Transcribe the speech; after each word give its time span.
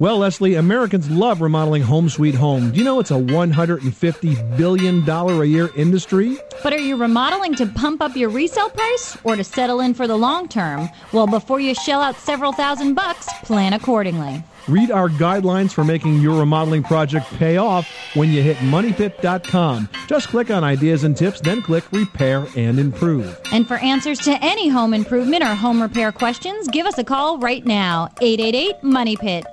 Well, 0.00 0.18
Leslie, 0.18 0.54
Americans 0.54 1.10
love 1.10 1.40
remodeling 1.40 1.82
home 1.82 2.08
sweet 2.08 2.36
home. 2.36 2.70
Do 2.70 2.78
you 2.78 2.84
know 2.84 3.00
it's 3.00 3.10
a 3.10 3.14
$150 3.14 4.56
billion 4.56 5.08
a 5.08 5.44
year 5.44 5.70
industry? 5.74 6.38
But 6.62 6.72
are 6.72 6.78
you 6.78 6.94
remodeling 6.94 7.56
to 7.56 7.66
pump 7.66 8.00
up 8.00 8.14
your 8.14 8.28
resale 8.28 8.70
price 8.70 9.18
or 9.24 9.34
to 9.34 9.42
settle 9.42 9.80
in 9.80 9.94
for 9.94 10.06
the 10.06 10.14
long 10.14 10.46
term? 10.46 10.88
Well, 11.12 11.26
before 11.26 11.58
you 11.58 11.74
shell 11.74 12.00
out 12.00 12.14
several 12.14 12.52
thousand 12.52 12.94
bucks, 12.94 13.26
plan 13.42 13.72
accordingly. 13.72 14.44
Read 14.68 14.92
our 14.92 15.08
guidelines 15.08 15.72
for 15.72 15.82
making 15.82 16.20
your 16.20 16.38
remodeling 16.38 16.84
project 16.84 17.26
pay 17.34 17.56
off 17.56 17.88
when 18.14 18.30
you 18.30 18.40
hit 18.40 18.56
moneypit.com. 18.58 19.88
Just 20.06 20.28
click 20.28 20.52
on 20.52 20.62
ideas 20.62 21.02
and 21.02 21.16
tips, 21.16 21.40
then 21.40 21.60
click 21.60 21.90
repair 21.90 22.46
and 22.54 22.78
improve. 22.78 23.36
And 23.50 23.66
for 23.66 23.78
answers 23.78 24.20
to 24.20 24.38
any 24.44 24.68
home 24.68 24.94
improvement 24.94 25.42
or 25.42 25.56
home 25.56 25.82
repair 25.82 26.12
questions, 26.12 26.68
give 26.68 26.86
us 26.86 26.98
a 26.98 27.04
call 27.04 27.38
right 27.38 27.66
now 27.66 28.10
888 28.20 28.84
Money 28.84 29.16
Pit. 29.16 29.44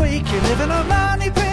Squeak, 0.00 0.32
you 0.32 0.40
live 0.40 0.60
in 0.60 0.70
a 0.70 0.84
money 0.84 1.30
pit. 1.30 1.49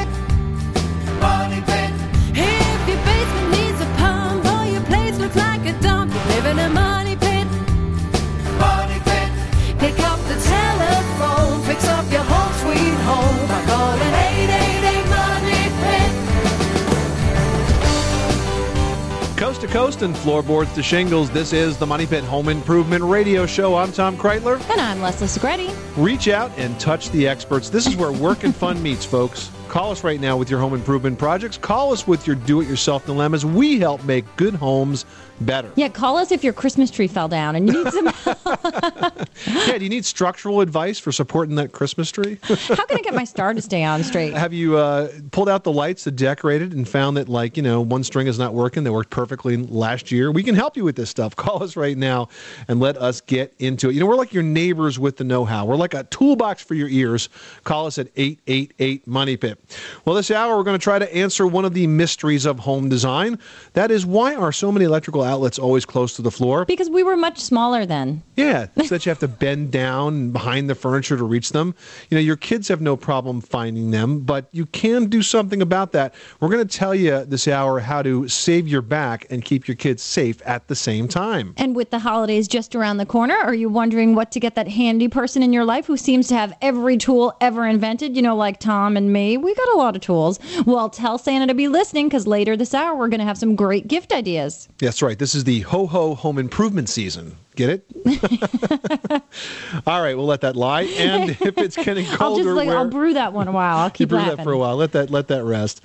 Coast 19.57 19.67
to 19.67 19.73
coast 19.73 20.01
and 20.03 20.15
floorboards 20.15 20.71
to 20.75 20.83
shingles, 20.83 21.31
this 21.31 21.51
is 21.51 21.77
the 21.79 21.85
Money 21.87 22.05
Pit 22.05 22.23
Home 22.25 22.47
Improvement 22.47 23.03
Radio 23.03 23.47
Show. 23.47 23.75
I'm 23.75 23.91
Tom 23.91 24.15
Kraeutler. 24.15 24.61
And 24.69 24.79
I'm 24.79 25.01
Leslie 25.01 25.25
Segrete. 25.25 25.75
Reach 25.97 26.27
out 26.27 26.51
and 26.57 26.79
touch 26.79 27.09
the 27.09 27.27
experts. 27.27 27.71
This 27.71 27.87
is 27.87 27.95
where 27.95 28.11
work 28.11 28.43
and 28.43 28.55
fun 28.55 28.79
meets, 28.83 29.03
folks. 29.03 29.49
Call 29.67 29.91
us 29.91 30.03
right 30.03 30.19
now 30.19 30.37
with 30.37 30.49
your 30.49 30.59
home 30.59 30.73
improvement 30.73 31.19
projects. 31.19 31.57
Call 31.57 31.91
us 31.91 32.07
with 32.07 32.25
your 32.25 32.35
do 32.35 32.61
it 32.61 32.67
yourself 32.67 33.05
dilemmas. 33.05 33.45
We 33.45 33.79
help 33.79 34.03
make 34.05 34.23
good 34.37 34.55
homes 34.55 35.05
better. 35.41 35.71
Yeah, 35.75 35.89
call 35.89 36.17
us 36.17 36.31
if 36.31 36.43
your 36.43 36.53
Christmas 36.53 36.89
tree 36.89 37.07
fell 37.07 37.27
down 37.27 37.55
and 37.55 37.67
you 37.67 37.83
need 37.83 37.93
some 37.93 38.05
Yeah, 39.45 39.77
do 39.77 39.83
you 39.83 39.89
need 39.89 40.05
structural 40.05 40.61
advice 40.61 40.99
for 40.99 41.11
supporting 41.11 41.55
that 41.55 41.71
Christmas 41.71 42.11
tree? 42.11 42.39
How 42.43 42.85
can 42.85 42.97
I 42.97 43.01
get 43.01 43.13
my 43.13 43.23
star 43.23 43.53
to 43.53 43.61
stay 43.61 43.83
on 43.83 44.03
straight? 44.03 44.33
Have 44.33 44.53
you 44.53 44.77
uh, 44.77 45.09
pulled 45.31 45.49
out 45.49 45.63
the 45.63 45.71
lights 45.71 46.03
to 46.05 46.11
decorate 46.11 46.61
it 46.61 46.71
and 46.71 46.87
found 46.87 47.17
that, 47.17 47.29
like, 47.29 47.57
you 47.57 47.63
know, 47.63 47.81
one 47.81 48.03
string 48.03 48.27
is 48.27 48.39
not 48.39 48.53
working 48.53 48.83
that 48.83 48.93
worked 48.93 49.09
perfectly 49.09 49.57
last 49.57 50.11
year? 50.11 50.31
We 50.31 50.43
can 50.43 50.55
help 50.55 50.75
you 50.75 50.83
with 50.83 50.95
this 50.95 51.09
stuff. 51.09 51.35
Call 51.35 51.61
us 51.63 51.75
right 51.75 51.97
now 51.97 52.29
and 52.67 52.79
let 52.79 52.97
us 52.97 53.21
get 53.21 53.53
into 53.59 53.89
it. 53.89 53.93
You 53.93 53.99
know, 53.99 54.05
we're 54.07 54.15
like 54.15 54.33
your 54.33 54.43
neighbors 54.43 54.97
with 54.97 55.17
the 55.17 55.23
know 55.23 55.45
how. 55.45 55.65
We're 55.65 55.75
like 55.75 55.93
a 55.93 56.03
toolbox 56.05 56.63
for 56.63 56.73
your 56.73 56.89
ears. 56.89 57.29
Call 57.63 57.85
us 57.85 57.97
at 57.97 58.07
888 58.15 59.07
Money 59.07 59.37
Pit. 59.37 59.56
Well, 60.05 60.15
this 60.15 60.31
hour, 60.31 60.55
we're 60.55 60.63
going 60.63 60.79
to 60.79 60.83
try 60.83 60.99
to 60.99 61.13
answer 61.13 61.45
one 61.45 61.65
of 61.65 61.73
the 61.73 61.87
mysteries 61.87 62.45
of 62.45 62.59
home 62.59 62.89
design. 62.89 63.39
That 63.73 63.91
is, 63.91 64.05
why 64.05 64.35
are 64.35 64.51
so 64.51 64.71
many 64.71 64.85
electrical 64.85 65.23
outlets 65.23 65.59
always 65.59 65.85
close 65.85 66.15
to 66.15 66.21
the 66.21 66.31
floor? 66.31 66.65
Because 66.65 66.89
we 66.89 67.03
were 67.03 67.17
much 67.17 67.39
smaller 67.39 67.85
then. 67.85 68.23
Yeah, 68.35 68.67
so 68.77 68.87
that 68.95 69.05
you 69.05 69.09
have 69.09 69.19
to 69.19 69.27
bend 69.27 69.71
down 69.71 70.31
behind 70.31 70.69
the 70.69 70.75
furniture 70.75 71.17
to 71.17 71.23
reach 71.23 71.51
them. 71.51 71.75
You 72.09 72.15
know, 72.15 72.21
your 72.21 72.37
kids 72.37 72.67
have 72.69 72.81
no 72.81 72.95
problem 72.95 73.41
finding 73.41 73.91
them, 73.91 74.21
but 74.21 74.47
you 74.51 74.65
can 74.67 75.07
do 75.07 75.21
something 75.21 75.61
about 75.61 75.91
that. 75.91 76.13
We're 76.39 76.49
going 76.49 76.65
to 76.65 76.77
tell 76.77 76.95
you 76.95 77.25
this 77.25 77.47
hour 77.47 77.79
how 77.79 78.01
to 78.01 78.27
save 78.27 78.67
your 78.67 78.81
back 78.81 79.25
and 79.29 79.43
keep 79.43 79.67
your 79.67 79.75
kids 79.75 80.01
safe 80.01 80.41
at 80.45 80.67
the 80.67 80.75
same 80.75 81.07
time. 81.07 81.53
And 81.57 81.75
with 81.75 81.89
the 81.89 81.99
holidays 81.99 82.47
just 82.47 82.75
around 82.75 82.97
the 82.97 83.05
corner, 83.05 83.35
are 83.35 83.55
you 83.55 83.69
wondering 83.69 84.15
what 84.15 84.31
to 84.31 84.39
get 84.39 84.55
that 84.55 84.67
handy 84.67 85.07
person 85.07 85.43
in 85.43 85.51
your 85.51 85.65
life 85.65 85.85
who 85.85 85.97
seems 85.97 86.27
to 86.29 86.35
have 86.35 86.53
every 86.61 86.97
tool 86.97 87.35
ever 87.41 87.65
invented? 87.67 88.15
You 88.15 88.21
know, 88.21 88.35
like 88.35 88.59
Tom 88.59 88.95
and 88.95 89.11
me, 89.11 89.37
we 89.47 89.55
got 89.55 89.69
a 89.69 89.77
lot 89.77 89.95
of 89.95 90.01
tools. 90.01 90.39
Well, 90.65 90.89
tell 90.89 91.17
Santa 91.17 91.47
to 91.47 91.53
be 91.53 91.69
listening 91.69 92.09
because 92.09 92.27
later 92.27 92.57
this 92.57 92.73
hour 92.73 92.97
we're 92.97 93.07
going 93.07 93.21
to 93.21 93.25
have 93.25 93.37
some 93.37 93.55
great 93.55 93.87
gift 93.87 94.11
ideas. 94.11 94.67
That's 94.77 95.01
right. 95.01 95.17
This 95.17 95.33
is 95.33 95.45
the 95.45 95.61
ho 95.61 95.87
ho 95.87 96.15
home 96.15 96.37
improvement 96.37 96.89
season. 96.89 97.37
Get 97.57 97.69
it? 97.71 97.85
All 99.87 100.01
right, 100.01 100.15
we'll 100.15 100.27
let 100.27 100.41
that 100.41 100.55
lie. 100.55 100.83
And 100.83 101.31
if 101.31 101.57
it's 101.57 101.75
getting 101.75 102.05
colder, 102.11 102.23
I'll 102.23 102.35
just 102.37 102.49
like 102.55 102.67
where- 102.67 102.77
I'll 102.77 102.87
brew 102.89 103.15
that 103.15 103.33
one 103.33 103.47
a 103.47 103.51
while. 103.51 103.77
I'll 103.77 103.89
keep 103.91 104.09
brew 104.09 104.19
laughing. 104.19 104.37
that 104.37 104.43
for 104.43 104.51
a 104.51 104.57
while. 104.59 104.75
Let 104.77 104.91
that 104.91 105.09
let 105.09 105.27
that 105.29 105.43
rest. 105.43 105.81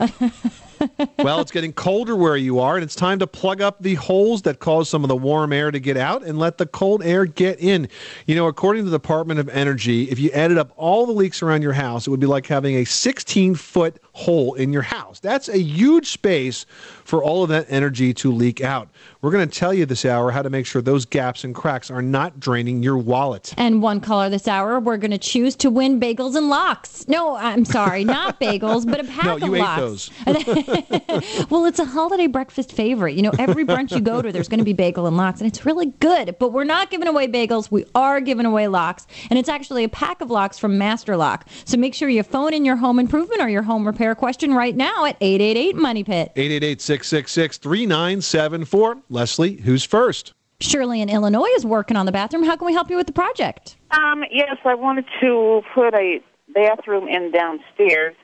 well, 1.18 1.40
it's 1.40 1.50
getting 1.50 1.72
colder 1.72 2.14
where 2.14 2.36
you 2.36 2.58
are, 2.58 2.74
and 2.76 2.84
it's 2.84 2.94
time 2.94 3.18
to 3.20 3.26
plug 3.26 3.62
up 3.62 3.80
the 3.82 3.94
holes 3.94 4.42
that 4.42 4.58
cause 4.58 4.90
some 4.90 5.02
of 5.02 5.08
the 5.08 5.16
warm 5.16 5.50
air 5.52 5.70
to 5.70 5.80
get 5.80 5.96
out 5.96 6.22
and 6.24 6.38
let 6.38 6.58
the 6.58 6.66
cold 6.66 7.02
air 7.04 7.24
get 7.24 7.58
in. 7.58 7.88
You 8.26 8.34
know, 8.34 8.48
according 8.48 8.84
to 8.84 8.90
the 8.90 8.98
Department 8.98 9.40
of 9.40 9.48
Energy, 9.48 10.10
if 10.10 10.18
you 10.18 10.30
added 10.32 10.58
up 10.58 10.72
all 10.76 11.06
the 11.06 11.12
leaks 11.12 11.40
around 11.42 11.62
your 11.62 11.72
house, 11.72 12.06
it 12.06 12.10
would 12.10 12.20
be 12.20 12.26
like 12.26 12.46
having 12.46 12.76
a 12.76 12.84
16 12.84 13.54
foot 13.54 13.96
hole 14.12 14.52
in 14.54 14.74
your 14.74 14.82
house. 14.82 15.20
That's 15.20 15.48
a 15.48 15.58
huge 15.58 16.08
space 16.10 16.66
for 17.12 17.22
all 17.22 17.42
of 17.42 17.50
that 17.50 17.66
energy 17.68 18.14
to 18.14 18.32
leak 18.32 18.62
out. 18.62 18.88
We're 19.20 19.32
going 19.32 19.46
to 19.46 19.54
tell 19.58 19.74
you 19.74 19.84
this 19.84 20.06
hour 20.06 20.30
how 20.30 20.40
to 20.40 20.48
make 20.48 20.64
sure 20.64 20.80
those 20.80 21.04
gaps 21.04 21.44
and 21.44 21.54
cracks 21.54 21.90
are 21.90 22.00
not 22.00 22.40
draining 22.40 22.82
your 22.82 22.96
wallet. 22.96 23.52
And 23.58 23.82
one 23.82 24.00
caller 24.00 24.30
this 24.30 24.48
hour, 24.48 24.80
we're 24.80 24.96
going 24.96 25.10
to 25.10 25.18
choose 25.18 25.54
to 25.56 25.68
win 25.68 26.00
bagels 26.00 26.36
and 26.36 26.48
lox. 26.48 27.06
No, 27.08 27.36
I'm 27.36 27.66
sorry, 27.66 28.02
not 28.02 28.40
bagels, 28.40 28.90
but 28.90 28.98
a 29.00 29.04
pack 29.04 29.26
No, 29.26 29.36
of 29.36 29.42
you 29.42 29.54
ate 29.56 29.60
locks. 29.60 29.80
those. 29.82 30.10
well, 31.50 31.66
it's 31.66 31.78
a 31.78 31.84
holiday 31.84 32.28
breakfast 32.28 32.72
favorite. 32.72 33.14
You 33.14 33.20
know, 33.24 33.32
every 33.38 33.66
brunch 33.66 33.90
you 33.90 34.00
go 34.00 34.22
to, 34.22 34.32
there's 34.32 34.48
going 34.48 34.60
to 34.60 34.64
be 34.64 34.72
bagel 34.72 35.06
and 35.06 35.14
lox, 35.18 35.42
and 35.42 35.46
it's 35.46 35.66
really 35.66 35.92
good. 36.00 36.36
But 36.38 36.54
we're 36.54 36.64
not 36.64 36.90
giving 36.90 37.08
away 37.08 37.28
bagels. 37.28 37.70
We 37.70 37.84
are 37.94 38.22
giving 38.22 38.46
away 38.46 38.68
locks, 38.68 39.06
and 39.28 39.38
it's 39.38 39.50
actually 39.50 39.84
a 39.84 39.88
pack 39.90 40.22
of 40.22 40.30
locks 40.30 40.58
from 40.58 40.78
Master 40.78 41.14
Lock. 41.18 41.46
So 41.66 41.76
make 41.76 41.92
sure 41.94 42.08
you 42.08 42.22
phone 42.22 42.54
in 42.54 42.64
your 42.64 42.76
home 42.76 42.98
improvement 42.98 43.42
or 43.42 43.50
your 43.50 43.64
home 43.64 43.86
repair 43.86 44.14
question 44.14 44.54
right 44.54 44.74
now 44.74 45.04
at 45.04 45.18
888 45.20 45.76
Money 45.76 46.04
Pit. 46.04 46.32
888 46.36 46.80
666 47.04 47.58
3974. 47.58 48.98
Leslie, 49.08 49.56
who's 49.56 49.84
first? 49.84 50.32
Shirley 50.60 51.00
in 51.00 51.08
Illinois 51.08 51.50
is 51.56 51.66
working 51.66 51.96
on 51.96 52.06
the 52.06 52.12
bathroom. 52.12 52.44
How 52.44 52.56
can 52.56 52.66
we 52.66 52.72
help 52.72 52.88
you 52.88 52.96
with 52.96 53.06
the 53.06 53.12
project? 53.12 53.76
Um, 53.90 54.24
yes, 54.30 54.56
I 54.64 54.74
wanted 54.74 55.06
to 55.20 55.62
put 55.74 55.94
a 55.94 56.20
bathroom 56.54 57.08
in 57.08 57.30
downstairs 57.32 58.14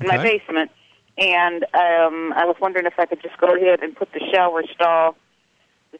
in 0.00 0.06
my 0.06 0.18
basement, 0.18 0.70
and 1.16 1.64
um, 1.74 2.32
I 2.36 2.44
was 2.44 2.56
wondering 2.60 2.86
if 2.86 2.94
I 2.98 3.06
could 3.06 3.20
just 3.20 3.36
go 3.38 3.48
ahead 3.48 3.82
and 3.82 3.96
put 3.96 4.12
the 4.12 4.20
shower 4.32 4.62
stall, 4.72 5.16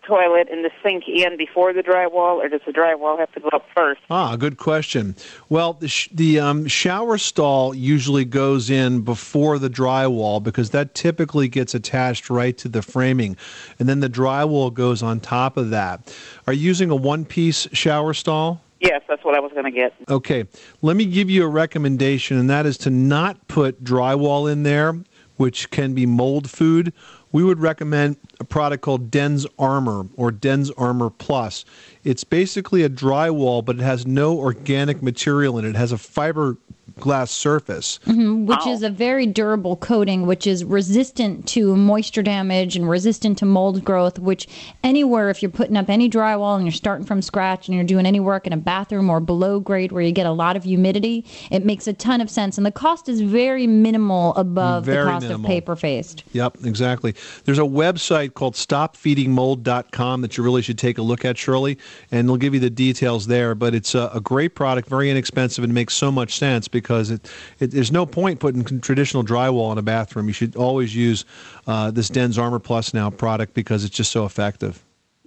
the 0.00 0.06
toilet, 0.06 0.48
and 0.50 0.64
the 0.64 0.70
sink 0.82 1.04
in 1.08 1.36
before 1.36 1.72
the 1.72 1.82
drywall, 1.82 2.36
or 2.36 2.48
does 2.48 2.60
the 2.66 2.72
drywall 2.72 3.18
have 3.18 3.32
to 3.32 3.40
go 3.40 3.48
up 3.52 3.66
first? 3.74 4.00
Ah, 4.10 4.36
good 4.36 4.56
question. 4.56 5.16
Well, 5.48 5.74
the, 5.74 5.88
sh- 5.88 6.08
the 6.12 6.40
um, 6.40 6.66
shower 6.66 7.18
stall 7.18 7.74
usually 7.74 8.24
goes 8.24 8.70
in 8.70 9.02
before 9.02 9.58
the 9.58 9.70
drywall 9.70 10.42
because 10.42 10.70
that 10.70 10.94
typically 10.94 11.48
gets 11.48 11.74
attached 11.74 12.30
right 12.30 12.56
to 12.58 12.68
the 12.68 12.82
framing. 12.82 13.36
And 13.78 13.88
then 13.88 14.00
the 14.00 14.10
drywall 14.10 14.72
goes 14.72 15.02
on 15.02 15.20
top 15.20 15.56
of 15.56 15.70
that. 15.70 16.14
Are 16.46 16.52
you 16.52 16.62
using 16.62 16.90
a 16.90 16.96
one 16.96 17.24
piece 17.24 17.68
shower 17.72 18.14
stall? 18.14 18.62
Yes, 18.80 19.02
that's 19.08 19.24
what 19.24 19.34
I 19.34 19.40
was 19.40 19.52
going 19.52 19.64
to 19.64 19.72
get. 19.72 19.92
Okay, 20.08 20.44
let 20.82 20.96
me 20.96 21.04
give 21.04 21.28
you 21.28 21.44
a 21.44 21.48
recommendation, 21.48 22.38
and 22.38 22.48
that 22.48 22.64
is 22.64 22.78
to 22.78 22.90
not 22.90 23.48
put 23.48 23.82
drywall 23.82 24.50
in 24.50 24.62
there, 24.62 24.96
which 25.36 25.70
can 25.70 25.94
be 25.94 26.06
mold 26.06 26.48
food. 26.48 26.92
We 27.32 27.44
would 27.44 27.60
recommend 27.60 28.16
a 28.40 28.44
product 28.44 28.82
called 28.82 29.10
Dens 29.10 29.46
Armor 29.58 30.06
or 30.16 30.30
DensArmor 30.30 31.16
Plus. 31.18 31.64
It's 32.08 32.24
basically 32.24 32.82
a 32.84 32.88
drywall, 32.88 33.62
but 33.62 33.76
it 33.76 33.82
has 33.82 34.06
no 34.06 34.38
organic 34.38 35.02
material 35.02 35.58
in 35.58 35.66
it. 35.66 35.70
It 35.70 35.76
has 35.76 35.92
a 35.92 35.96
fiberglass 35.96 37.28
surface. 37.28 38.00
Mm-hmm, 38.06 38.46
which 38.46 38.66
is 38.66 38.82
a 38.82 38.88
very 38.88 39.26
durable 39.26 39.76
coating, 39.76 40.26
which 40.26 40.46
is 40.46 40.64
resistant 40.64 41.46
to 41.48 41.76
moisture 41.76 42.22
damage 42.22 42.76
and 42.76 42.88
resistant 42.88 43.36
to 43.38 43.44
mold 43.44 43.84
growth. 43.84 44.18
Which 44.18 44.48
anywhere, 44.82 45.28
if 45.28 45.42
you're 45.42 45.50
putting 45.50 45.76
up 45.76 45.90
any 45.90 46.08
drywall 46.08 46.56
and 46.56 46.64
you're 46.64 46.72
starting 46.72 47.04
from 47.04 47.20
scratch 47.20 47.68
and 47.68 47.74
you're 47.74 47.84
doing 47.84 48.06
any 48.06 48.20
work 48.20 48.46
in 48.46 48.54
a 48.54 48.56
bathroom 48.56 49.10
or 49.10 49.20
below 49.20 49.60
grade 49.60 49.92
where 49.92 50.02
you 50.02 50.12
get 50.12 50.24
a 50.24 50.32
lot 50.32 50.56
of 50.56 50.64
humidity, 50.64 51.26
it 51.50 51.62
makes 51.66 51.86
a 51.86 51.92
ton 51.92 52.22
of 52.22 52.30
sense. 52.30 52.56
And 52.56 52.64
the 52.64 52.72
cost 52.72 53.10
is 53.10 53.20
very 53.20 53.66
minimal 53.66 54.34
above 54.36 54.86
Very 54.86 55.04
the 55.04 55.10
cost 55.10 55.22
minimal. 55.24 55.44
of 55.44 55.46
paper 55.46 55.76
faced. 55.76 56.24
Yep, 56.32 56.64
exactly. 56.64 57.14
There's 57.44 57.58
a 57.58 57.62
website 57.62 58.32
called 58.32 58.54
stopfeedingmold.com 58.54 60.22
that 60.22 60.38
you 60.38 60.42
really 60.42 60.62
should 60.62 60.78
take 60.78 60.96
a 60.96 61.02
look 61.02 61.26
at, 61.26 61.36
Shirley, 61.36 61.76
and 62.10 62.28
they'll 62.28 62.36
give 62.36 62.54
you 62.54 62.60
the 62.60 62.70
details 62.70 63.26
there. 63.26 63.54
But 63.54 63.74
it's 63.74 63.94
a, 63.94 64.10
a 64.14 64.20
great 64.20 64.54
product, 64.54 64.88
very 64.88 65.10
inexpensive, 65.10 65.64
and 65.64 65.72
makes 65.72 65.94
so 65.94 66.10
much 66.10 66.38
sense 66.38 66.68
because 66.68 67.10
it, 67.10 67.30
it 67.60 67.70
there's 67.70 67.92
no 67.92 68.06
point 68.06 68.40
putting 68.40 68.64
traditional 68.80 69.24
drywall 69.24 69.72
in 69.72 69.78
a 69.78 69.82
bathroom. 69.82 70.26
You 70.26 70.32
should 70.32 70.56
always 70.56 70.94
use 70.94 71.24
uh, 71.66 71.90
this 71.90 72.08
DensArmor 72.10 72.62
Plus 72.62 72.94
now 72.94 73.10
product 73.10 73.54
because 73.54 73.84
it's 73.84 73.94
just 73.94 74.12
so 74.12 74.24
effective. 74.24 74.82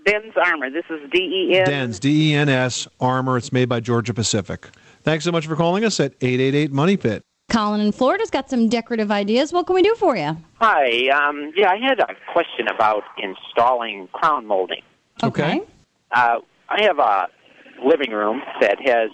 Den's 0.06 0.34
Armor. 0.36 0.70
This 0.70 0.86
is 0.90 1.00
D 1.12 1.50
E 1.52 1.58
N. 1.60 1.66
Dens, 1.66 2.00
D 2.00 2.32
E 2.32 2.34
N 2.36 2.50
S 2.50 2.88
Armor. 3.00 3.38
It's 3.38 3.52
made 3.52 3.70
by 3.70 3.80
Georgia 3.80 4.14
Pacific. 4.14 4.68
Thanks 5.04 5.26
so 5.26 5.32
much 5.32 5.48
for 5.48 5.56
calling 5.56 5.84
us 5.84 6.00
at 6.00 6.14
888 6.22 6.72
Money 6.72 6.98
Pit. 6.98 7.24
Colin 7.52 7.82
in 7.82 7.92
Florida's 7.92 8.30
got 8.30 8.50
some 8.50 8.70
decorative 8.70 9.12
ideas. 9.12 9.52
What 9.52 9.68
can 9.68 9.76
we 9.76 9.82
do 9.82 9.94
for 9.96 10.16
you? 10.16 10.38
Hi. 10.56 11.10
Um, 11.10 11.52
yeah, 11.56 11.72
I 11.72 11.78
had 11.78 12.00
a 12.00 12.16
question 12.32 12.68
about 12.68 13.04
installing 13.18 14.08
crown 14.14 14.46
molding. 14.46 14.82
Okay. 15.22 15.62
Uh, 16.12 16.40
I 16.72 16.84
have 16.84 17.00
a 17.00 17.28
living 17.86 18.12
room 18.12 18.42
that 18.62 18.78
has 18.86 19.10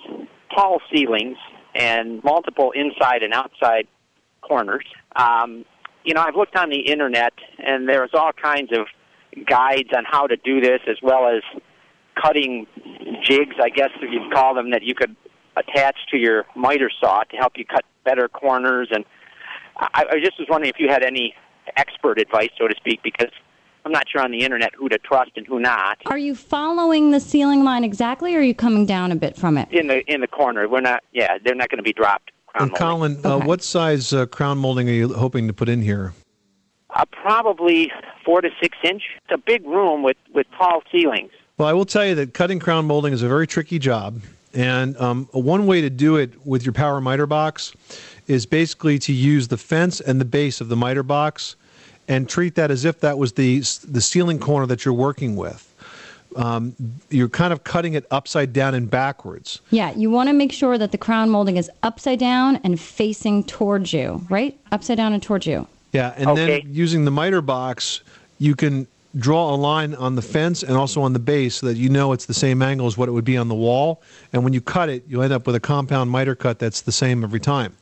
tall 0.55 0.79
ceilings 0.93 1.37
and 1.73 2.23
multiple 2.23 2.71
inside 2.71 3.23
and 3.23 3.33
outside 3.33 3.87
corners. 4.41 4.85
Um, 5.15 5.65
you 6.03 6.13
know, 6.13 6.21
I've 6.21 6.35
looked 6.35 6.55
on 6.55 6.69
the 6.69 6.79
internet, 6.79 7.33
and 7.57 7.89
there's 7.89 8.11
all 8.13 8.31
kinds 8.31 8.71
of 8.71 8.85
guides 9.45 9.89
on 9.95 10.05
how 10.05 10.27
to 10.27 10.37
do 10.37 10.61
this, 10.61 10.81
as 10.87 10.97
well 11.01 11.27
as 11.27 11.41
cutting 12.21 12.67
jigs, 13.23 13.55
I 13.61 13.69
guess 13.69 13.89
you'd 14.01 14.31
call 14.31 14.53
them, 14.53 14.69
that 14.71 14.83
you 14.83 14.93
could 14.93 15.15
attach 15.55 15.95
to 16.11 16.17
your 16.17 16.45
miter 16.55 16.91
saw 16.99 17.23
to 17.23 17.37
help 17.37 17.53
you 17.57 17.65
cut 17.65 17.85
better 18.05 18.27
corners. 18.27 18.89
And 18.91 19.03
I, 19.79 20.05
I 20.11 20.19
just 20.19 20.37
was 20.37 20.47
wondering 20.47 20.69
if 20.69 20.79
you 20.79 20.89
had 20.89 21.03
any 21.03 21.33
expert 21.75 22.19
advice, 22.19 22.51
so 22.57 22.67
to 22.67 22.75
speak, 22.75 23.01
because 23.03 23.31
I'm 23.87 23.93
not 23.93 24.09
sure 24.09 24.19
on 24.19 24.31
the 24.31 24.43
internet 24.43 24.75
who 24.75 24.89
to 24.89 24.97
trust 24.97 25.31
and 25.37 25.47
who 25.47 25.61
not. 25.61 25.99
Are 26.07 26.17
you 26.17 26.35
following 26.35 27.11
the 27.11 27.21
ceiling 27.21 27.63
line 27.63 27.85
exactly, 27.85 28.35
or 28.35 28.39
are 28.39 28.43
you 28.43 28.53
coming 28.53 28.85
down 28.85 29.13
a 29.13 29.15
bit 29.15 29.37
from 29.37 29.57
it? 29.57 29.71
In 29.71 29.87
the 29.87 30.03
in 30.13 30.19
the 30.19 30.27
corner, 30.27 30.67
we're 30.67 30.81
not. 30.81 31.05
Yeah, 31.13 31.37
they're 31.41 31.55
not 31.55 31.69
going 31.69 31.77
to 31.77 31.83
be 31.83 31.93
dropped. 31.93 32.31
Crown 32.47 32.63
And 32.63 32.81
molding. 32.81 33.21
Colin, 33.21 33.41
uh, 33.43 33.45
what 33.45 33.63
size 33.63 34.11
uh, 34.11 34.25
crown 34.25 34.57
molding 34.57 34.89
are 34.89 34.91
you 34.91 35.13
hoping 35.13 35.47
to 35.47 35.53
put 35.53 35.69
in 35.69 35.81
here? 35.81 36.13
Uh, 36.89 37.05
probably 37.05 37.89
four 38.25 38.41
to 38.41 38.49
six 38.61 38.77
inch. 38.83 39.03
It's 39.23 39.31
a 39.31 39.37
big 39.37 39.65
room 39.65 40.03
with 40.03 40.17
with 40.33 40.47
tall 40.57 40.83
ceilings. 40.91 41.31
Well, 41.57 41.69
I 41.69 41.71
will 41.71 41.85
tell 41.85 42.05
you 42.05 42.15
that 42.15 42.33
cutting 42.33 42.59
crown 42.59 42.87
molding 42.87 43.13
is 43.13 43.23
a 43.23 43.29
very 43.29 43.47
tricky 43.47 43.79
job. 43.79 44.19
And 44.53 44.97
um, 44.97 45.29
one 45.31 45.65
way 45.65 45.79
to 45.79 45.89
do 45.89 46.17
it 46.17 46.45
with 46.45 46.65
your 46.65 46.73
power 46.73 46.99
miter 46.99 47.25
box 47.25 47.71
is 48.27 48.45
basically 48.45 48.99
to 48.99 49.13
use 49.13 49.47
the 49.47 49.57
fence 49.57 50.01
and 50.01 50.19
the 50.19 50.25
base 50.25 50.59
of 50.59 50.67
the 50.67 50.75
miter 50.75 51.03
box 51.03 51.55
and 52.07 52.29
treat 52.29 52.55
that 52.55 52.71
as 52.71 52.85
if 52.85 52.99
that 53.01 53.17
was 53.17 53.33
the, 53.33 53.59
the 53.87 54.01
ceiling 54.01 54.39
corner 54.39 54.65
that 54.67 54.85
you're 54.85 54.93
working 54.93 55.35
with. 55.35 55.63
Um, 56.35 56.75
you're 57.09 57.29
kind 57.29 57.51
of 57.51 57.63
cutting 57.63 57.93
it 57.95 58.05
upside 58.11 58.53
down 58.53 58.75
and 58.75 58.89
backwards. 58.89 59.59
Yeah, 59.71 59.91
you 59.95 60.11
want 60.11 60.29
to 60.29 60.33
make 60.33 60.51
sure 60.51 60.77
that 60.77 60.91
the 60.91 60.97
crown 60.97 61.29
molding 61.29 61.57
is 61.57 61.71
upside 61.83 62.19
down 62.19 62.57
and 62.63 62.79
facing 62.79 63.43
towards 63.45 63.91
you, 63.91 64.23
right? 64.29 64.57
Upside 64.71 64.97
down 64.97 65.13
and 65.13 65.23
towards 65.23 65.47
you. 65.47 65.67
Yeah, 65.93 66.13
and 66.17 66.29
Okay. 66.29 66.61
then 66.61 66.73
using 66.73 67.05
the 67.05 67.11
miter 67.11 67.41
box, 67.41 68.01
you 68.37 68.55
can 68.55 68.85
draw 69.17 69.55
a 69.55 69.57
line 69.57 69.95
on 69.95 70.13
the 70.15 70.21
fence 70.21 70.61
and 70.61 70.77
also 70.77 71.01
on 71.01 71.13
the 71.13 71.19
base 71.19 71.55
so 71.55 71.65
that 71.67 71.77
you 71.77 71.89
know 71.89 72.11
it's 72.11 72.25
the 72.25 72.33
same 72.35 72.61
angle 72.61 72.85
as 72.85 72.97
what 72.97 73.09
it 73.09 73.13
would 73.13 73.25
be 73.25 73.37
on 73.37 73.47
the 73.47 73.55
wall. 73.55 74.01
And 74.31 74.43
when 74.43 74.53
you 74.53 74.61
cut 74.61 74.89
it, 74.89 75.03
you 75.07 75.23
end 75.23 75.33
up 75.33 75.47
with 75.47 75.55
a 75.55 75.59
compound 75.59 76.11
miter 76.11 76.35
cut 76.35 76.59
that's 76.59 76.81
the 76.81 76.91
same 76.91 77.23
every 77.23 77.39
time. 77.39 77.75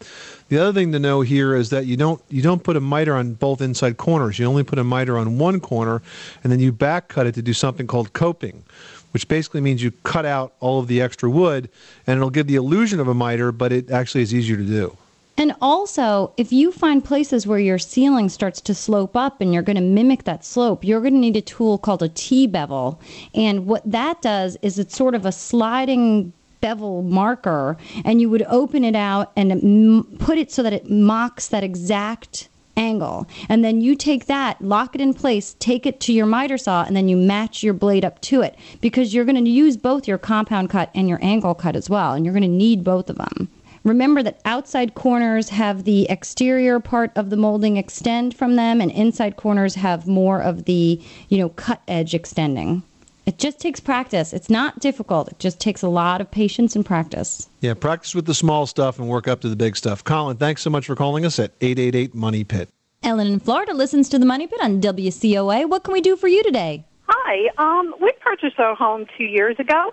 The 0.47 0.59
other 0.59 0.74
thing 0.74 0.92
to 0.92 1.00
know 1.00 1.21
here 1.21 1.56
is 1.56 1.71
that 1.71 1.88
you 1.88 1.97
don't 1.97 2.21
you 2.30 2.42
don't 2.42 2.63
put 2.63 2.77
a 2.77 2.80
miter 2.80 3.15
on 3.15 3.33
both 3.33 3.62
inside 3.62 3.97
corners. 3.97 4.38
You 4.38 4.45
only 4.45 4.63
put 4.63 4.77
a 4.77 4.83
miter 4.83 5.18
on 5.18 5.39
one 5.39 5.59
corner, 5.59 6.01
and 6.44 6.51
then 6.51 6.59
you 6.59 6.71
back 6.71 7.07
cut 7.07 7.25
it 7.25 7.33
to 7.36 7.42
do 7.42 7.53
something 7.53 7.88
called 7.88 8.13
coping, 8.13 8.63
which 9.12 9.27
basically 9.27 9.62
means 9.62 9.81
you 9.81 9.92
cut 10.03 10.25
out 10.25 10.53
all 10.59 10.80
of 10.80 10.88
the 10.88 11.01
extra 11.01 11.30
wood, 11.30 11.69
and 12.06 12.18
it'll 12.18 12.30
give 12.30 12.45
the 12.45 12.56
illusion 12.56 13.00
of 13.00 13.07
a 13.07 13.13
miter, 13.15 13.51
but 13.51 13.71
it 13.71 13.89
actually 13.89 14.21
is 14.21 14.33
easier 14.33 14.57
to 14.57 14.65
do. 14.65 14.95
And 15.38 15.53
also, 15.62 16.31
if 16.38 16.53
you 16.53 16.71
find 16.71 17.03
places 17.03 17.45
where 17.45 17.59
your 17.59 17.77
ceiling 17.77 18.30
starts 18.30 18.62
to 18.62 18.74
slope 18.74 19.18
up 19.18 19.42
and 19.42 19.53
you're 19.53 19.63
going 19.63 19.75
to 19.75 19.81
mimic 19.81 20.24
that 20.24 20.45
slope, 20.45 20.86
you're 20.86 21.01
going 21.01 21.13
to 21.13 21.19
need 21.19 21.36
a 21.36 21.42
tool 21.42 21.77
called 21.77 22.01
a 22.03 22.09
T 22.09 22.47
bevel. 22.47 23.01
And 23.33 23.65
what 23.65 23.81
that 23.89 24.21
does 24.21 24.57
is 24.62 24.80
it's 24.80 24.95
sort 24.95 25.13
of 25.13 25.25
a 25.25 25.33
sliding 25.33 26.31
bevel 26.65 27.03
marker, 27.03 27.77
and 28.03 28.19
you 28.19 28.27
would 28.27 28.41
open 28.50 28.83
it 28.83 28.95
out 28.95 29.31
and 29.35 30.17
put 30.17 30.39
it 30.39 30.51
so 30.51 30.63
that 30.63 30.73
it 30.73 30.89
mocks 30.89 31.50
that 31.50 31.63
exact 31.63 32.50
angle. 32.75 33.27
And 33.50 33.63
then 33.63 33.81
you 33.81 33.95
take 33.95 34.25
that, 34.25 34.59
lock 34.62 34.95
it 34.95 35.01
in 35.01 35.13
place, 35.13 35.56
take 35.59 35.85
it 35.85 36.00
to 36.01 36.12
your 36.12 36.25
miter 36.25 36.57
saw, 36.57 36.83
and 36.83 36.95
then 36.95 37.07
you 37.07 37.17
match 37.17 37.62
your 37.62 37.75
blade 37.75 38.03
up 38.03 38.19
to 38.21 38.41
it 38.41 38.57
because 38.81 39.13
you're 39.13 39.25
going 39.25 39.45
to 39.45 39.51
use 39.51 39.77
both 39.77 40.07
your 40.07 40.17
compound 40.17 40.71
cut 40.71 40.89
and 40.95 41.07
your 41.07 41.19
angle 41.21 41.53
cut 41.53 41.75
as 41.75 41.88
well, 41.88 42.13
and 42.13 42.25
you're 42.25 42.33
going 42.33 42.41
to 42.41 42.47
need 42.47 42.83
both 42.83 43.11
of 43.11 43.18
them. 43.18 43.47
Remember 43.83 44.23
that 44.23 44.41
outside 44.45 44.95
corners 44.95 45.50
have 45.50 45.83
the 45.83 46.09
exterior 46.09 46.79
part 46.79 47.11
of 47.15 47.29
the 47.29 47.38
molding 47.38 47.77
extend 47.77 48.35
from 48.35 48.56
them, 48.56 48.81
and 48.81 48.89
inside 48.91 49.38
corners 49.38 49.75
have 49.75 50.07
more 50.07 50.41
of 50.41 50.65
the, 50.65 51.00
you 51.29 51.38
know, 51.38 51.50
cut 51.50 51.83
edge 51.88 52.15
extending. 52.15 52.81
It 53.25 53.39
just 53.39 53.60
takes 53.60 53.80
practice. 53.80 54.33
It's 54.33 54.51
not 54.51 54.80
difficult. 54.80 55.30
It 55.30 55.39
just 55.39 55.60
takes 55.60 55.81
a 55.81 55.88
lot 55.88 56.22
of 56.22 56.30
patience 56.30 56.75
and 56.75 56.86
practice. 56.86 57.50
Yeah, 57.60 57.74
practice 57.74 58.13
with 58.13 58.25
the 58.25 58.36
small 58.36 58.68
stuff 58.68 59.00
and 59.00 59.10
work 59.10 59.27
up 59.27 59.42
to 59.42 59.50
the 59.50 59.56
big 59.56 59.75
stuff. 59.75 60.04
Colin, 60.04 60.38
thanks 60.38 60.62
so 60.62 60.69
much 60.69 60.86
for 60.86 60.95
calling 60.95 61.25
us 61.25 61.39
at 61.39 61.51
888 61.60 62.13
Money 62.13 62.44
Pit. 62.44 62.69
Ellen 63.01 63.27
in 63.27 63.39
Florida 63.39 63.74
listens 63.74 64.10
to 64.10 64.19
the 64.19 64.25
Money 64.25 64.45
Pit 64.45 64.60
on 64.62 64.80
WCOA. 64.80 65.68
What 65.68 65.83
can 65.83 65.94
we 65.94 66.01
do 66.01 66.16
for 66.16 66.27
you 66.27 66.44
today? 66.44 66.86
Hi. 67.07 67.50
Um, 67.57 67.95
we 68.00 68.12
purchased 68.22 68.60
our 68.60 68.75
home 68.75 69.07
two 69.18 69.25
years 69.25 69.56
ago. 69.60 69.92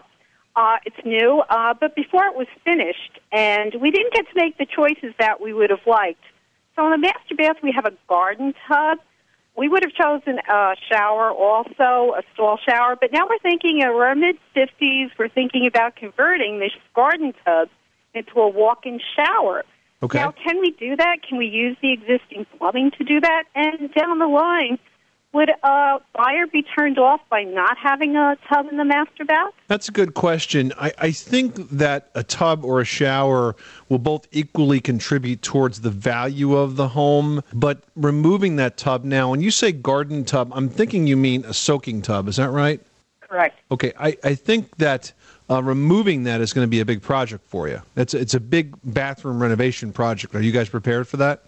Uh, 0.54 0.76
it's 0.84 0.96
new, 1.04 1.42
uh, 1.48 1.72
but 1.72 1.94
before 1.96 2.26
it 2.26 2.36
was 2.36 2.46
finished, 2.62 3.18
and 3.32 3.74
we 3.80 3.90
didn't 3.90 4.12
get 4.12 4.26
to 4.28 4.32
make 4.34 4.58
the 4.58 4.66
choices 4.66 5.14
that 5.18 5.40
we 5.40 5.54
would 5.54 5.70
have 5.70 5.86
liked. 5.86 6.22
So 6.76 6.84
in 6.84 6.90
the 6.90 6.98
master 6.98 7.34
bath, 7.34 7.56
we 7.62 7.72
have 7.72 7.86
a 7.86 7.92
garden 8.08 8.52
tub. 8.68 8.98
We 9.56 9.68
would 9.68 9.84
have 9.84 9.92
chosen 9.92 10.38
a 10.48 10.74
shower 10.90 11.30
also, 11.30 12.14
a 12.16 12.22
stall 12.32 12.58
shower, 12.66 12.96
but 12.98 13.12
now 13.12 13.26
we're 13.28 13.38
thinking, 13.38 13.82
uh, 13.82 13.92
we're 13.92 14.10
in 14.12 14.20
mid 14.20 14.38
50s, 14.56 15.10
we're 15.18 15.28
thinking 15.28 15.66
about 15.66 15.94
converting 15.96 16.58
this 16.58 16.72
garden 16.94 17.34
tub 17.44 17.68
into 18.14 18.40
a 18.40 18.48
walk-in 18.48 19.00
shower. 19.14 19.64
Okay. 20.02 20.18
Now, 20.18 20.32
can 20.32 20.58
we 20.60 20.70
do 20.72 20.96
that? 20.96 21.18
Can 21.26 21.38
we 21.38 21.46
use 21.46 21.76
the 21.80 21.92
existing 21.92 22.46
plumbing 22.58 22.90
to 22.92 23.04
do 23.04 23.20
that? 23.20 23.44
And 23.54 23.92
down 23.94 24.18
the 24.18 24.26
line, 24.26 24.78
would 25.32 25.50
a 25.62 25.98
buyer 26.14 26.46
be 26.46 26.62
turned 26.62 26.98
off 26.98 27.20
by 27.30 27.42
not 27.42 27.76
having 27.78 28.16
a 28.16 28.36
tub 28.48 28.68
in 28.68 28.76
the 28.76 28.84
master 28.84 29.24
bath? 29.24 29.52
That's 29.68 29.88
a 29.88 29.92
good 29.92 30.14
question. 30.14 30.72
I, 30.78 30.92
I 30.98 31.10
think 31.10 31.70
that 31.70 32.10
a 32.14 32.22
tub 32.22 32.64
or 32.64 32.80
a 32.80 32.84
shower 32.84 33.56
will 33.88 33.98
both 33.98 34.28
equally 34.32 34.80
contribute 34.80 35.42
towards 35.42 35.80
the 35.80 35.90
value 35.90 36.54
of 36.56 36.76
the 36.76 36.88
home, 36.88 37.42
but 37.52 37.82
removing 37.96 38.56
that 38.56 38.76
tub 38.76 39.04
now, 39.04 39.30
when 39.30 39.40
you 39.40 39.50
say 39.50 39.72
garden 39.72 40.24
tub, 40.24 40.52
I'm 40.54 40.68
thinking 40.68 41.06
you 41.06 41.16
mean 41.16 41.44
a 41.44 41.54
soaking 41.54 42.02
tub. 42.02 42.28
Is 42.28 42.36
that 42.36 42.50
right? 42.50 42.80
Correct. 43.20 43.58
Okay, 43.70 43.92
I, 43.98 44.16
I 44.22 44.34
think 44.34 44.76
that 44.76 45.12
uh, 45.48 45.62
removing 45.62 46.24
that 46.24 46.42
is 46.42 46.52
going 46.52 46.66
to 46.66 46.70
be 46.70 46.80
a 46.80 46.84
big 46.84 47.00
project 47.00 47.46
for 47.46 47.68
you. 47.68 47.80
It's, 47.96 48.12
it's 48.12 48.34
a 48.34 48.40
big 48.40 48.76
bathroom 48.84 49.40
renovation 49.42 49.92
project. 49.92 50.34
Are 50.34 50.42
you 50.42 50.52
guys 50.52 50.68
prepared 50.68 51.08
for 51.08 51.16
that? 51.18 51.44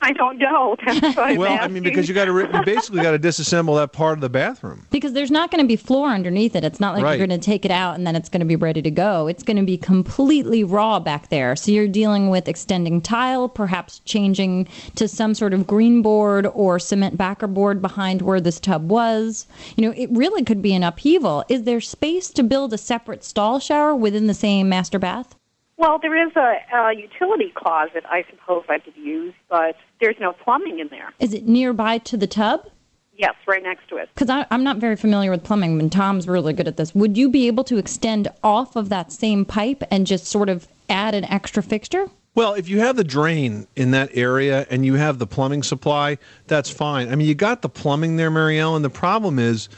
I 0.00 0.12
don't 0.12 0.38
know. 0.38 0.76
That's 0.86 1.18
I'm 1.18 1.36
Well, 1.36 1.58
I 1.60 1.66
mean, 1.68 1.82
because 1.82 2.08
you 2.08 2.14
got 2.14 2.26
to 2.26 2.32
re- 2.32 2.48
you 2.52 2.64
basically 2.64 3.02
got 3.02 3.10
to 3.10 3.18
disassemble 3.18 3.76
that 3.76 3.92
part 3.92 4.16
of 4.16 4.20
the 4.20 4.28
bathroom. 4.28 4.86
Because 4.90 5.12
there's 5.12 5.30
not 5.30 5.50
going 5.50 5.62
to 5.62 5.66
be 5.66 5.76
floor 5.76 6.08
underneath 6.10 6.54
it. 6.54 6.62
It's 6.64 6.78
not 6.78 6.94
like 6.94 7.02
Right. 7.02 7.18
you're 7.18 7.26
going 7.26 7.38
to 7.40 7.44
take 7.44 7.64
it 7.64 7.70
out 7.70 7.96
and 7.96 8.06
then 8.06 8.14
it's 8.14 8.28
going 8.28 8.40
to 8.40 8.46
be 8.46 8.56
ready 8.56 8.80
to 8.82 8.90
go. 8.90 9.26
It's 9.26 9.42
going 9.42 9.56
to 9.56 9.64
be 9.64 9.76
completely 9.76 10.62
raw 10.62 11.00
back 11.00 11.30
there. 11.30 11.56
So 11.56 11.72
you're 11.72 11.88
dealing 11.88 12.30
with 12.30 12.48
extending 12.48 13.00
tile, 13.00 13.48
perhaps 13.48 13.98
changing 14.00 14.68
to 14.94 15.08
some 15.08 15.34
sort 15.34 15.52
of 15.52 15.66
green 15.66 16.00
board 16.02 16.46
or 16.54 16.78
cement 16.78 17.16
backer 17.16 17.48
board 17.48 17.82
behind 17.82 18.22
where 18.22 18.40
this 18.40 18.60
tub 18.60 18.90
was. 18.90 19.46
You 19.76 19.84
know, 19.86 19.94
it 19.96 20.10
really 20.12 20.44
could 20.44 20.62
be 20.62 20.74
an 20.74 20.84
upheaval. 20.84 21.44
Is 21.48 21.64
there 21.64 21.80
space 21.80 22.30
to 22.30 22.42
build 22.42 22.72
a 22.72 22.78
separate 22.78 23.24
stall 23.24 23.58
shower 23.58 23.94
within 23.96 24.26
the 24.28 24.34
same 24.34 24.68
master 24.68 24.98
bath? 24.98 25.34
Well, 25.78 26.00
there 26.00 26.26
is 26.26 26.34
a, 26.34 26.56
a 26.74 26.92
utility 26.94 27.52
closet, 27.54 28.04
I 28.08 28.24
suppose 28.28 28.64
I 28.68 28.80
could 28.80 28.96
use, 28.96 29.32
but 29.48 29.76
there's 30.00 30.16
no 30.20 30.32
plumbing 30.32 30.80
in 30.80 30.88
there. 30.88 31.12
Is 31.20 31.32
it 31.32 31.46
nearby 31.46 31.98
to 31.98 32.16
the 32.16 32.26
tub? 32.26 32.68
Yes, 33.16 33.34
right 33.46 33.62
next 33.62 33.88
to 33.88 33.96
it. 33.96 34.08
Because 34.14 34.44
I'm 34.50 34.64
not 34.64 34.78
very 34.78 34.96
familiar 34.96 35.30
with 35.30 35.44
plumbing, 35.44 35.80
and 35.80 35.90
Tom's 35.90 36.28
really 36.28 36.52
good 36.52 36.68
at 36.68 36.76
this. 36.76 36.94
Would 36.94 37.16
you 37.16 37.28
be 37.28 37.46
able 37.46 37.64
to 37.64 37.76
extend 37.76 38.28
off 38.42 38.76
of 38.76 38.88
that 38.90 39.12
same 39.12 39.44
pipe 39.44 39.82
and 39.90 40.06
just 40.06 40.26
sort 40.26 40.48
of 40.48 40.68
add 40.88 41.14
an 41.14 41.24
extra 41.24 41.62
fixture? 41.62 42.08
Well, 42.34 42.54
if 42.54 42.68
you 42.68 42.78
have 42.80 42.94
the 42.94 43.04
drain 43.04 43.66
in 43.74 43.90
that 43.92 44.10
area 44.14 44.66
and 44.70 44.86
you 44.86 44.94
have 44.94 45.18
the 45.18 45.26
plumbing 45.26 45.64
supply, 45.64 46.18
that's 46.46 46.70
fine. 46.70 47.10
I 47.10 47.16
mean, 47.16 47.26
you 47.26 47.34
got 47.34 47.62
the 47.62 47.68
plumbing 47.68 48.16
there, 48.16 48.30
Mary 48.30 48.58
Ellen. 48.60 48.82
The 48.82 48.90
problem 48.90 49.40
is 49.40 49.68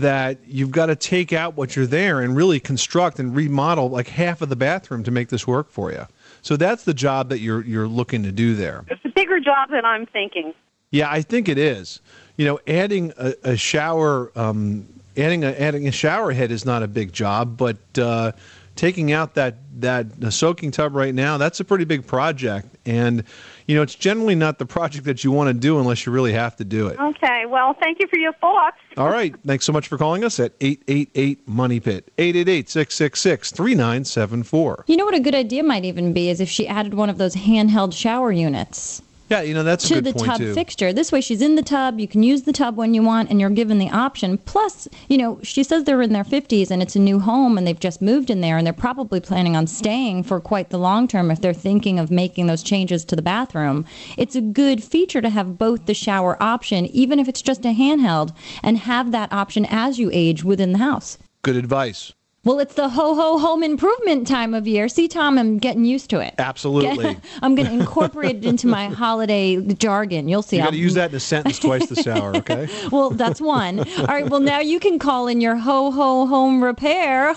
that 0.00 0.38
you've 0.46 0.70
got 0.70 0.86
to 0.86 0.96
take 0.96 1.32
out 1.32 1.56
what 1.56 1.76
you're 1.76 1.86
there 1.86 2.20
and 2.20 2.36
really 2.36 2.60
construct 2.60 3.18
and 3.18 3.34
remodel 3.34 3.88
like 3.90 4.08
half 4.08 4.42
of 4.42 4.48
the 4.48 4.56
bathroom 4.56 5.02
to 5.04 5.10
make 5.10 5.28
this 5.28 5.46
work 5.46 5.70
for 5.70 5.92
you. 5.92 6.06
So 6.42 6.56
that's 6.56 6.84
the 6.84 6.94
job 6.94 7.28
that 7.30 7.40
you're 7.40 7.64
you're 7.64 7.88
looking 7.88 8.22
to 8.22 8.32
do 8.32 8.54
there. 8.54 8.84
It's 8.88 9.04
a 9.04 9.08
bigger 9.08 9.40
job 9.40 9.70
than 9.70 9.84
I'm 9.84 10.06
thinking. 10.06 10.54
Yeah, 10.90 11.10
I 11.10 11.22
think 11.22 11.48
it 11.48 11.58
is. 11.58 12.00
You 12.36 12.44
know, 12.46 12.60
adding 12.66 13.12
a, 13.18 13.34
a 13.42 13.56
shower, 13.56 14.30
um, 14.36 14.86
adding 15.16 15.44
a 15.44 15.50
adding 15.52 15.88
a 15.88 15.92
shower 15.92 16.32
head 16.32 16.50
is 16.50 16.64
not 16.64 16.82
a 16.82 16.88
big 16.88 17.12
job, 17.12 17.56
but 17.56 17.78
uh, 17.98 18.32
taking 18.76 19.12
out 19.12 19.34
that 19.34 19.56
that 19.80 20.06
soaking 20.32 20.70
tub 20.70 20.94
right 20.94 21.14
now, 21.14 21.38
that's 21.38 21.60
a 21.60 21.64
pretty 21.64 21.84
big 21.84 22.06
project. 22.06 22.68
And 22.86 23.24
you 23.66 23.76
know, 23.76 23.82
it's 23.82 23.94
generally 23.94 24.34
not 24.34 24.58
the 24.58 24.66
project 24.66 25.04
that 25.04 25.24
you 25.24 25.32
want 25.32 25.48
to 25.48 25.54
do 25.54 25.78
unless 25.78 26.06
you 26.06 26.12
really 26.12 26.32
have 26.32 26.56
to 26.56 26.64
do 26.64 26.86
it. 26.86 26.98
Okay, 26.98 27.44
well, 27.46 27.74
thank 27.80 28.00
you 28.00 28.06
for 28.06 28.18
your 28.18 28.32
thoughts. 28.34 28.76
All 28.96 29.10
right, 29.10 29.34
thanks 29.44 29.64
so 29.64 29.72
much 29.72 29.88
for 29.88 29.98
calling 29.98 30.24
us 30.24 30.38
at 30.40 30.52
888 30.60 31.48
Money 31.48 31.80
Pit 31.80 32.12
888-666-3974. 32.16 34.84
You 34.86 34.96
know 34.96 35.04
what 35.04 35.14
a 35.14 35.20
good 35.20 35.34
idea 35.34 35.62
might 35.62 35.84
even 35.84 36.12
be 36.12 36.30
is 36.30 36.40
if 36.40 36.48
she 36.48 36.68
added 36.68 36.94
one 36.94 37.10
of 37.10 37.18
those 37.18 37.34
handheld 37.34 37.92
shower 37.92 38.32
units. 38.32 39.02
Yeah, 39.28 39.42
you 39.42 39.54
know 39.54 39.64
that's 39.64 39.84
a 39.90 39.94
to 39.94 40.00
the 40.00 40.12
tub 40.12 40.38
too. 40.38 40.54
fixture. 40.54 40.92
This 40.92 41.10
way, 41.10 41.20
she's 41.20 41.42
in 41.42 41.56
the 41.56 41.62
tub. 41.62 41.98
You 41.98 42.06
can 42.06 42.22
use 42.22 42.42
the 42.42 42.52
tub 42.52 42.76
when 42.76 42.94
you 42.94 43.02
want, 43.02 43.28
and 43.28 43.40
you're 43.40 43.50
given 43.50 43.78
the 43.78 43.90
option. 43.90 44.38
Plus, 44.38 44.86
you 45.08 45.18
know, 45.18 45.40
she 45.42 45.64
says 45.64 45.84
they're 45.84 46.02
in 46.02 46.12
their 46.12 46.24
50s 46.24 46.70
and 46.70 46.80
it's 46.80 46.94
a 46.94 47.00
new 47.00 47.18
home, 47.18 47.58
and 47.58 47.66
they've 47.66 47.78
just 47.78 48.00
moved 48.00 48.30
in 48.30 48.40
there, 48.40 48.56
and 48.56 48.64
they're 48.64 48.72
probably 48.72 49.18
planning 49.18 49.56
on 49.56 49.66
staying 49.66 50.22
for 50.22 50.40
quite 50.40 50.70
the 50.70 50.78
long 50.78 51.08
term 51.08 51.30
if 51.30 51.40
they're 51.40 51.52
thinking 51.52 51.98
of 51.98 52.10
making 52.10 52.46
those 52.46 52.62
changes 52.62 53.04
to 53.04 53.16
the 53.16 53.22
bathroom. 53.22 53.84
It's 54.16 54.36
a 54.36 54.40
good 54.40 54.84
feature 54.84 55.20
to 55.20 55.30
have 55.30 55.58
both 55.58 55.86
the 55.86 55.94
shower 55.94 56.40
option, 56.40 56.86
even 56.86 57.18
if 57.18 57.28
it's 57.28 57.42
just 57.42 57.64
a 57.64 57.74
handheld, 57.74 58.34
and 58.62 58.78
have 58.78 59.10
that 59.10 59.32
option 59.32 59.66
as 59.68 59.98
you 59.98 60.10
age 60.12 60.44
within 60.44 60.72
the 60.72 60.78
house. 60.78 61.18
Good 61.42 61.56
advice. 61.56 62.12
Well, 62.46 62.60
it's 62.60 62.74
the 62.74 62.88
ho 62.88 63.16
ho 63.16 63.40
home 63.40 63.64
improvement 63.64 64.28
time 64.28 64.54
of 64.54 64.68
year. 64.68 64.88
See, 64.88 65.08
Tom, 65.08 65.36
I'm 65.36 65.58
getting 65.58 65.84
used 65.84 66.10
to 66.10 66.20
it. 66.20 66.34
Absolutely. 66.38 67.16
I'm 67.42 67.56
going 67.56 67.66
to 67.66 67.74
incorporate 67.74 68.36
it 68.36 68.44
into 68.44 68.68
my 68.68 68.86
holiday 69.02 69.60
jargon. 69.74 70.28
You'll 70.28 70.42
see. 70.42 70.58
You 70.58 70.62
got 70.62 70.70
to 70.70 70.76
use 70.76 70.94
that 70.94 71.10
in 71.10 71.16
a 71.16 71.20
sentence 71.20 71.58
twice 71.58 71.88
this 71.88 72.06
hour, 72.06 72.36
okay? 72.36 72.68
well, 72.92 73.10
that's 73.10 73.40
one. 73.40 73.80
All 73.80 74.06
right. 74.06 74.28
Well, 74.28 74.38
now 74.38 74.60
you 74.60 74.78
can 74.78 75.00
call 75.00 75.26
in 75.26 75.40
your 75.40 75.56
ho 75.56 75.90
ho 75.90 76.24
home 76.28 76.62
repair 76.62 77.30
or 77.30 77.34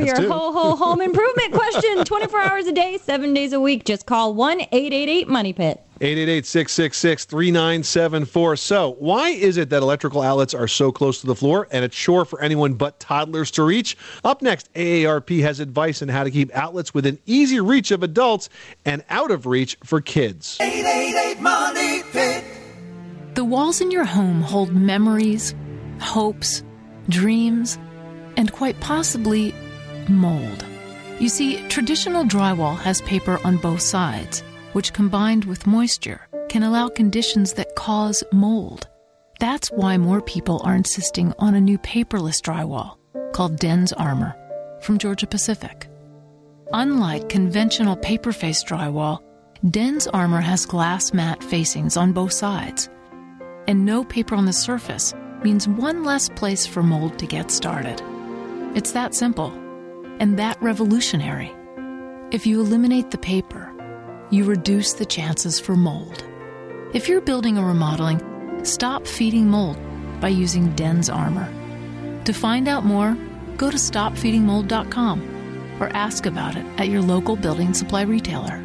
That's 0.00 0.06
your 0.06 0.16
two. 0.16 0.32
ho 0.32 0.52
ho 0.52 0.74
home 0.74 1.00
improvement 1.00 1.52
question 1.52 2.04
24 2.04 2.40
hours 2.40 2.66
a 2.66 2.72
day, 2.72 2.98
seven 2.98 3.34
days 3.34 3.52
a 3.52 3.60
week. 3.60 3.84
Just 3.84 4.04
call 4.04 4.34
1 4.34 4.62
888 4.62 5.28
Money 5.28 5.52
Pit. 5.52 5.80
888-666-3974. 6.04 8.58
So, 8.58 8.96
why 8.98 9.30
is 9.30 9.56
it 9.56 9.70
that 9.70 9.80
electrical 9.80 10.20
outlets 10.20 10.52
are 10.52 10.68
so 10.68 10.92
close 10.92 11.22
to 11.22 11.26
the 11.26 11.34
floor 11.34 11.66
and 11.70 11.82
a 11.82 11.88
chore 11.88 12.26
for 12.26 12.42
anyone 12.42 12.74
but 12.74 13.00
toddlers 13.00 13.50
to 13.52 13.62
reach? 13.62 13.96
Up 14.22 14.42
next, 14.42 14.70
AARP 14.74 15.40
has 15.40 15.60
advice 15.60 16.02
on 16.02 16.08
how 16.08 16.24
to 16.24 16.30
keep 16.30 16.54
outlets 16.54 16.92
within 16.92 17.18
easy 17.24 17.58
reach 17.58 17.90
of 17.90 18.02
adults 18.02 18.50
and 18.84 19.02
out 19.08 19.30
of 19.30 19.46
reach 19.46 19.78
for 19.82 20.02
kids. 20.02 20.58
888 20.60 21.40
Money 21.40 22.02
Pit. 22.12 22.44
The 23.34 23.46
walls 23.46 23.80
in 23.80 23.90
your 23.90 24.04
home 24.04 24.42
hold 24.42 24.74
memories, 24.74 25.54
hopes, 26.00 26.62
dreams, 27.08 27.78
and 28.36 28.52
quite 28.52 28.78
possibly 28.80 29.54
mold. 30.10 30.66
You 31.18 31.30
see, 31.30 31.66
traditional 31.68 32.24
drywall 32.24 32.76
has 32.76 33.00
paper 33.02 33.40
on 33.42 33.56
both 33.56 33.80
sides, 33.80 34.42
which 34.74 34.92
combined 34.92 35.44
with 35.46 35.66
moisture 35.66 36.28
can 36.48 36.62
allow 36.62 36.88
conditions 36.88 37.54
that 37.54 37.74
cause 37.74 38.22
mold. 38.32 38.86
That's 39.40 39.68
why 39.68 39.96
more 39.96 40.20
people 40.20 40.60
are 40.64 40.76
insisting 40.76 41.32
on 41.38 41.54
a 41.54 41.60
new 41.60 41.78
paperless 41.78 42.40
drywall 42.40 42.96
called 43.32 43.58
DensArmor 43.58 44.34
from 44.82 44.98
Georgia 44.98 45.26
Pacific. 45.26 45.88
Unlike 46.72 47.28
conventional 47.28 47.96
paper 47.96 48.32
faced 48.32 48.66
drywall, 48.66 49.20
DensArmor 49.64 50.42
has 50.42 50.66
glass 50.66 51.12
mat 51.12 51.42
facings 51.42 51.96
on 51.96 52.12
both 52.12 52.32
sides. 52.32 52.88
And 53.66 53.84
no 53.84 54.04
paper 54.04 54.34
on 54.34 54.44
the 54.44 54.52
surface 54.52 55.14
means 55.42 55.66
one 55.66 56.04
less 56.04 56.28
place 56.28 56.66
for 56.66 56.82
mold 56.82 57.18
to 57.18 57.26
get 57.26 57.50
started. 57.50 58.02
It's 58.74 58.92
that 58.92 59.14
simple 59.14 59.52
and 60.20 60.38
that 60.38 60.60
revolutionary. 60.62 61.52
If 62.30 62.46
you 62.46 62.60
eliminate 62.60 63.10
the 63.10 63.18
paper, 63.18 63.73
you 64.34 64.44
reduce 64.44 64.94
the 64.94 65.06
chances 65.06 65.60
for 65.60 65.76
mold. 65.76 66.24
If 66.92 67.08
you're 67.08 67.20
building 67.20 67.58
or 67.58 67.66
remodeling, 67.66 68.20
stop 68.64 69.06
feeding 69.06 69.48
mold 69.48 69.78
by 70.20 70.28
using 70.28 70.74
DensArmor. 70.74 72.24
To 72.24 72.32
find 72.32 72.68
out 72.68 72.84
more, 72.84 73.16
go 73.56 73.70
to 73.70 73.76
stopfeedingmold.com 73.76 75.76
or 75.80 75.88
ask 75.88 76.26
about 76.26 76.56
it 76.56 76.64
at 76.78 76.88
your 76.88 77.02
local 77.02 77.36
building 77.36 77.74
supply 77.74 78.02
retailer. 78.02 78.62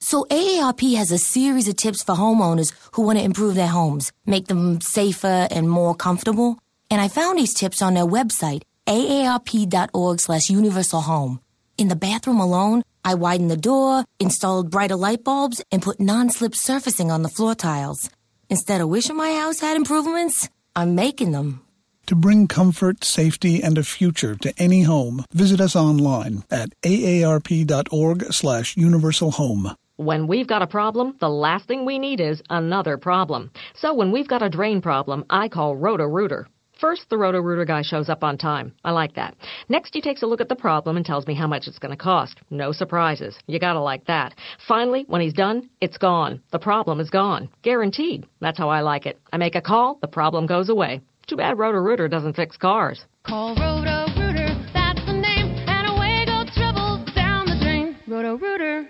So 0.00 0.24
AARP 0.30 0.96
has 0.96 1.10
a 1.10 1.18
series 1.18 1.68
of 1.68 1.76
tips 1.76 2.02
for 2.02 2.14
homeowners 2.14 2.72
who 2.92 3.02
want 3.02 3.18
to 3.18 3.24
improve 3.24 3.54
their 3.54 3.66
homes, 3.66 4.12
make 4.24 4.46
them 4.46 4.80
safer 4.80 5.48
and 5.50 5.68
more 5.68 5.94
comfortable. 5.94 6.58
And 6.90 7.00
I 7.00 7.08
found 7.08 7.38
these 7.38 7.54
tips 7.54 7.82
on 7.82 7.94
their 7.94 8.06
website, 8.06 8.62
aarp.org 8.86 10.20
slash 10.20 10.48
universal 10.48 11.00
home. 11.00 11.40
In 11.78 11.88
the 11.88 11.96
bathroom 11.96 12.40
alone, 12.40 12.82
I 13.04 13.14
widened 13.14 13.50
the 13.50 13.56
door, 13.56 14.04
installed 14.18 14.70
brighter 14.70 14.96
light 14.96 15.22
bulbs, 15.22 15.62
and 15.70 15.82
put 15.82 16.00
non-slip 16.00 16.54
surfacing 16.54 17.10
on 17.10 17.20
the 17.20 17.28
floor 17.28 17.54
tiles. 17.54 18.08
Instead 18.48 18.80
of 18.80 18.88
wishing 18.88 19.16
my 19.16 19.34
house 19.34 19.60
had 19.60 19.76
improvements, 19.76 20.48
I'm 20.74 20.94
making 20.94 21.32
them. 21.32 21.60
To 22.06 22.14
bring 22.14 22.46
comfort, 22.46 23.04
safety, 23.04 23.62
and 23.62 23.76
a 23.76 23.82
future 23.82 24.36
to 24.36 24.54
any 24.56 24.82
home, 24.82 25.24
visit 25.32 25.60
us 25.60 25.76
online 25.76 26.44
at 26.50 26.70
aarp.org 26.82 28.32
slash 28.32 28.76
universal 28.76 29.32
home. 29.32 29.74
When 29.96 30.28
we've 30.28 30.46
got 30.46 30.62
a 30.62 30.66
problem, 30.66 31.16
the 31.20 31.28
last 31.28 31.66
thing 31.66 31.84
we 31.84 31.98
need 31.98 32.20
is 32.20 32.42
another 32.48 32.96
problem. 32.96 33.50
So 33.74 33.92
when 33.92 34.12
we've 34.12 34.28
got 34.28 34.42
a 34.42 34.48
drain 34.48 34.80
problem, 34.80 35.24
I 35.28 35.48
call 35.48 35.76
Roto-Rooter. 35.76 36.48
First, 36.78 37.08
the 37.08 37.16
Roto-Rooter 37.16 37.64
guy 37.64 37.80
shows 37.82 38.10
up 38.10 38.22
on 38.22 38.36
time. 38.36 38.74
I 38.84 38.90
like 38.90 39.14
that. 39.14 39.34
Next, 39.70 39.94
he 39.94 40.02
takes 40.02 40.22
a 40.22 40.26
look 40.26 40.42
at 40.42 40.50
the 40.50 40.54
problem 40.54 40.96
and 40.96 41.06
tells 41.06 41.26
me 41.26 41.34
how 41.34 41.46
much 41.46 41.66
it's 41.66 41.78
going 41.78 41.96
to 41.96 42.02
cost. 42.02 42.38
No 42.50 42.70
surprises. 42.72 43.38
You 43.46 43.58
gotta 43.58 43.80
like 43.80 44.04
that. 44.06 44.34
Finally, 44.68 45.06
when 45.08 45.22
he's 45.22 45.32
done, 45.32 45.70
it's 45.80 45.96
gone. 45.96 46.42
The 46.52 46.58
problem 46.58 47.00
is 47.00 47.08
gone. 47.08 47.48
Guaranteed. 47.62 48.26
That's 48.40 48.58
how 48.58 48.68
I 48.68 48.82
like 48.82 49.06
it. 49.06 49.18
I 49.32 49.38
make 49.38 49.54
a 49.54 49.62
call, 49.62 49.98
the 50.02 50.08
problem 50.08 50.46
goes 50.46 50.68
away. 50.68 51.00
Too 51.26 51.36
bad 51.36 51.58
Roto-Rooter 51.58 52.08
doesn't 52.08 52.36
fix 52.36 52.58
cars. 52.58 53.04
Call 53.26 53.54
Roto 53.54 54.06
Rooter, 54.20 54.54
that's 54.74 55.04
the 55.06 55.14
name, 55.14 55.56
and 55.66 55.88
away 55.88 56.26
go 56.26 56.44
trouble 56.54 57.04
down 57.14 57.46
the 57.46 57.58
drain. 57.58 57.96
Roto 58.06 58.36
Rooter. 58.36 58.86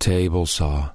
Table 0.00 0.46
saw. 0.46 0.90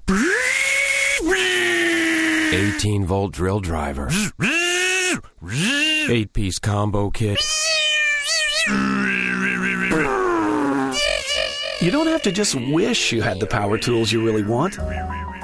18 2.50 3.06
volt 3.06 3.32
drill 3.32 3.60
driver. 3.60 4.10
8 6.10 6.32
piece 6.32 6.58
combo 6.58 7.10
kit. 7.10 7.38
You 11.80 11.90
don't 11.90 12.06
have 12.06 12.22
to 12.22 12.32
just 12.32 12.54
wish 12.54 13.12
you 13.12 13.22
had 13.22 13.40
the 13.40 13.46
power 13.46 13.78
tools 13.78 14.10
you 14.10 14.24
really 14.24 14.42
want. 14.42 14.78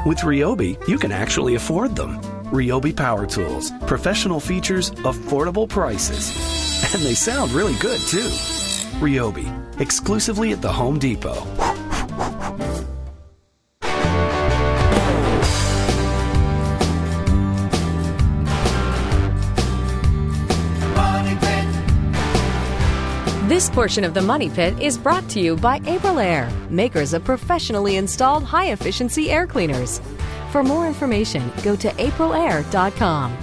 With 0.06 0.18
Ryobi, 0.18 0.88
you 0.88 0.98
can 0.98 1.12
actually 1.12 1.54
afford 1.54 1.96
them. 1.96 2.20
Ryobi 2.44 2.94
Power 2.94 3.26
Tools. 3.26 3.70
Professional 3.86 4.40
features, 4.40 4.90
affordable 4.90 5.68
prices. 5.68 6.30
And 6.94 7.02
they 7.02 7.14
sound 7.14 7.52
really 7.52 7.74
good, 7.78 8.00
too. 8.00 8.28
Ryobi. 9.00 9.80
Exclusively 9.80 10.52
at 10.52 10.62
the 10.62 10.72
Home 10.72 10.98
Depot. 10.98 11.42
This 23.54 23.70
portion 23.70 24.02
of 24.02 24.14
the 24.14 24.20
Money 24.20 24.50
Pit 24.50 24.76
is 24.80 24.98
brought 24.98 25.28
to 25.28 25.38
you 25.38 25.54
by 25.54 25.78
Aprilaire, 25.78 26.50
makers 26.70 27.14
of 27.14 27.22
professionally 27.22 27.94
installed 27.98 28.42
high 28.42 28.72
efficiency 28.72 29.30
air 29.30 29.46
cleaners. 29.46 30.00
For 30.50 30.64
more 30.64 30.88
information, 30.88 31.52
go 31.62 31.76
to 31.76 31.88
aprilaire.com. 31.90 33.38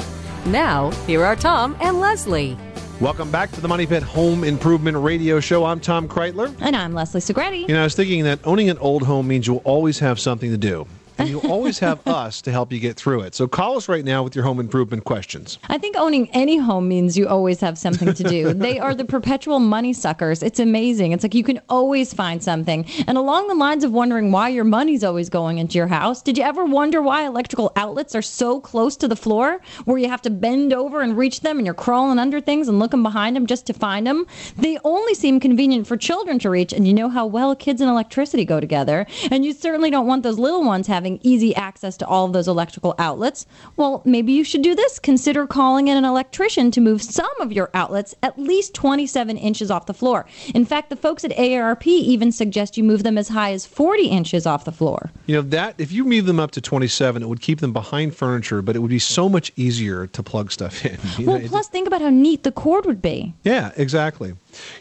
Now, 0.48 0.92
here 1.08 1.24
are 1.24 1.38
Tom 1.38 1.78
and 1.80 2.02
Leslie. 2.02 2.58
Welcome 3.00 3.32
back 3.32 3.52
to 3.52 3.62
the 3.62 3.70
Money 3.70 3.88
Pit 3.88 4.04
Home 4.04 4.44
Improvement 4.44 4.98
Radio 4.98 5.40
Show. 5.40 5.64
I'm 5.64 5.80
Tom 5.80 6.10
Kraeutler. 6.10 6.54
And 6.60 6.76
I'm 6.76 6.94
Leslie 6.94 7.22
Segrete. 7.22 7.70
You 7.70 7.74
know, 7.74 7.80
I 7.80 7.86
was 7.86 7.96
thinking 7.96 8.26
that 8.26 8.40
owning 8.44 8.70
an 8.70 8.80
old 8.80 9.04
home 9.04 9.30
means 9.30 9.48
you'll 9.48 9.62
always 9.64 10.00
have 10.00 10.20
something 10.20 10.52
to 10.52 10.58
do. 10.58 10.86
And 11.22 11.30
you 11.30 11.40
always 11.42 11.80
have 11.80 12.06
us 12.08 12.42
to 12.42 12.52
help 12.52 12.72
you 12.72 12.80
get 12.80 12.98
through 12.98 13.22
it. 13.22 13.36
So 13.36 13.48
call 13.48 13.78
us 13.78 13.88
right 13.88 14.04
now 14.04 14.24
with 14.24 14.36
your 14.36 14.44
home 14.44 14.60
improvement 14.60 15.04
questions. 15.04 15.60
I 15.70 15.78
think 15.78 15.96
owning 15.98 16.30
any 16.32 16.58
home 16.58 16.88
means 16.88 17.18
you 17.18 17.28
always 17.28 17.60
have 17.62 17.78
something 17.78 18.14
to 18.14 18.24
do. 18.24 18.54
they 18.68 18.80
are 18.80 18.96
the 18.96 19.06
perpetual 19.06 19.60
money 19.60 19.94
suckers. 19.94 20.44
It's 20.44 20.60
amazing. 20.60 21.12
It's 21.12 21.24
like 21.24 21.36
you 21.36 21.44
can 21.44 21.62
always 21.70 22.14
find 22.14 22.44
something. 22.44 22.86
And 23.08 23.18
along 23.18 23.48
the 23.48 23.56
lines 23.56 23.84
of 23.84 23.92
wondering 23.92 24.32
why 24.32 24.50
your 24.50 24.64
money's 24.64 25.04
always 25.04 25.30
going 25.30 25.58
into 25.60 25.78
your 25.78 25.88
house, 25.88 26.22
did 26.22 26.38
you 26.38 26.44
ever 26.44 26.66
wonder 26.66 27.02
why 27.02 27.26
electrical 27.26 27.72
outlets 27.76 28.16
are 28.16 28.22
so 28.22 28.60
close 28.60 28.98
to 28.98 29.08
the 29.08 29.16
floor 29.16 29.62
where 29.86 29.98
you 29.98 30.10
have 30.10 30.22
to 30.24 30.30
bend 30.30 30.74
over 30.74 31.02
and 31.02 31.18
reach 31.18 31.42
them 31.42 31.58
and 31.58 31.66
you're 31.66 31.74
crawling 31.74 32.20
under 32.20 32.42
things 32.42 32.68
and 32.68 32.80
looking 32.80 33.04
behind 33.04 33.36
them 33.36 33.46
just 33.46 33.66
to 33.68 33.74
find 33.74 34.08
them? 34.08 34.26
They 34.58 34.78
only 34.84 35.14
seem 35.14 35.40
convenient 35.40 35.88
for 35.88 35.98
children 35.98 36.40
to 36.40 36.50
reach, 36.50 36.74
and 36.74 36.88
you 36.88 36.94
know 36.94 37.10
how 37.10 37.26
well 37.26 37.56
kids 37.56 37.82
and 37.82 37.90
electricity 37.90 38.46
go 38.46 38.60
together. 38.60 39.06
And 39.30 39.46
you 39.46 39.54
certainly 39.54 39.90
don't 39.90 40.08
want 40.08 40.24
those 40.24 40.40
little 40.40 40.64
ones 40.64 40.88
having 40.88 41.11
easy 41.22 41.56
access 41.56 41.98
to 41.98 42.08
all 42.08 42.26
of 42.26 42.34
those 42.34 42.48
electrical 42.48 42.96
outlets. 43.00 43.46
Well, 43.78 44.02
maybe 44.06 44.32
you 44.32 44.44
should 44.44 44.62
do 44.62 44.76
this. 44.76 45.00
Consider 45.00 45.48
calling 45.48 45.88
in 45.88 45.98
an 45.98 46.06
electrician 46.06 46.72
to 46.72 46.82
move 46.82 47.02
some 47.02 47.30
of 47.40 47.52
your 47.52 47.70
outlets 47.74 48.16
at 48.24 48.38
least 48.40 48.74
27 48.74 49.38
inches 49.38 49.72
off 49.72 49.86
the 49.86 49.94
floor. 49.94 50.26
In 50.54 50.66
fact, 50.66 50.90
the 50.90 50.96
folks 50.96 51.24
at 51.24 51.32
AARP 51.32 51.86
even 51.88 52.32
suggest 52.32 52.78
you 52.78 52.84
move 52.84 53.04
them 53.04 53.18
as 53.18 53.30
high 53.30 53.52
as 53.52 53.66
40 53.66 54.08
inches 54.08 54.46
off 54.46 54.66
the 54.66 54.72
floor. 54.72 55.12
You 55.26 55.36
know, 55.36 55.42
that 55.42 55.76
if 55.78 55.92
you 55.92 56.06
move 56.06 56.26
them 56.26 56.40
up 56.40 56.52
to 56.52 56.62
27, 56.62 57.22
it 57.22 57.28
would 57.28 57.42
keep 57.42 57.60
them 57.60 57.74
behind 57.74 58.16
furniture, 58.16 58.62
but 58.62 58.76
it 58.76 58.80
would 58.80 58.90
be 58.90 59.00
so 59.00 59.30
much 59.30 59.52
easier 59.56 60.08
to 60.08 60.24
plug 60.24 60.52
stuff 60.52 60.86
in. 60.86 60.98
Well, 61.22 61.40
know, 61.40 61.48
plus 61.48 61.68
think 61.68 61.88
about 61.88 62.02
how 62.02 62.10
neat 62.10 62.44
the 62.44 62.52
cord 62.52 62.86
would 62.86 63.02
be. 63.02 63.34
yeah, 63.44 63.72
exactly. 63.78 64.34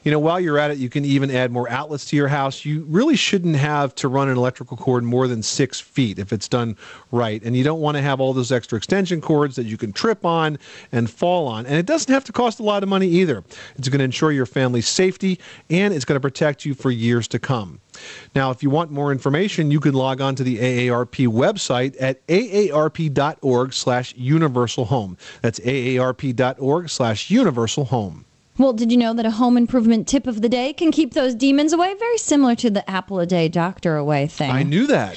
You 0.04 0.10
know, 0.10 0.18
while 0.18 0.40
you're 0.40 0.58
at 0.58 0.70
it, 0.70 0.78
you 0.78 0.88
can 0.88 1.04
even 1.04 1.30
add 1.30 1.50
more 1.50 1.68
outlets 1.70 2.04
to 2.06 2.16
your 2.16 2.28
house. 2.28 2.64
You 2.64 2.84
really 2.88 3.16
shouldn't 3.16 3.56
have 3.56 3.94
to 3.96 4.08
run 4.08 4.28
an 4.28 4.36
electrical 4.36 4.76
cord 4.76 5.04
more 5.04 5.28
than 5.28 5.42
six 5.42 5.80
feet 5.80 6.18
if 6.18 6.32
it's 6.32 6.48
done 6.48 6.76
right. 7.12 7.42
And 7.42 7.56
you 7.56 7.64
don't 7.64 7.80
want 7.80 7.96
to 7.96 8.02
have 8.02 8.20
all 8.20 8.32
those 8.32 8.52
extra 8.52 8.76
extension 8.76 9.20
cords 9.20 9.56
that 9.56 9.66
you 9.66 9.76
can 9.76 9.92
trip 9.92 10.24
on 10.24 10.58
and 10.92 11.10
fall 11.10 11.46
on. 11.46 11.66
And 11.66 11.76
it 11.76 11.86
doesn't 11.86 12.12
have 12.12 12.24
to 12.24 12.32
cost 12.32 12.60
a 12.60 12.62
lot 12.62 12.82
of 12.82 12.88
money 12.88 13.08
either. 13.08 13.44
It's 13.76 13.88
going 13.88 13.98
to 13.98 14.04
ensure 14.04 14.32
your 14.32 14.46
family's 14.46 14.88
safety 14.88 15.38
and 15.68 15.94
it's 15.94 16.04
going 16.04 16.16
to 16.16 16.20
protect 16.20 16.64
you 16.64 16.74
for 16.74 16.90
years 16.90 17.28
to 17.28 17.38
come. 17.38 17.80
Now, 18.34 18.50
if 18.50 18.62
you 18.62 18.70
want 18.70 18.90
more 18.90 19.12
information, 19.12 19.70
you 19.70 19.80
can 19.80 19.94
log 19.94 20.20
on 20.20 20.34
to 20.36 20.44
the 20.44 20.58
AARP 20.58 21.26
website 21.28 21.96
at 22.00 22.26
aarp.org 22.28 23.72
slash 23.72 24.14
universal 24.16 24.84
home. 24.86 25.16
That's 25.42 25.60
aarp.org 25.60 26.88
slash 26.88 27.30
universal 27.30 27.84
home. 27.86 28.24
Well, 28.60 28.74
did 28.74 28.92
you 28.92 28.98
know 28.98 29.14
that 29.14 29.24
a 29.24 29.30
home 29.30 29.56
improvement 29.56 30.06
tip 30.06 30.26
of 30.26 30.42
the 30.42 30.48
day 30.50 30.74
can 30.74 30.92
keep 30.92 31.14
those 31.14 31.34
demons 31.34 31.72
away? 31.72 31.94
Very 31.94 32.18
similar 32.18 32.54
to 32.56 32.68
the 32.68 32.88
apple 32.90 33.18
a 33.18 33.24
day, 33.24 33.48
doctor 33.48 33.96
away 33.96 34.26
thing. 34.26 34.50
I 34.50 34.64
knew 34.64 34.86
that. 34.86 35.16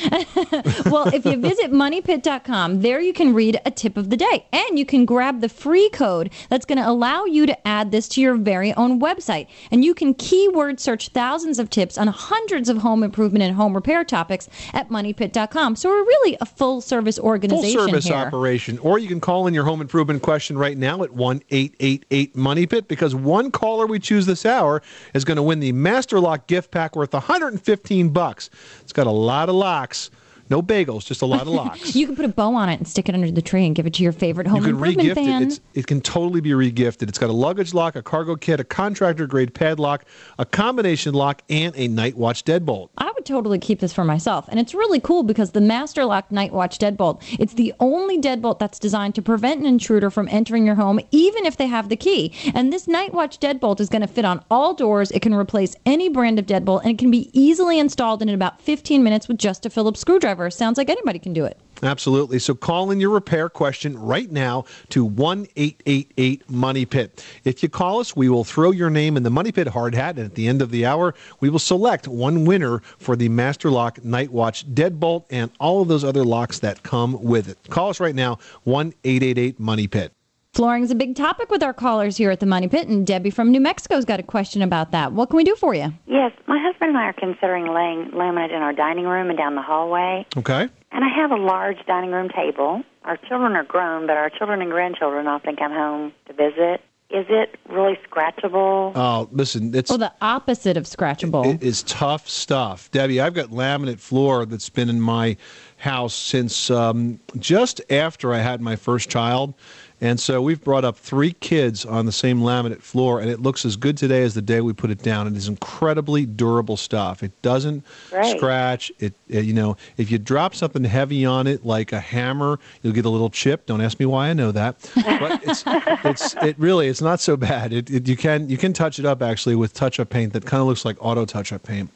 well, 0.89 1.13
if 1.13 1.25
you 1.25 1.35
visit 1.35 1.69
moneypit.com, 1.69 2.79
there 2.79 3.01
you 3.01 3.11
can 3.11 3.33
read 3.33 3.59
a 3.65 3.71
tip 3.71 3.97
of 3.97 4.09
the 4.09 4.15
day 4.15 4.45
and 4.53 4.79
you 4.79 4.85
can 4.85 5.03
grab 5.03 5.41
the 5.41 5.49
free 5.49 5.89
code 5.89 6.31
that's 6.47 6.65
going 6.65 6.77
to 6.77 6.87
allow 6.87 7.25
you 7.25 7.45
to 7.45 7.67
add 7.67 7.91
this 7.91 8.07
to 8.07 8.21
your 8.21 8.35
very 8.35 8.73
own 8.75 9.01
website. 9.01 9.47
And 9.71 9.83
you 9.83 9.93
can 9.93 10.13
keyword 10.13 10.79
search 10.79 11.09
thousands 11.09 11.59
of 11.59 11.69
tips 11.69 11.97
on 11.97 12.07
hundreds 12.07 12.69
of 12.69 12.77
home 12.77 13.03
improvement 13.03 13.43
and 13.43 13.57
home 13.57 13.75
repair 13.75 14.05
topics 14.05 14.47
at 14.71 14.87
moneypit.com. 14.87 15.75
So 15.75 15.89
we're 15.89 16.05
really 16.05 16.37
a 16.39 16.45
full 16.45 16.79
service 16.79 17.19
organization. 17.19 17.77
Full 17.77 17.87
service 17.89 18.05
here. 18.05 18.15
operation. 18.15 18.79
Or 18.79 18.99
you 18.99 19.09
can 19.09 19.19
call 19.19 19.47
in 19.47 19.53
your 19.53 19.65
home 19.65 19.81
improvement 19.81 20.21
question 20.21 20.57
right 20.57 20.77
now 20.77 21.03
at 21.03 21.11
1 21.11 21.41
888 21.49 22.37
Money 22.37 22.65
Pit 22.65 22.87
because 22.87 23.13
one 23.13 23.32
caller 23.51 23.85
we 23.85 23.99
choose 23.99 24.25
this 24.25 24.45
hour 24.45 24.81
is 25.13 25.25
going 25.25 25.37
to 25.37 25.43
win 25.43 25.59
the 25.59 25.71
Master 25.71 26.19
Lock 26.19 26.47
gift 26.47 26.71
pack 26.71 26.95
worth 26.95 27.13
115 27.13 28.09
bucks. 28.09 28.49
It's 28.81 28.93
got 28.93 29.07
a 29.07 29.11
lot 29.11 29.49
of 29.49 29.55
locks. 29.55 30.11
No 30.53 30.61
bagels, 30.61 31.03
just 31.03 31.23
a 31.23 31.25
lot 31.25 31.41
of 31.41 31.47
locks. 31.61 31.95
You 31.95 32.05
can 32.05 32.15
put 32.15 32.25
a 32.25 32.27
bow 32.27 32.53
on 32.53 32.69
it 32.69 32.75
and 32.75 32.87
stick 32.87 33.09
it 33.09 33.15
under 33.15 33.31
the 33.31 33.41
tree 33.41 33.65
and 33.65 33.73
give 33.73 33.87
it 33.87 33.95
to 33.95 34.03
your 34.03 34.11
favorite 34.11 34.45
home 34.45 34.57
you 34.57 34.65
can 34.65 34.75
improvement 34.75 35.09
regift 35.09 35.15
fan. 35.15 35.41
it. 35.41 35.45
It's, 35.47 35.61
it 35.73 35.87
can 35.87 35.99
totally 35.99 36.41
be 36.41 36.51
regifted. 36.51 37.09
It's 37.09 37.17
got 37.17 37.31
a 37.31 37.33
luggage 37.33 37.73
lock, 37.73 37.95
a 37.95 38.03
cargo 38.03 38.35
kit, 38.35 38.59
a 38.59 38.63
contractor 38.63 39.25
grade 39.25 39.55
padlock, 39.55 40.05
a 40.37 40.45
combination 40.45 41.15
lock, 41.15 41.41
and 41.49 41.75
a 41.75 41.87
night 41.87 42.15
watch 42.15 42.45
deadbolt. 42.45 42.89
I 42.99 43.11
would 43.15 43.25
totally 43.25 43.57
keep 43.57 43.79
this 43.79 43.93
for 43.93 44.03
myself. 44.03 44.47
And 44.47 44.59
it's 44.59 44.75
really 44.75 44.99
cool 44.99 45.23
because 45.23 45.53
the 45.53 45.61
Master 45.61 46.05
Lock 46.05 46.31
Night 46.31 46.53
Watch 46.53 46.77
deadbolt, 46.77 47.23
it's 47.39 47.55
the 47.55 47.73
only 47.79 48.19
deadbolt 48.19 48.59
that's 48.59 48.77
designed 48.77 49.15
to 49.15 49.23
prevent 49.23 49.59
an 49.59 49.65
intruder 49.65 50.11
from 50.11 50.27
entering 50.27 50.67
your 50.67 50.75
home 50.75 50.99
even 51.09 51.47
if 51.47 51.57
they 51.57 51.65
have 51.65 51.89
the 51.89 51.95
key. 51.95 52.31
And 52.53 52.71
this 52.71 52.87
Night 52.87 53.11
Watch 53.11 53.39
deadbolt 53.39 53.79
is 53.79 53.89
going 53.89 54.03
to 54.03 54.07
fit 54.07 54.23
on 54.23 54.45
all 54.51 54.75
doors. 54.75 55.09
It 55.09 55.21
can 55.23 55.33
replace 55.33 55.75
any 55.87 56.09
brand 56.09 56.37
of 56.37 56.45
deadbolt 56.45 56.81
and 56.81 56.91
it 56.91 56.99
can 56.99 57.09
be 57.09 57.31
easily 57.33 57.79
installed 57.79 58.21
in 58.21 58.29
about 58.29 58.61
15 58.61 59.03
minutes 59.03 59.27
with 59.27 59.39
just 59.39 59.65
a 59.65 59.71
Phillips 59.71 59.99
screwdriver. 59.99 60.42
Sounds 60.49 60.77
like 60.77 60.89
anybody 60.89 61.19
can 61.19 61.33
do 61.33 61.45
it. 61.45 61.57
Absolutely. 61.81 62.39
So 62.39 62.55
call 62.55 62.91
in 62.91 62.99
your 62.99 63.09
repair 63.09 63.49
question 63.49 63.97
right 63.97 64.31
now 64.31 64.65
to 64.89 65.03
1 65.03 65.47
888 65.55 66.49
Money 66.49 66.85
Pit. 66.85 67.23
If 67.43 67.61
you 67.61 67.69
call 67.69 67.99
us, 67.99 68.15
we 68.15 68.29
will 68.29 68.43
throw 68.43 68.71
your 68.71 68.89
name 68.89 69.17
in 69.17 69.23
the 69.23 69.29
Money 69.29 69.51
Pit 69.51 69.67
hard 69.67 69.93
hat, 69.93 70.17
and 70.17 70.25
at 70.25 70.35
the 70.35 70.47
end 70.47 70.61
of 70.61 70.71
the 70.71 70.85
hour, 70.85 71.13
we 71.41 71.49
will 71.49 71.59
select 71.59 72.07
one 72.07 72.45
winner 72.45 72.79
for 72.99 73.15
the 73.15 73.29
Master 73.29 73.69
Lock 73.69 74.03
Night 74.03 74.31
Watch 74.31 74.65
Deadbolt 74.73 75.25
and 75.29 75.51
all 75.59 75.81
of 75.81 75.87
those 75.87 76.03
other 76.03 76.23
locks 76.23 76.59
that 76.59 76.83
come 76.83 77.21
with 77.21 77.49
it. 77.49 77.57
Call 77.69 77.89
us 77.89 77.99
right 77.99 78.15
now, 78.15 78.39
1 78.63 78.93
888 79.03 79.59
Money 79.59 79.87
Pit. 79.87 80.13
Flooring's 80.53 80.91
a 80.91 80.95
big 80.95 81.15
topic 81.15 81.49
with 81.49 81.63
our 81.63 81.73
callers 81.73 82.15
here 82.15 82.29
at 82.29 82.39
the 82.39 82.45
Money 82.45 82.67
Pit, 82.67 82.87
and 82.87 83.07
Debbie 83.07 83.31
from 83.31 83.49
New 83.49 83.59
Mexico's 83.59 84.05
got 84.05 84.19
a 84.19 84.23
question 84.23 84.61
about 84.61 84.91
that. 84.91 85.11
What 85.11 85.29
can 85.31 85.37
we 85.37 85.43
do 85.43 85.55
for 85.55 85.73
you? 85.73 85.91
Yes, 86.05 86.31
my 86.45 86.59
husband 86.61 86.89
and 86.89 86.97
I 86.97 87.05
are 87.05 87.13
considering 87.13 87.73
laying 87.73 88.11
laminate 88.11 88.51
in 88.55 88.61
our 88.61 88.71
dining 88.71 89.05
room 89.05 89.29
and 89.29 89.37
down 89.37 89.55
the 89.55 89.63
hallway. 89.63 90.27
Okay. 90.37 90.69
And 90.91 91.03
I 91.03 91.07
have 91.09 91.31
a 91.31 91.37
large 91.37 91.83
dining 91.87 92.11
room 92.11 92.29
table. 92.29 92.83
Our 93.03 93.17
children 93.17 93.53
are 93.53 93.63
grown, 93.63 94.05
but 94.05 94.15
our 94.15 94.29
children 94.29 94.61
and 94.61 94.69
grandchildren 94.69 95.25
often 95.25 95.55
come 95.55 95.71
home 95.71 96.13
to 96.27 96.33
visit. 96.33 96.81
Is 97.09 97.25
it 97.29 97.57
really 97.69 97.97
scratchable? 98.09 98.91
Oh, 98.95 99.29
listen, 99.31 99.73
it's 99.75 99.89
Well, 99.89 99.99
the 99.99 100.13
opposite 100.21 100.77
of 100.77 100.85
scratchable. 100.85 101.53
It 101.53 101.61
is 101.61 101.83
tough 101.83 102.27
stuff. 102.27 102.89
Debbie, 102.91 103.21
I've 103.21 103.35
got 103.35 103.49
laminate 103.49 103.99
floor 103.99 104.45
that's 104.45 104.69
been 104.69 104.89
in 104.89 104.99
my 104.99 105.37
house 105.77 106.15
since 106.15 106.71
um, 106.71 107.19
just 107.37 107.81
after 107.91 108.33
I 108.33 108.39
had 108.39 108.61
my 108.61 108.75
first 108.75 109.09
child. 109.09 109.53
And 110.01 110.19
so 110.19 110.41
we've 110.41 110.61
brought 110.61 110.83
up 110.83 110.97
three 110.97 111.33
kids 111.33 111.85
on 111.85 112.05
the 112.05 112.11
same 112.11 112.41
laminate 112.41 112.81
floor, 112.81 113.21
and 113.21 113.29
it 113.29 113.39
looks 113.39 113.63
as 113.63 113.77
good 113.77 113.97
today 113.97 114.23
as 114.23 114.33
the 114.33 114.41
day 114.41 114.59
we 114.59 114.73
put 114.73 114.89
it 114.89 115.01
down. 115.01 115.27
It 115.27 115.37
is 115.37 115.47
incredibly 115.47 116.25
durable 116.25 116.75
stuff. 116.75 117.23
It 117.23 117.31
doesn't 117.41 117.85
Great. 118.09 118.35
scratch. 118.35 118.91
It, 118.99 119.13
uh, 119.33 119.39
you 119.39 119.53
know, 119.53 119.77
if 119.97 120.11
you 120.11 120.17
drop 120.17 120.55
something 120.55 120.83
heavy 120.83 121.25
on 121.25 121.47
it, 121.47 121.65
like 121.65 121.93
a 121.93 121.99
hammer, 121.99 122.59
you'll 122.81 122.93
get 122.93 123.05
a 123.05 123.09
little 123.09 123.29
chip. 123.29 123.65
Don't 123.65 123.81
ask 123.81 123.99
me 123.99 124.05
why 124.05 124.29
I 124.29 124.33
know 124.33 124.51
that, 124.51 124.75
but 124.95 125.41
it's, 125.43 125.63
it's 125.67 126.35
it 126.43 126.59
really 126.59 126.87
it's 126.87 127.01
not 127.01 127.19
so 127.19 127.37
bad. 127.37 127.71
It, 127.71 127.89
it 127.89 128.07
you 128.07 128.17
can 128.17 128.49
you 128.49 128.57
can 128.57 128.73
touch 128.73 128.99
it 128.99 129.05
up 129.05 129.21
actually 129.21 129.55
with 129.55 129.73
touch-up 129.73 130.09
paint 130.09 130.33
that 130.33 130.45
kind 130.45 130.59
of 130.59 130.67
looks 130.67 130.83
like 130.83 130.97
auto 130.99 131.25
touch-up 131.25 131.63
paint. 131.63 131.89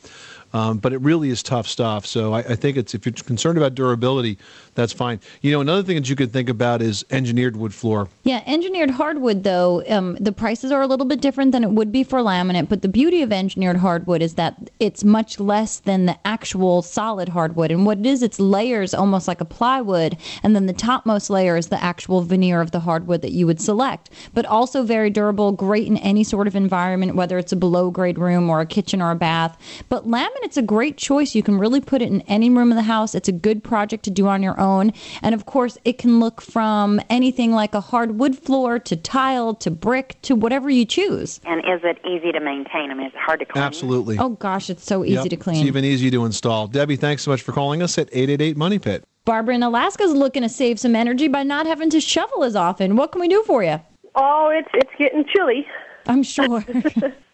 Um, 0.53 0.77
but 0.77 0.93
it 0.93 0.99
really 1.01 1.29
is 1.29 1.43
tough 1.43 1.67
stuff. 1.67 2.05
So 2.05 2.33
I, 2.33 2.39
I 2.39 2.55
think 2.55 2.77
it's 2.77 2.93
if 2.93 3.05
you're 3.05 3.13
concerned 3.13 3.57
about 3.57 3.75
durability, 3.75 4.37
that's 4.75 4.93
fine. 4.93 5.19
You 5.41 5.51
know, 5.51 5.61
another 5.61 5.83
thing 5.83 5.95
that 5.95 6.09
you 6.09 6.15
could 6.15 6.31
think 6.31 6.49
about 6.49 6.81
is 6.81 7.03
engineered 7.09 7.57
wood 7.57 7.73
floor. 7.73 8.07
Yeah, 8.23 8.43
engineered 8.45 8.91
hardwood, 8.91 9.43
though, 9.43 9.83
um, 9.89 10.15
the 10.19 10.31
prices 10.31 10.71
are 10.71 10.81
a 10.81 10.87
little 10.87 11.05
bit 11.05 11.19
different 11.19 11.51
than 11.51 11.63
it 11.63 11.71
would 11.71 11.91
be 11.91 12.03
for 12.03 12.19
laminate. 12.19 12.69
But 12.69 12.81
the 12.81 12.87
beauty 12.87 13.21
of 13.21 13.33
engineered 13.33 13.77
hardwood 13.77 14.21
is 14.21 14.35
that 14.35 14.69
it's 14.79 15.03
much 15.03 15.39
less 15.39 15.79
than 15.79 16.05
the 16.05 16.17
actual 16.25 16.81
solid 16.81 17.29
hardwood. 17.29 17.71
And 17.71 17.85
what 17.85 17.99
it 17.99 18.05
is, 18.05 18.21
it's 18.23 18.39
layers 18.39 18.93
almost 18.93 19.27
like 19.27 19.41
a 19.41 19.45
plywood. 19.45 20.17
And 20.43 20.55
then 20.55 20.67
the 20.67 20.73
topmost 20.73 21.29
layer 21.29 21.57
is 21.57 21.67
the 21.67 21.83
actual 21.83 22.21
veneer 22.21 22.61
of 22.61 22.71
the 22.71 22.79
hardwood 22.79 23.21
that 23.21 23.31
you 23.31 23.47
would 23.47 23.59
select. 23.59 24.09
But 24.33 24.45
also 24.45 24.83
very 24.83 25.09
durable, 25.09 25.51
great 25.51 25.87
in 25.87 25.97
any 25.97 26.23
sort 26.23 26.47
of 26.47 26.55
environment, 26.55 27.15
whether 27.15 27.37
it's 27.37 27.51
a 27.51 27.55
below 27.57 27.89
grade 27.91 28.17
room 28.17 28.49
or 28.49 28.61
a 28.61 28.65
kitchen 28.65 29.01
or 29.01 29.11
a 29.11 29.15
bath. 29.15 29.57
But 29.89 30.07
laminate's 30.37 30.57
a 30.57 30.61
great 30.61 30.97
choice. 30.97 31.35
You 31.35 31.43
can 31.43 31.57
really 31.57 31.81
put 31.81 32.01
it 32.01 32.09
in 32.09 32.21
any 32.21 32.49
room 32.49 32.71
of 32.71 32.75
the 32.75 32.83
house. 32.83 33.15
It's 33.15 33.27
a 33.27 33.31
good 33.31 33.63
project 33.63 34.03
to 34.05 34.11
do 34.11 34.27
on 34.27 34.43
your 34.43 34.59
own. 34.59 34.93
And 35.21 35.33
of 35.33 35.45
course, 35.45 35.77
it 35.85 35.97
can 35.97 36.19
look 36.19 36.41
from 36.41 37.01
anything 37.09 37.51
like 37.51 37.73
a 37.73 37.81
hardwood 37.81 38.37
floor 38.37 38.79
to 38.79 38.95
tile 38.95 39.55
to 39.55 39.71
brick 39.71 40.17
to 40.23 40.35
whatever 40.35 40.69
you 40.69 40.85
choose. 40.85 41.39
And 41.45 41.59
is 41.61 41.81
it 41.83 41.99
easy 42.05 42.31
to 42.31 42.39
maintain? 42.39 42.91
I 42.91 42.93
mean, 42.93 43.07
is 43.07 43.13
it 43.13 43.19
hard 43.19 43.39
to 43.39 43.45
clean? 43.45 43.63
Absolutely. 43.63 44.17
Oh 44.19 44.29
gosh, 44.29 44.69
it's 44.69 44.83
so 44.83 45.03
easy 45.03 45.15
Yep, 45.15 45.29
to 45.29 45.37
clean. 45.37 45.57
It's 45.57 45.65
even 45.67 45.85
easy 45.85 46.11
to 46.11 46.25
install. 46.25 46.67
Debbie, 46.67 46.95
thanks 46.95 47.23
so 47.23 47.31
much 47.31 47.41
for 47.41 47.51
calling 47.51 47.81
us 47.81 47.97
at 47.97 48.09
888 48.11 48.57
Money 48.57 48.79
Pit. 48.79 49.03
Barbara 49.25 49.55
in 49.55 49.63
Alaska's 49.63 50.13
looking 50.13 50.43
to 50.43 50.49
save 50.49 50.79
some 50.79 50.95
energy 50.95 51.27
by 51.27 51.43
not 51.43 51.65
having 51.65 51.89
to 51.89 51.99
shovel 51.99 52.43
as 52.43 52.55
often. 52.55 52.95
What 52.95 53.11
can 53.11 53.19
we 53.19 53.27
do 53.27 53.43
for 53.45 53.63
you? 53.63 53.79
Oh, 54.15 54.49
it's 54.53 54.69
it's 54.73 54.91
getting 54.97 55.25
chilly. 55.35 55.67
I'm 56.07 56.23
sure. 56.23 56.63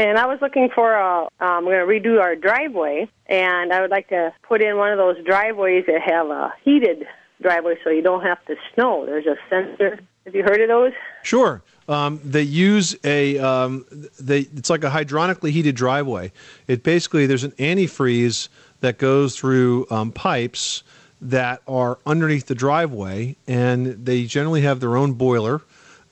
and 0.00 0.18
I 0.18 0.26
was 0.26 0.38
looking 0.40 0.70
for 0.74 0.94
a. 0.94 1.28
Um, 1.40 1.66
we're 1.66 1.86
going 1.86 2.02
to 2.02 2.08
redo 2.08 2.20
our 2.20 2.34
driveway, 2.34 3.08
and 3.26 3.72
I 3.72 3.82
would 3.82 3.90
like 3.90 4.08
to 4.08 4.32
put 4.42 4.62
in 4.62 4.78
one 4.78 4.92
of 4.92 4.98
those 4.98 5.22
driveways 5.24 5.84
that 5.86 6.00
have 6.00 6.28
a 6.28 6.54
heated 6.64 7.06
driveway, 7.42 7.76
so 7.84 7.90
you 7.90 8.02
don't 8.02 8.22
have 8.22 8.42
to 8.46 8.56
snow. 8.74 9.04
There's 9.04 9.26
a 9.26 9.36
sensor. 9.50 10.00
Have 10.24 10.34
you 10.34 10.42
heard 10.42 10.60
of 10.60 10.68
those? 10.68 10.92
Sure. 11.22 11.62
Um, 11.88 12.20
they 12.24 12.42
use 12.42 12.96
a 13.04 13.38
um, 13.38 13.84
they 14.18 14.40
it's 14.40 14.70
like 14.70 14.84
a 14.84 14.90
hydronically 14.90 15.50
heated 15.50 15.74
driveway. 15.74 16.32
It 16.66 16.82
basically 16.82 17.26
there's 17.26 17.44
an 17.44 17.52
antifreeze 17.52 18.48
that 18.80 18.96
goes 18.96 19.36
through 19.36 19.86
um, 19.90 20.12
pipes 20.12 20.82
that 21.20 21.60
are 21.68 21.98
underneath 22.06 22.46
the 22.46 22.54
driveway, 22.54 23.36
and 23.46 23.86
they 23.86 24.24
generally 24.24 24.62
have 24.62 24.80
their 24.80 24.96
own 24.96 25.12
boiler. 25.12 25.60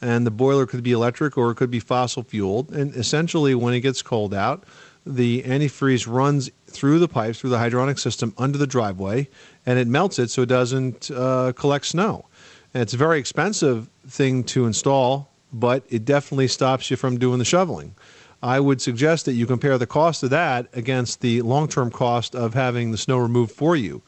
And 0.01 0.27
the 0.27 0.31
boiler 0.31 0.67
could 0.67 0.83
be 0.83 0.93
electric 0.93 1.37
or 1.37 1.51
it 1.51 1.57
could 1.57 1.71
be 1.71 1.81
fossil 1.81 2.23
fueled. 2.23 2.71
And 2.71 2.95
essentially, 2.95 3.55
when 3.55 3.75
it 3.75 3.81
gets 3.81 4.01
cold 4.03 4.33
out, 4.33 4.65
the 5.05 5.43
antifreeze 5.43 6.07
runs 6.07 6.51
through 6.67 6.99
the 6.99 7.09
pipes, 7.09 7.41
through 7.41 7.51
the 7.51 7.57
hydronic 7.57 7.99
system 7.99 8.35
under 8.37 8.59
the 8.59 8.67
driveway, 8.67 9.29
and 9.65 9.79
it 9.79 9.89
melts 9.89 10.19
it 10.19 10.31
so 10.31 10.43
it 10.43 10.49
doesn't 10.49 11.11
uh, 11.11 11.53
collect 11.57 11.87
snow. 11.87 12.27
And 12.75 12.83
it's 12.83 12.95
a 12.95 12.99
very 12.99 13.19
expensive 13.19 13.89
thing 14.07 14.45
to 14.45 14.67
install, 14.67 15.31
but 15.53 15.83
it 15.89 16.05
definitely 16.05 16.49
stops 16.49 16.91
you 16.91 16.97
from 16.97 17.19
doing 17.19 17.39
the 17.39 17.45
shoveling. 17.45 17.95
I 18.43 18.61
would 18.61 18.81
suggest 18.81 19.25
that 19.25 19.33
you 19.33 19.47
compare 19.47 19.79
the 19.79 19.87
cost 19.87 20.23
of 20.23 20.31
that 20.31 20.69
against 20.73 21.23
the 21.23 21.43
long 21.43 21.69
term 21.69 21.91
cost 21.91 22.37
of 22.37 22.55
having 22.55 22.93
the 22.93 22.99
snow 22.99 23.19
removed 23.19 23.53
for 23.53 23.75
you, 23.75 24.03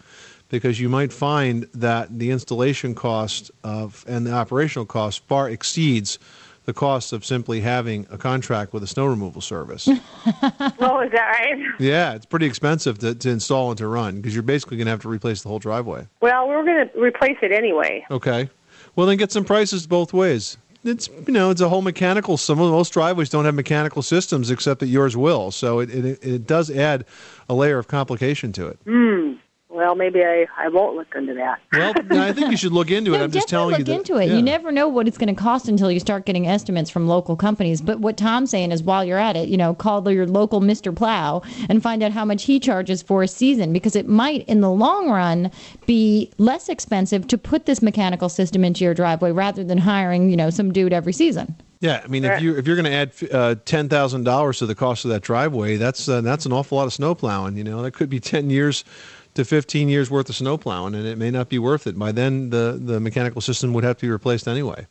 because 0.50 0.78
you 0.78 0.88
might 0.88 1.12
find 1.12 1.64
that 1.74 2.18
the 2.18 2.30
installation 2.30 2.94
cost 2.94 3.50
of 3.64 4.04
and 4.06 4.26
the 4.26 4.32
operational 4.32 4.84
cost 4.84 5.26
far 5.26 5.48
exceeds 5.48 6.18
the 6.66 6.74
cost 6.74 7.12
of 7.12 7.24
simply 7.24 7.60
having 7.60 8.06
a 8.10 8.18
contract 8.18 8.72
with 8.72 8.82
a 8.82 8.86
snow 8.86 9.06
removal 9.06 9.40
service. 9.40 9.88
oh, 9.88 11.00
is 11.00 11.10
that 11.12 11.36
right? 11.40 11.58
yeah, 11.78 12.12
it's 12.14 12.26
pretty 12.26 12.46
expensive 12.46 12.98
to, 12.98 13.14
to 13.14 13.30
install 13.30 13.70
and 13.70 13.78
to 13.78 13.86
run 13.86 14.16
because 14.16 14.34
you're 14.34 14.42
basically 14.42 14.76
going 14.76 14.84
to 14.86 14.90
have 14.90 15.00
to 15.00 15.08
replace 15.08 15.42
the 15.42 15.48
whole 15.48 15.58
driveway. 15.58 16.06
Well, 16.20 16.48
we're 16.48 16.64
going 16.64 16.88
to 16.88 17.00
replace 17.00 17.38
it 17.42 17.50
anyway. 17.50 18.04
Okay. 18.10 18.50
Well, 18.94 19.06
then 19.06 19.16
get 19.16 19.32
some 19.32 19.44
prices 19.44 19.86
both 19.86 20.12
ways. 20.12 20.58
it's 20.84 21.08
you 21.26 21.32
know 21.32 21.50
it's 21.50 21.60
a 21.60 21.68
whole 21.68 21.82
mechanical. 21.82 22.36
Some 22.36 22.60
of 22.60 22.70
most 22.70 22.92
driveways 22.92 23.30
don't 23.30 23.44
have 23.46 23.54
mechanical 23.54 24.02
systems, 24.02 24.50
except 24.50 24.80
that 24.80 24.88
yours 24.88 25.16
will. 25.16 25.50
So 25.50 25.78
it 25.80 25.90
it, 25.90 26.24
it 26.24 26.46
does 26.46 26.70
add 26.70 27.04
a 27.48 27.54
layer 27.54 27.78
of 27.78 27.88
complication 27.88 28.52
to 28.52 28.68
it. 28.68 28.78
Hmm. 28.84 29.32
Well, 29.72 29.94
maybe 29.94 30.24
I, 30.24 30.46
I 30.59 30.68
won't 30.68 30.96
look 30.96 31.14
into 31.14 31.33
that. 31.35 31.61
Well, 31.72 31.94
I 32.20 32.33
think 32.33 32.50
you 32.50 32.56
should 32.56 32.72
look 32.72 32.90
into 32.90 33.14
it. 33.14 33.18
No, 33.18 33.24
I'm 33.24 33.30
just 33.30 33.48
definitely 33.48 33.74
telling 33.74 33.87
you 33.87 33.92
look 33.92 34.09
into 34.09 34.20
it. 34.20 34.26
yeah. 34.28 34.37
You 34.37 34.42
never 34.42 34.72
know 34.72 34.88
what 34.88 35.06
it's 35.06 35.16
going 35.16 35.33
to 35.33 35.40
cost 35.40 35.68
until 35.68 35.92
you 35.92 36.00
start 36.00 36.26
getting 36.26 36.48
estimates 36.48 36.90
from 36.90 37.06
local 37.06 37.37
companies. 37.37 37.80
But 37.80 38.00
what 38.00 38.16
Tom's 38.16 38.50
saying 38.50 38.72
is, 38.72 38.83
while 38.83 39.04
you're 39.04 39.18
at 39.18 39.37
it, 39.37 39.48
you 39.48 39.56
know, 39.56 39.72
call 39.74 40.11
your 40.11 40.26
local 40.26 40.61
Mr. 40.61 40.94
Plow 40.94 41.42
and 41.68 41.80
find 41.83 42.02
out 42.02 42.11
how 42.11 42.24
much 42.24 42.44
he 42.44 42.59
charges 42.59 43.00
for 43.00 43.22
a 43.22 43.28
season, 43.28 43.72
because 43.72 43.94
it 43.94 44.09
might, 44.09 44.44
in 44.48 44.61
the 44.61 44.70
long 44.70 45.09
run, 45.09 45.52
be 45.87 46.33
less 46.38 46.68
expensive 46.68 47.28
to 47.28 47.38
put 47.38 47.66
this 47.66 47.80
mechanical 47.80 48.28
system 48.28 48.64
into 48.64 48.83
your 48.83 48.94
driveway 48.94 49.30
rather 49.30 49.62
than 49.62 49.78
hiring, 49.78 50.30
you 50.30 50.37
know, 50.37 50.50
some 50.50 50.72
dude 50.72 50.92
every 50.92 51.12
season. 51.12 51.54
Yeah, 51.80 52.02
I 52.04 52.09
mean, 52.09 52.26
if 52.26 52.42
you 52.42 52.59
if 52.59 52.66
you're 52.66 52.76
going 52.76 52.85
to 52.85 52.92
add 52.92 53.12
uh, 53.33 53.54
ten 53.64 53.88
thousand 53.88 54.24
dollars 54.24 54.59
to 54.59 54.66
the 54.66 54.74
cost 54.74 55.06
of 55.06 55.11
that 55.12 55.22
driveway, 55.22 55.76
that's 55.76 56.11
uh, 56.11 56.20
that's 56.20 56.44
an 56.44 56.52
awful 56.52 56.76
lot 56.76 56.85
of 56.87 56.92
snow 56.92 57.14
plowing. 57.14 57.56
You 57.56 57.64
know, 57.64 57.80
that 57.80 57.92
could 57.92 58.11
be 58.11 58.20
ten 58.20 58.50
years 58.50 58.85
to 59.34 59.44
fifteen 59.44 59.88
years 59.88 60.10
worth 60.10 60.28
of 60.28 60.36
snow 60.36 60.56
plowing, 60.56 60.94
and 60.94 61.06
it 61.06 61.18
may 61.18 61.30
not 61.30 61.48
be 61.48 61.58
worth 61.58 61.86
it. 61.86 61.98
By 61.98 62.12
then, 62.12 62.50
the 62.50 62.78
the 62.80 63.00
mechanical 63.00 63.40
system 63.40 63.72
would 63.74 63.84
have 63.84 63.96
to 63.98 64.06
be 64.06 64.10
replaced 64.10 64.48
anyway. 64.48 64.86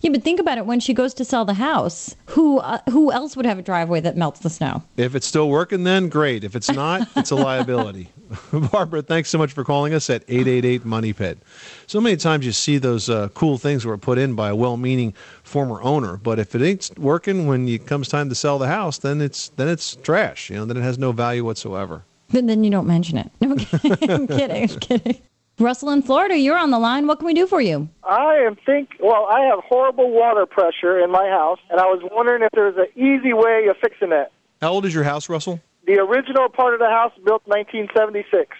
Yeah, 0.00 0.10
but 0.10 0.22
think 0.22 0.40
about 0.40 0.58
it. 0.58 0.66
When 0.66 0.80
she 0.80 0.94
goes 0.94 1.14
to 1.14 1.24
sell 1.24 1.44
the 1.44 1.54
house, 1.54 2.14
who 2.26 2.58
uh, 2.58 2.78
who 2.90 3.12
else 3.12 3.36
would 3.36 3.46
have 3.46 3.58
a 3.58 3.62
driveway 3.62 4.00
that 4.00 4.16
melts 4.16 4.40
the 4.40 4.50
snow? 4.50 4.82
If 4.96 5.14
it's 5.14 5.26
still 5.26 5.48
working, 5.48 5.84
then 5.84 6.08
great. 6.08 6.44
If 6.44 6.56
it's 6.56 6.70
not, 6.70 7.08
it's 7.16 7.30
a 7.30 7.36
liability. 7.36 8.10
Barbara, 8.72 9.02
thanks 9.02 9.28
so 9.28 9.38
much 9.38 9.52
for 9.52 9.64
calling 9.64 9.92
us 9.92 10.08
at 10.08 10.22
888 10.28 10.84
Money 10.84 11.12
Pit. 11.12 11.38
So 11.86 12.00
many 12.00 12.16
times 12.16 12.46
you 12.46 12.52
see 12.52 12.78
those 12.78 13.10
uh, 13.10 13.28
cool 13.34 13.58
things 13.58 13.84
were 13.84 13.98
put 13.98 14.18
in 14.18 14.34
by 14.34 14.48
a 14.48 14.56
well-meaning 14.56 15.14
former 15.42 15.82
owner, 15.82 16.16
but 16.16 16.38
if 16.38 16.54
it 16.54 16.62
ain't 16.62 16.98
working 16.98 17.46
when 17.46 17.68
it 17.68 17.86
comes 17.86 18.08
time 18.08 18.28
to 18.30 18.34
sell 18.34 18.58
the 18.58 18.68
house, 18.68 18.98
then 18.98 19.20
it's 19.20 19.48
then 19.50 19.68
it's 19.68 19.96
trash. 19.96 20.50
You 20.50 20.56
know, 20.56 20.64
then 20.64 20.76
it 20.76 20.82
has 20.82 20.98
no 20.98 21.12
value 21.12 21.44
whatsoever. 21.44 22.04
Then, 22.32 22.46
then 22.46 22.64
you 22.64 22.70
don't 22.70 22.86
mention 22.86 23.18
it. 23.18 23.30
No, 23.40 23.50
I'm 23.52 23.58
kidding. 23.58 24.10
I'm 24.10 24.26
kidding. 24.26 24.70
I'm 24.70 24.78
kidding. 24.80 25.22
Russell 25.58 25.90
in 25.90 26.02
Florida, 26.02 26.36
you're 26.38 26.56
on 26.56 26.70
the 26.70 26.78
line. 26.78 27.06
What 27.06 27.18
can 27.18 27.26
we 27.26 27.34
do 27.34 27.46
for 27.46 27.60
you? 27.60 27.88
I 28.02 28.36
am 28.36 28.56
think. 28.66 28.90
Well, 29.00 29.26
I 29.30 29.40
have 29.44 29.60
horrible 29.60 30.10
water 30.10 30.46
pressure 30.46 30.98
in 30.98 31.10
my 31.10 31.28
house, 31.28 31.58
and 31.70 31.78
I 31.78 31.84
was 31.84 32.00
wondering 32.10 32.42
if 32.42 32.48
there's 32.52 32.76
an 32.76 32.86
easy 32.96 33.32
way 33.34 33.66
of 33.68 33.76
fixing 33.80 34.08
that. 34.10 34.32
How 34.60 34.72
old 34.72 34.86
is 34.86 34.94
your 34.94 35.04
house, 35.04 35.28
Russell? 35.28 35.60
The 35.86 35.98
original 35.98 36.48
part 36.48 36.72
of 36.74 36.80
the 36.80 36.88
house 36.88 37.12
built 37.24 37.42
1976. 37.46 38.56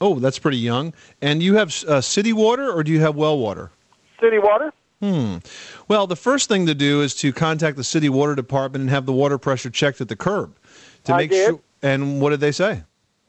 Oh, 0.00 0.18
that's 0.18 0.38
pretty 0.38 0.58
young. 0.58 0.92
And 1.22 1.42
you 1.42 1.54
have 1.54 1.72
uh, 1.88 2.00
city 2.00 2.32
water 2.32 2.70
or 2.70 2.82
do 2.82 2.92
you 2.92 3.00
have 3.00 3.14
well 3.16 3.38
water? 3.38 3.70
City 4.20 4.38
water. 4.38 4.72
Hmm. 5.00 5.36
Well, 5.88 6.06
the 6.06 6.16
first 6.16 6.48
thing 6.48 6.66
to 6.66 6.74
do 6.74 7.00
is 7.02 7.14
to 7.16 7.32
contact 7.32 7.76
the 7.76 7.84
city 7.84 8.08
water 8.08 8.34
department 8.34 8.82
and 8.82 8.90
have 8.90 9.06
the 9.06 9.12
water 9.12 9.38
pressure 9.38 9.70
checked 9.70 10.00
at 10.00 10.08
the 10.08 10.16
curb 10.16 10.56
to 11.04 11.14
I 11.14 11.18
make 11.18 11.30
did. 11.30 11.46
sure. 11.48 11.60
And 11.82 12.20
what 12.20 12.30
did 12.30 12.40
they 12.40 12.52
say? 12.52 12.82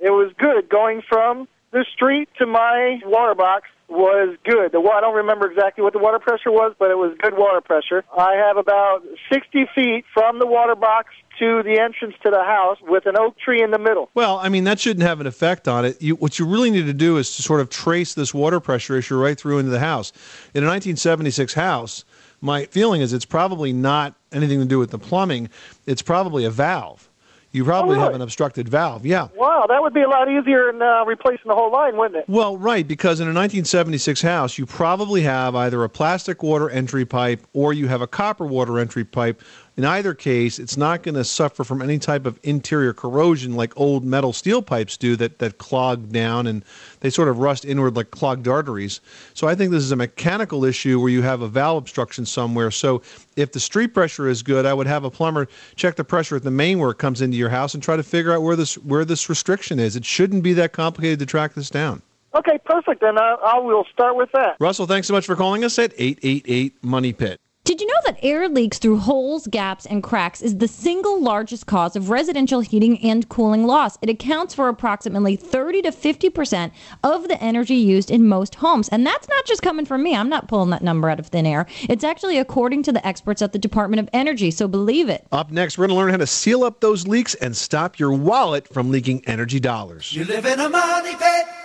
It 0.06 0.12
was 0.12 0.32
good 0.38 0.70
going 0.70 1.02
from 1.10 1.48
the 1.72 1.84
street 1.92 2.30
to 2.38 2.46
my 2.46 3.00
water 3.06 3.34
box 3.34 3.68
was 3.88 4.38
good. 4.44 4.72
The 4.72 4.80
I 4.80 5.02
don't 5.02 5.16
remember 5.16 5.50
exactly 5.50 5.84
what 5.84 5.94
the 5.94 6.00
water 6.00 6.20
pressure 6.20 6.52
was, 6.52 6.76
but 6.78 6.92
it 6.92 6.96
was 6.96 7.18
good 7.20 7.36
water 7.36 7.60
pressure. 7.60 8.04
I 8.16 8.36
have 8.36 8.56
about 8.56 9.02
60 9.34 9.66
feet 9.74 10.06
from 10.14 10.38
the 10.38 10.46
water 10.46 10.76
box 10.76 11.10
to 11.40 11.64
the 11.64 11.80
entrance 11.80 12.14
to 12.22 12.30
the 12.30 12.44
house 12.44 12.78
with 12.84 13.08
an 13.08 13.18
oak 13.18 13.40
tree 13.40 13.64
in 13.64 13.72
the 13.72 13.80
middle. 13.80 14.12
Well, 14.14 14.38
I 14.38 14.48
mean 14.48 14.66
that 14.66 14.80
shouldn't 14.80 15.08
have 15.08 15.22
an 15.22 15.26
effect 15.26 15.68
on 15.68 15.86
it. 15.86 16.00
You, 16.00 16.18
what 16.18 16.38
you 16.38 16.46
really 16.46 16.70
need 16.70 16.86
to 16.86 16.94
do 16.94 17.18
is 17.18 17.36
to 17.38 17.42
sort 17.42 17.60
of 17.60 17.72
trace 17.72 18.14
this 18.14 18.32
water 18.32 18.60
pressure 18.60 18.96
issue 18.96 19.18
right 19.18 19.40
through 19.40 19.58
into 19.58 19.72
the 19.72 19.80
house. 19.80 20.12
In 20.54 20.64
a 20.64 20.68
1976 20.68 21.56
house, 21.56 22.06
my 22.42 22.66
feeling 22.66 23.02
is 23.02 23.12
it's 23.12 23.26
probably 23.26 23.74
not 23.74 24.14
anything 24.32 24.60
to 24.60 24.66
do 24.66 24.78
with 24.78 24.92
the 24.92 25.00
plumbing. 25.00 25.50
It's 25.88 26.04
probably 26.04 26.46
a 26.46 26.52
valve. 26.52 27.10
You 27.56 27.64
probably 27.64 27.96
have 27.96 28.08
really? 28.08 28.16
an 28.16 28.22
obstructed 28.22 28.68
valve. 28.68 29.06
Yeah. 29.06 29.30
Wow, 29.34 29.66
that 29.70 29.82
would 29.82 29.94
be 29.94 30.02
a 30.02 30.10
lot 30.10 30.30
easier 30.30 30.74
than 30.74 30.82
uh, 30.82 31.06
replacing 31.06 31.48
the 31.48 31.56
whole 31.56 31.72
line, 31.72 31.96
wouldn't 31.96 32.18
it? 32.18 32.26
Well, 32.28 32.58
right, 32.58 32.86
because 32.86 33.22
in 33.22 33.28
a 33.28 33.34
1976 33.34 34.22
house, 34.22 34.58
you 34.58 34.66
probably 34.66 35.22
have 35.22 35.56
either 35.56 35.82
a 35.86 35.90
plastic 35.90 36.44
water 36.44 36.70
entry 36.70 37.06
pipe 37.06 37.48
or 37.54 37.72
you 37.72 37.88
have 37.88 38.02
a 38.02 38.08
copper 38.08 38.46
water 38.46 38.78
entry 38.78 39.06
pipe. 39.06 39.42
In 39.78 39.84
either 39.84 40.14
case, 40.14 40.58
it's 40.58 40.78
not 40.78 41.04
going 41.04 41.16
to 41.16 41.26
suffer 41.26 41.66
from 41.66 41.82
any 41.82 42.00
type 42.00 42.26
of 42.26 42.40
interior 42.44 42.94
corrosion 42.94 43.56
like 43.56 43.78
old 43.78 44.06
metal 44.06 44.32
steel 44.32 44.62
pipes 44.62 44.96
do 44.96 45.18
that, 45.18 45.40
that 45.40 45.58
clog 45.58 46.14
down 46.14 46.48
and 46.48 46.64
they 47.02 47.10
sort 47.10 47.28
of 47.28 47.40
rust 47.40 47.66
inward 47.66 47.98
like 47.98 48.10
clogged 48.12 48.48
arteries. 48.48 49.02
So 49.34 49.48
I 49.48 49.56
think 49.56 49.72
this 49.72 49.84
is 49.84 49.92
a 49.92 49.98
mechanical 49.98 50.64
issue 50.64 51.02
where 51.02 51.10
you 51.10 51.24
have 51.24 51.42
a 51.42 51.50
valve 51.50 51.78
obstruction 51.78 52.26
somewhere. 52.26 52.72
So 52.72 53.02
if 53.36 53.52
the 53.52 53.60
street 53.60 53.94
pressure 53.94 54.30
is 54.30 54.44
good, 54.44 54.66
I 54.66 54.74
would 54.74 54.88
have 54.88 55.04
a 55.04 55.12
plumber 55.12 55.48
check 55.76 55.98
the 55.98 56.06
pressure 56.06 56.38
at 56.38 56.44
the 56.44 56.52
main 56.52 56.80
where 56.80 56.92
it 56.92 56.98
comes 56.98 57.22
into 57.22 57.36
your 57.36 57.50
house 57.50 57.74
and 57.74 57.84
try 57.84 57.98
to 57.98 58.04
figure 58.04 58.32
out 58.32 58.44
where 58.44 58.56
this 58.56 58.76
where 58.78 59.04
this 59.04 59.28
restriction 59.28 59.78
is. 59.78 59.98
It 59.98 60.06
shouldn't 60.06 60.44
be 60.44 60.54
that 60.54 60.72
complicated 60.72 61.20
to 61.20 61.26
track 61.26 61.54
this 61.54 61.70
down. 61.70 62.02
Okay, 62.34 62.60
perfect. 62.66 63.02
Then 63.02 63.18
I, 63.18 63.36
I 63.46 63.60
will 63.60 63.86
start 63.92 64.16
with 64.16 64.30
that. 64.34 64.56
Russell, 64.60 64.88
thanks 64.88 65.08
so 65.08 65.14
much 65.14 65.26
for 65.26 65.36
calling 65.36 65.64
us 65.64 65.78
at 65.80 65.94
888 65.98 66.84
Money 66.84 67.14
Pit. 67.14 67.40
Did 67.66 67.82
you 67.82 67.88
know 67.88 67.94
that 68.06 68.20
air 68.22 68.48
leaks 68.48 68.78
through 68.78 69.00
holes, 69.00 69.48
gaps, 69.48 69.88
and 69.88 70.04
cracks 70.04 70.44
is 70.44 70.60
the 70.60 70.68
single 70.68 71.20
largest 71.20 71.66
cause 71.66 71.96
of 71.96 72.12
residential 72.12 72.60
heating 72.60 73.00
and 73.00 73.28
cooling 73.28 73.66
loss? 73.66 73.98
It 74.04 74.10
accounts 74.10 74.54
for 74.54 74.70
approximately 74.70 75.36
30 75.36 75.82
to 75.82 75.90
50% 75.90 76.72
of 77.04 77.28
the 77.28 77.42
energy 77.44 77.74
used 77.74 78.12
in 78.12 78.28
most 78.28 78.54
homes. 78.54 78.88
And 78.90 79.04
that's 79.04 79.28
not 79.28 79.46
just 79.48 79.64
coming 79.64 79.88
from 79.88 80.04
me. 80.04 80.16
I'm 80.16 80.30
not 80.30 80.48
pulling 80.48 80.70
that 80.70 80.84
number 80.84 81.10
out 81.10 81.20
of 81.20 81.26
thin 81.26 81.48
air. 81.48 81.66
It's 81.90 82.04
actually 82.04 82.38
according 82.38 82.84
to 82.84 82.92
the 82.92 83.06
experts 83.06 83.42
at 83.42 83.52
the 83.52 83.58
Department 83.58 84.00
of 84.00 84.10
Energy, 84.14 84.52
so 84.52 84.68
believe 84.68 85.10
it. 85.10 85.26
Up 85.32 85.50
next, 85.50 85.80
we're 85.80 85.88
going 85.88 85.98
to 85.98 86.00
learn 86.04 86.12
how 86.12 86.18
to 86.18 86.28
seal 86.28 86.64
up 86.64 86.82
those 86.82 87.08
leaks 87.08 87.34
and 87.34 87.58
stop 87.58 87.98
your 87.98 88.14
wallet 88.14 88.72
from 88.72 88.92
leaking 88.92 89.24
energy 89.26 89.60
dollars. 89.60 90.14
You 90.14 90.26
live 90.26 90.46
in 90.46 90.60
a 90.60 90.70
money 90.70 91.16
pit. 91.16 91.65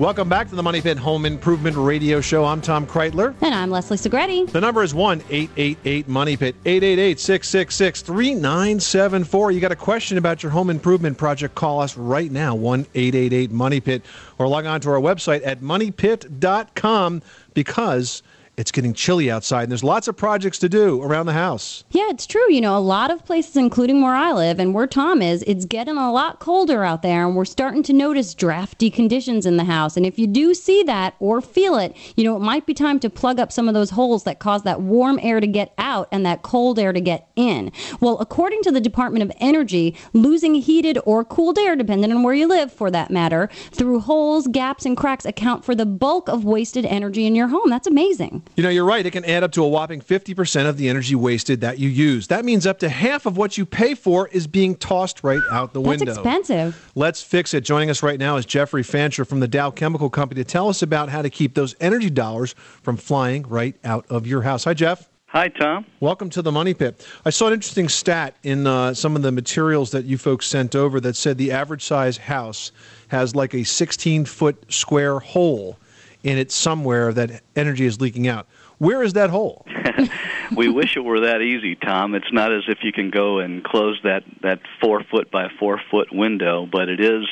Welcome 0.00 0.30
back 0.30 0.48
to 0.48 0.54
the 0.54 0.62
Money 0.62 0.80
Pit 0.80 0.96
Home 0.96 1.26
Improvement 1.26 1.76
Radio 1.76 2.22
Show. 2.22 2.46
I'm 2.46 2.62
Tom 2.62 2.86
Kraeutler. 2.86 3.34
And 3.42 3.54
I'm 3.54 3.68
Leslie 3.68 3.98
Segrete. 3.98 4.50
The 4.50 4.58
number 4.58 4.82
is 4.82 4.94
1 4.94 5.22
888 5.28 6.08
Money 6.08 6.38
Pit, 6.38 6.56
888 6.64 7.20
666 7.20 8.00
3974. 8.00 9.50
You 9.50 9.60
got 9.60 9.72
a 9.72 9.76
question 9.76 10.16
about 10.16 10.42
your 10.42 10.52
home 10.52 10.70
improvement 10.70 11.18
project? 11.18 11.54
Call 11.54 11.82
us 11.82 11.98
right 11.98 12.32
now, 12.32 12.54
1 12.54 12.86
888 12.94 13.50
Money 13.50 13.80
Pit, 13.80 14.02
or 14.38 14.48
log 14.48 14.64
on 14.64 14.80
to 14.80 14.88
our 14.88 15.00
website 15.00 15.42
at 15.44 15.60
moneypit.com 15.60 17.20
because 17.52 18.22
it's 18.60 18.70
getting 18.70 18.92
chilly 18.92 19.30
outside 19.30 19.62
and 19.62 19.72
there's 19.72 19.82
lots 19.82 20.06
of 20.06 20.14
projects 20.14 20.58
to 20.58 20.68
do 20.68 21.02
around 21.02 21.24
the 21.24 21.32
house. 21.32 21.82
Yeah, 21.92 22.10
it's 22.10 22.26
true. 22.26 22.52
You 22.52 22.60
know, 22.60 22.76
a 22.76 22.78
lot 22.78 23.10
of 23.10 23.24
places, 23.24 23.56
including 23.56 24.02
where 24.02 24.14
I 24.14 24.32
live 24.32 24.60
and 24.60 24.74
where 24.74 24.86
Tom 24.86 25.22
is, 25.22 25.42
it's 25.46 25.64
getting 25.64 25.96
a 25.96 26.12
lot 26.12 26.40
colder 26.40 26.84
out 26.84 27.00
there, 27.00 27.26
and 27.26 27.34
we're 27.34 27.46
starting 27.46 27.82
to 27.84 27.94
notice 27.94 28.34
drafty 28.34 28.90
conditions 28.90 29.46
in 29.46 29.56
the 29.56 29.64
house. 29.64 29.96
And 29.96 30.04
if 30.04 30.18
you 30.18 30.26
do 30.26 30.52
see 30.52 30.82
that 30.82 31.14
or 31.20 31.40
feel 31.40 31.78
it, 31.78 31.96
you 32.16 32.24
know, 32.24 32.36
it 32.36 32.40
might 32.40 32.66
be 32.66 32.74
time 32.74 33.00
to 33.00 33.08
plug 33.08 33.40
up 33.40 33.50
some 33.50 33.66
of 33.66 33.72
those 33.72 33.90
holes 33.90 34.24
that 34.24 34.40
cause 34.40 34.62
that 34.64 34.82
warm 34.82 35.18
air 35.22 35.40
to 35.40 35.46
get 35.46 35.72
out 35.78 36.08
and 36.12 36.26
that 36.26 36.42
cold 36.42 36.78
air 36.78 36.92
to 36.92 37.00
get 37.00 37.30
in. 37.36 37.72
Well, 37.98 38.18
according 38.18 38.62
to 38.64 38.70
the 38.70 38.80
Department 38.80 39.22
of 39.22 39.32
Energy, 39.40 39.96
losing 40.12 40.54
heated 40.54 40.98
or 41.06 41.24
cooled 41.24 41.58
air, 41.58 41.76
depending 41.76 42.12
on 42.12 42.22
where 42.22 42.34
you 42.34 42.46
live 42.46 42.70
for 42.70 42.90
that 42.90 43.10
matter, 43.10 43.48
through 43.72 44.00
holes, 44.00 44.46
gaps, 44.48 44.84
and 44.84 44.98
cracks 44.98 45.24
account 45.24 45.64
for 45.64 45.74
the 45.74 45.86
bulk 45.86 46.28
of 46.28 46.44
wasted 46.44 46.84
energy 46.84 47.24
in 47.24 47.34
your 47.34 47.48
home. 47.48 47.70
That's 47.70 47.86
amazing. 47.86 48.42
You 48.56 48.64
know, 48.64 48.68
you're 48.68 48.84
right. 48.84 49.06
It 49.06 49.12
can 49.12 49.24
add 49.24 49.42
up 49.42 49.52
to 49.52 49.62
a 49.62 49.68
whopping 49.68 50.00
50% 50.00 50.68
of 50.68 50.76
the 50.76 50.88
energy 50.88 51.14
wasted 51.14 51.60
that 51.62 51.78
you 51.78 51.88
use. 51.88 52.26
That 52.26 52.44
means 52.44 52.66
up 52.66 52.80
to 52.80 52.88
half 52.88 53.24
of 53.24 53.36
what 53.36 53.56
you 53.56 53.64
pay 53.64 53.94
for 53.94 54.28
is 54.28 54.46
being 54.46 54.74
tossed 54.74 55.22
right 55.22 55.40
out 55.50 55.72
the 55.72 55.80
That's 55.80 56.00
window. 56.00 56.12
expensive. 56.12 56.90
Let's 56.94 57.22
fix 57.22 57.54
it. 57.54 57.62
Joining 57.62 57.90
us 57.90 58.02
right 58.02 58.18
now 58.18 58.36
is 58.36 58.44
Jeffrey 58.44 58.82
Fancher 58.82 59.24
from 59.24 59.40
the 59.40 59.48
Dow 59.48 59.70
Chemical 59.70 60.10
Company 60.10 60.42
to 60.42 60.50
tell 60.50 60.68
us 60.68 60.82
about 60.82 61.08
how 61.08 61.22
to 61.22 61.30
keep 61.30 61.54
those 61.54 61.74
energy 61.80 62.10
dollars 62.10 62.54
from 62.82 62.96
flying 62.96 63.44
right 63.44 63.76
out 63.84 64.04
of 64.10 64.26
your 64.26 64.42
house. 64.42 64.64
Hi, 64.64 64.74
Jeff. 64.74 65.08
Hi, 65.28 65.48
Tom. 65.48 65.86
Welcome 66.00 66.28
to 66.30 66.42
the 66.42 66.50
Money 66.50 66.74
Pit. 66.74 67.06
I 67.24 67.30
saw 67.30 67.46
an 67.46 67.52
interesting 67.52 67.88
stat 67.88 68.34
in 68.42 68.66
uh, 68.66 68.94
some 68.94 69.14
of 69.14 69.22
the 69.22 69.30
materials 69.30 69.92
that 69.92 70.04
you 70.04 70.18
folks 70.18 70.46
sent 70.46 70.74
over 70.74 70.98
that 71.00 71.14
said 71.14 71.38
the 71.38 71.52
average 71.52 71.84
size 71.84 72.16
house 72.18 72.72
has 73.08 73.36
like 73.36 73.54
a 73.54 73.62
16 73.62 74.24
foot 74.24 74.64
square 74.72 75.20
hole 75.20 75.78
in 76.22 76.38
it 76.38 76.50
somewhere 76.52 77.12
that 77.12 77.42
energy 77.56 77.86
is 77.86 78.00
leaking 78.00 78.28
out. 78.28 78.46
Where 78.78 79.02
is 79.02 79.12
that 79.14 79.30
hole? 79.30 79.66
we 80.56 80.68
wish 80.68 80.96
it 80.96 81.00
were 81.00 81.20
that 81.20 81.40
easy, 81.40 81.76
Tom. 81.76 82.14
It's 82.14 82.32
not 82.32 82.52
as 82.52 82.62
if 82.68 82.78
you 82.82 82.92
can 82.92 83.10
go 83.10 83.38
and 83.38 83.62
close 83.64 83.98
that 84.04 84.24
that 84.42 84.60
four 84.80 85.02
foot 85.04 85.30
by 85.30 85.48
four 85.58 85.80
foot 85.90 86.12
window, 86.12 86.66
but 86.70 86.88
it 86.88 87.00
is, 87.00 87.26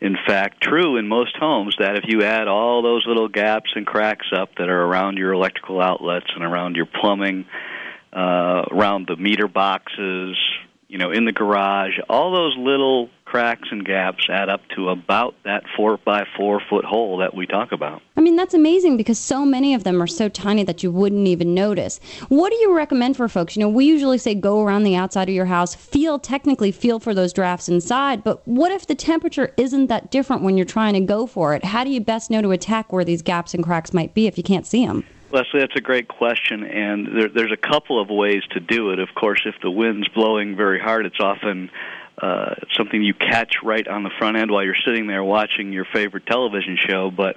in 0.00 0.16
fact, 0.26 0.62
true 0.62 0.96
in 0.96 1.08
most 1.08 1.36
homes 1.36 1.76
that 1.78 1.96
if 1.96 2.04
you 2.06 2.22
add 2.22 2.48
all 2.48 2.82
those 2.82 3.06
little 3.06 3.28
gaps 3.28 3.70
and 3.74 3.86
cracks 3.86 4.28
up 4.34 4.50
that 4.56 4.68
are 4.68 4.82
around 4.82 5.18
your 5.18 5.32
electrical 5.32 5.80
outlets 5.80 6.26
and 6.34 6.44
around 6.44 6.76
your 6.76 6.86
plumbing, 6.86 7.46
uh, 8.12 8.64
around 8.70 9.06
the 9.06 9.16
meter 9.16 9.48
boxes, 9.48 10.36
you 10.88 10.98
know, 10.98 11.10
in 11.10 11.24
the 11.24 11.32
garage, 11.32 11.98
all 12.08 12.32
those 12.32 12.56
little 12.56 13.10
cracks 13.26 13.68
and 13.70 13.84
gaps 13.84 14.26
add 14.30 14.48
up 14.48 14.62
to 14.74 14.88
about 14.88 15.34
that 15.44 15.64
four 15.76 15.98
by 15.98 16.24
four 16.36 16.62
foot 16.70 16.84
hole 16.84 17.18
that 17.18 17.34
we 17.34 17.46
talk 17.46 17.72
about. 17.72 18.00
I 18.16 18.20
mean, 18.22 18.36
that's 18.36 18.54
amazing 18.54 18.96
because 18.96 19.18
so 19.18 19.44
many 19.44 19.74
of 19.74 19.84
them 19.84 20.00
are 20.00 20.06
so 20.06 20.28
tiny 20.28 20.62
that 20.62 20.82
you 20.82 20.90
wouldn't 20.90 21.26
even 21.26 21.52
notice. 21.52 22.00
What 22.28 22.50
do 22.50 22.56
you 22.56 22.74
recommend 22.74 23.16
for 23.16 23.28
folks? 23.28 23.56
You 23.56 23.60
know, 23.60 23.68
we 23.68 23.84
usually 23.84 24.18
say 24.18 24.34
go 24.34 24.62
around 24.62 24.84
the 24.84 24.96
outside 24.96 25.28
of 25.28 25.34
your 25.34 25.46
house, 25.46 25.74
feel 25.74 26.18
technically 26.18 26.72
feel 26.72 26.98
for 26.98 27.12
those 27.12 27.32
drafts 27.32 27.68
inside, 27.68 28.24
but 28.24 28.46
what 28.46 28.72
if 28.72 28.86
the 28.86 28.94
temperature 28.94 29.52
isn't 29.56 29.88
that 29.88 30.10
different 30.10 30.42
when 30.42 30.56
you're 30.56 30.64
trying 30.64 30.94
to 30.94 31.00
go 31.00 31.26
for 31.26 31.54
it? 31.54 31.64
How 31.64 31.84
do 31.84 31.90
you 31.90 32.00
best 32.00 32.30
know 32.30 32.40
to 32.40 32.52
attack 32.52 32.92
where 32.92 33.04
these 33.04 33.22
gaps 33.22 33.52
and 33.52 33.62
cracks 33.62 33.92
might 33.92 34.14
be 34.14 34.26
if 34.26 34.38
you 34.38 34.44
can't 34.44 34.66
see 34.66 34.86
them? 34.86 35.04
Leslie, 35.32 35.60
that's 35.60 35.76
a 35.76 35.80
great 35.80 36.06
question, 36.06 36.62
and 36.62 37.08
there, 37.08 37.28
there's 37.28 37.52
a 37.52 37.56
couple 37.56 38.00
of 38.00 38.08
ways 38.08 38.42
to 38.52 38.60
do 38.60 38.90
it. 38.92 39.00
Of 39.00 39.08
course, 39.16 39.42
if 39.44 39.56
the 39.60 39.70
wind's 39.70 40.08
blowing 40.08 40.56
very 40.56 40.78
hard, 40.78 41.04
it's 41.04 41.20
often 41.20 41.68
uh, 42.20 42.54
something 42.76 43.02
you 43.02 43.14
catch 43.14 43.56
right 43.62 43.86
on 43.86 44.02
the 44.02 44.10
front 44.18 44.36
end 44.36 44.50
while 44.50 44.64
you're 44.64 44.74
sitting 44.86 45.06
there 45.06 45.22
watching 45.22 45.72
your 45.72 45.86
favorite 45.92 46.26
television 46.26 46.78
show. 46.88 47.10
But 47.10 47.36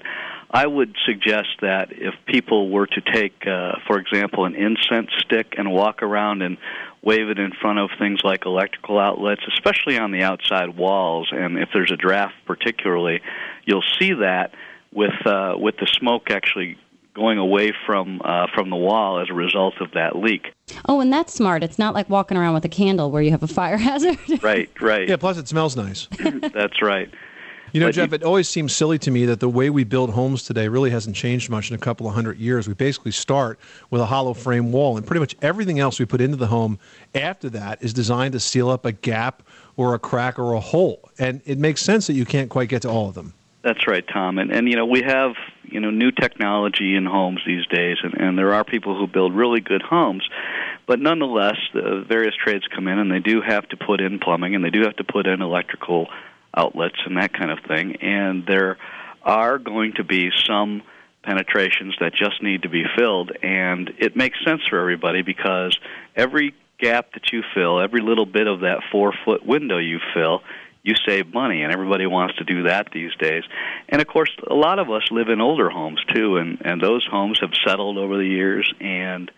I 0.50 0.66
would 0.66 0.96
suggest 1.06 1.50
that 1.62 1.90
if 1.92 2.14
people 2.26 2.70
were 2.70 2.88
to 2.88 3.02
take, 3.14 3.46
uh, 3.46 3.74
for 3.88 4.00
example, 4.00 4.46
an 4.46 4.56
incense 4.56 5.10
stick 5.20 5.56
and 5.58 5.72
walk 5.72 6.02
around 6.02 6.42
and 6.42 6.58
wave 7.02 7.30
it 7.30 7.40
in 7.40 7.52
front 7.62 7.80
of 7.80 7.90
things 8.00 8.22
like 8.24 8.46
electrical 8.46 9.00
outlets, 9.00 9.42
especially 9.54 9.98
on 9.98 10.12
the 10.12 10.24
outside 10.24 10.76
walls, 10.76 11.30
and 11.32 11.58
if 11.58 11.70
there's 11.74 11.92
a 11.92 11.98
draft 11.98 12.34
particularly, 12.46 13.22
you'll 13.66 13.84
see 14.00 14.14
that 14.14 14.54
with 14.92 15.26
uh, 15.26 15.56
with 15.58 15.76
the 15.78 15.88
smoke 15.88 16.32
actually 16.32 16.78
going 17.20 17.38
away 17.38 17.72
from 17.86 18.22
uh, 18.24 18.48
from 18.56 18.70
the 18.72 18.76
wall 18.76 19.20
as 19.20 19.30
a 19.30 19.34
result 19.34 19.76
of 19.82 19.92
that 19.92 20.16
leak. 20.16 20.54
Oh, 20.88 21.00
and 21.02 21.14
that's 21.14 21.34
smart. 21.34 21.62
It's 21.64 21.78
not 21.78 21.94
like 21.94 22.10
walking 22.10 22.38
around 22.38 22.56
with 22.56 22.66
a 22.66 22.70
candle 22.70 23.12
where 23.12 23.22
you 23.22 23.32
have 23.32 23.44
a 23.44 23.48
fire 23.48 23.78
hazard. 23.90 24.18
right, 24.42 24.70
right. 24.82 25.08
Yeah, 25.08 25.18
plus 25.18 25.38
it 25.38 25.48
smells 25.48 25.76
nice. 25.76 26.08
That's 26.54 26.82
right. 26.82 27.10
You 27.72 27.80
know, 27.80 27.88
But 27.88 27.96
Jeff, 27.96 28.14
it 28.14 28.24
always 28.24 28.50
seems 28.50 28.76
silly 28.76 28.98
to 29.00 29.12
me 29.12 29.26
that 29.26 29.40
the 29.40 29.50
way 29.50 29.70
we 29.70 29.84
build 29.84 30.10
homes 30.10 30.42
today 30.42 30.68
really 30.68 30.90
hasn't 30.90 31.16
changed 31.16 31.52
much 31.52 31.70
in 31.70 31.76
a 31.76 31.80
couple 31.80 32.08
of 32.08 32.16
hundred 32.16 32.40
years. 32.40 32.68
We 32.68 32.74
basically 32.74 33.12
start 33.12 33.60
with 33.92 34.02
a 34.02 34.08
hollow 34.08 34.34
frame 34.34 34.72
wall, 34.72 34.98
and 34.98 35.06
pretty 35.06 35.20
much 35.20 35.36
everything 35.44 35.80
else 35.80 36.00
we 36.00 36.06
put 36.06 36.20
into 36.20 36.36
the 36.38 36.48
home 36.48 36.80
after 37.14 37.48
that 37.52 37.84
is 37.84 37.94
designed 37.94 38.32
to 38.34 38.40
seal 38.40 38.70
up 38.72 38.86
a 38.86 38.92
gap 38.92 39.44
or 39.78 39.94
a 39.94 40.00
crack 40.00 40.40
or 40.40 40.54
a 40.54 40.60
hole. 40.60 41.12
And 41.20 41.42
it 41.46 41.60
makes 41.60 41.82
sense 41.84 42.08
that 42.08 42.14
you 42.14 42.26
can't 42.26 42.50
quite 42.50 42.70
get 42.70 42.82
to 42.84 42.90
all 42.90 43.08
of 43.08 43.14
them. 43.14 43.34
That's 43.62 43.88
right, 43.88 44.06
Tom. 44.08 44.38
And 44.38 44.52
and 44.52 44.70
you 44.70 44.76
know 44.76 44.86
we 44.86 45.02
have 45.02 45.34
you 45.64 45.80
know 45.80 45.92
new 45.92 46.12
technology 46.12 46.96
in 46.96 47.06
homes 47.06 47.42
these 47.46 47.66
days, 47.68 47.98
and, 48.02 48.14
and 48.14 48.38
there 48.38 48.54
are 48.54 48.64
people 48.64 48.98
who 48.98 49.06
build 49.06 49.36
really 49.36 49.60
good 49.60 49.82
homes, 49.82 50.28
but 50.88 51.00
nonetheless, 51.00 51.58
the 51.74 52.06
various 52.08 52.36
trades 52.36 52.66
come 52.74 52.88
in 52.88 53.00
and 53.00 53.12
they 53.12 53.20
do 53.20 53.42
have 53.42 53.68
to 53.70 53.78
put 53.78 54.02
in 54.02 54.20
plumbing 54.20 54.56
and 54.56 54.64
they 54.64 54.70
do 54.70 54.84
have 54.84 54.96
to 54.96 55.04
put 55.04 55.28
in 55.28 55.42
electrical 55.42 56.08
outlets 56.56 56.96
and 57.06 57.18
that 57.18 57.34
kind 57.34 57.52
of 57.52 57.60
thing. 57.68 57.98
And 58.02 58.46
there 58.48 58.78
are 59.22 59.60
going 59.60 59.94
to 59.98 60.04
be 60.04 60.32
some 60.48 60.82
penetrations 61.24 61.96
that 62.00 62.14
just 62.14 62.42
need 62.42 62.64
to 62.64 62.70
be 62.70 62.86
filled, 62.98 63.32
and 63.44 63.92
it 64.00 64.16
makes 64.16 64.38
sense 64.46 64.62
for 64.70 64.80
everybody 64.80 65.22
because 65.22 65.78
every 66.16 66.56
gap 66.80 67.12
that 67.14 67.34
you 67.34 67.44
fill, 67.54 67.82
every 67.82 68.02
little 68.02 68.26
bit 68.26 68.48
of 68.48 68.62
that 68.62 68.80
four 68.90 69.14
foot 69.26 69.46
window 69.46 69.78
you 69.78 70.00
fill, 70.14 70.42
you 70.84 70.96
save 71.06 71.34
money, 71.34 71.64
and 71.64 71.74
everybody 71.74 72.06
wants 72.06 72.38
to 72.38 72.44
do 72.44 72.64
that 72.64 72.90
these 72.92 73.14
days. 73.16 73.44
And 73.90 74.02
of 74.02 74.08
course, 74.08 74.32
a 74.50 74.54
lot 74.54 74.80
of 74.80 74.90
us 74.90 75.12
live 75.12 75.30
in 75.30 75.42
older 75.42 75.70
homes 75.70 76.02
too, 76.14 76.38
and 76.38 76.62
and 76.64 76.82
those 76.82 77.06
homes 77.10 77.40
have 77.42 77.52
settled 77.66 77.98
over 77.98 78.18
the 78.18 78.26
years, 78.26 78.72
and 78.80 79.32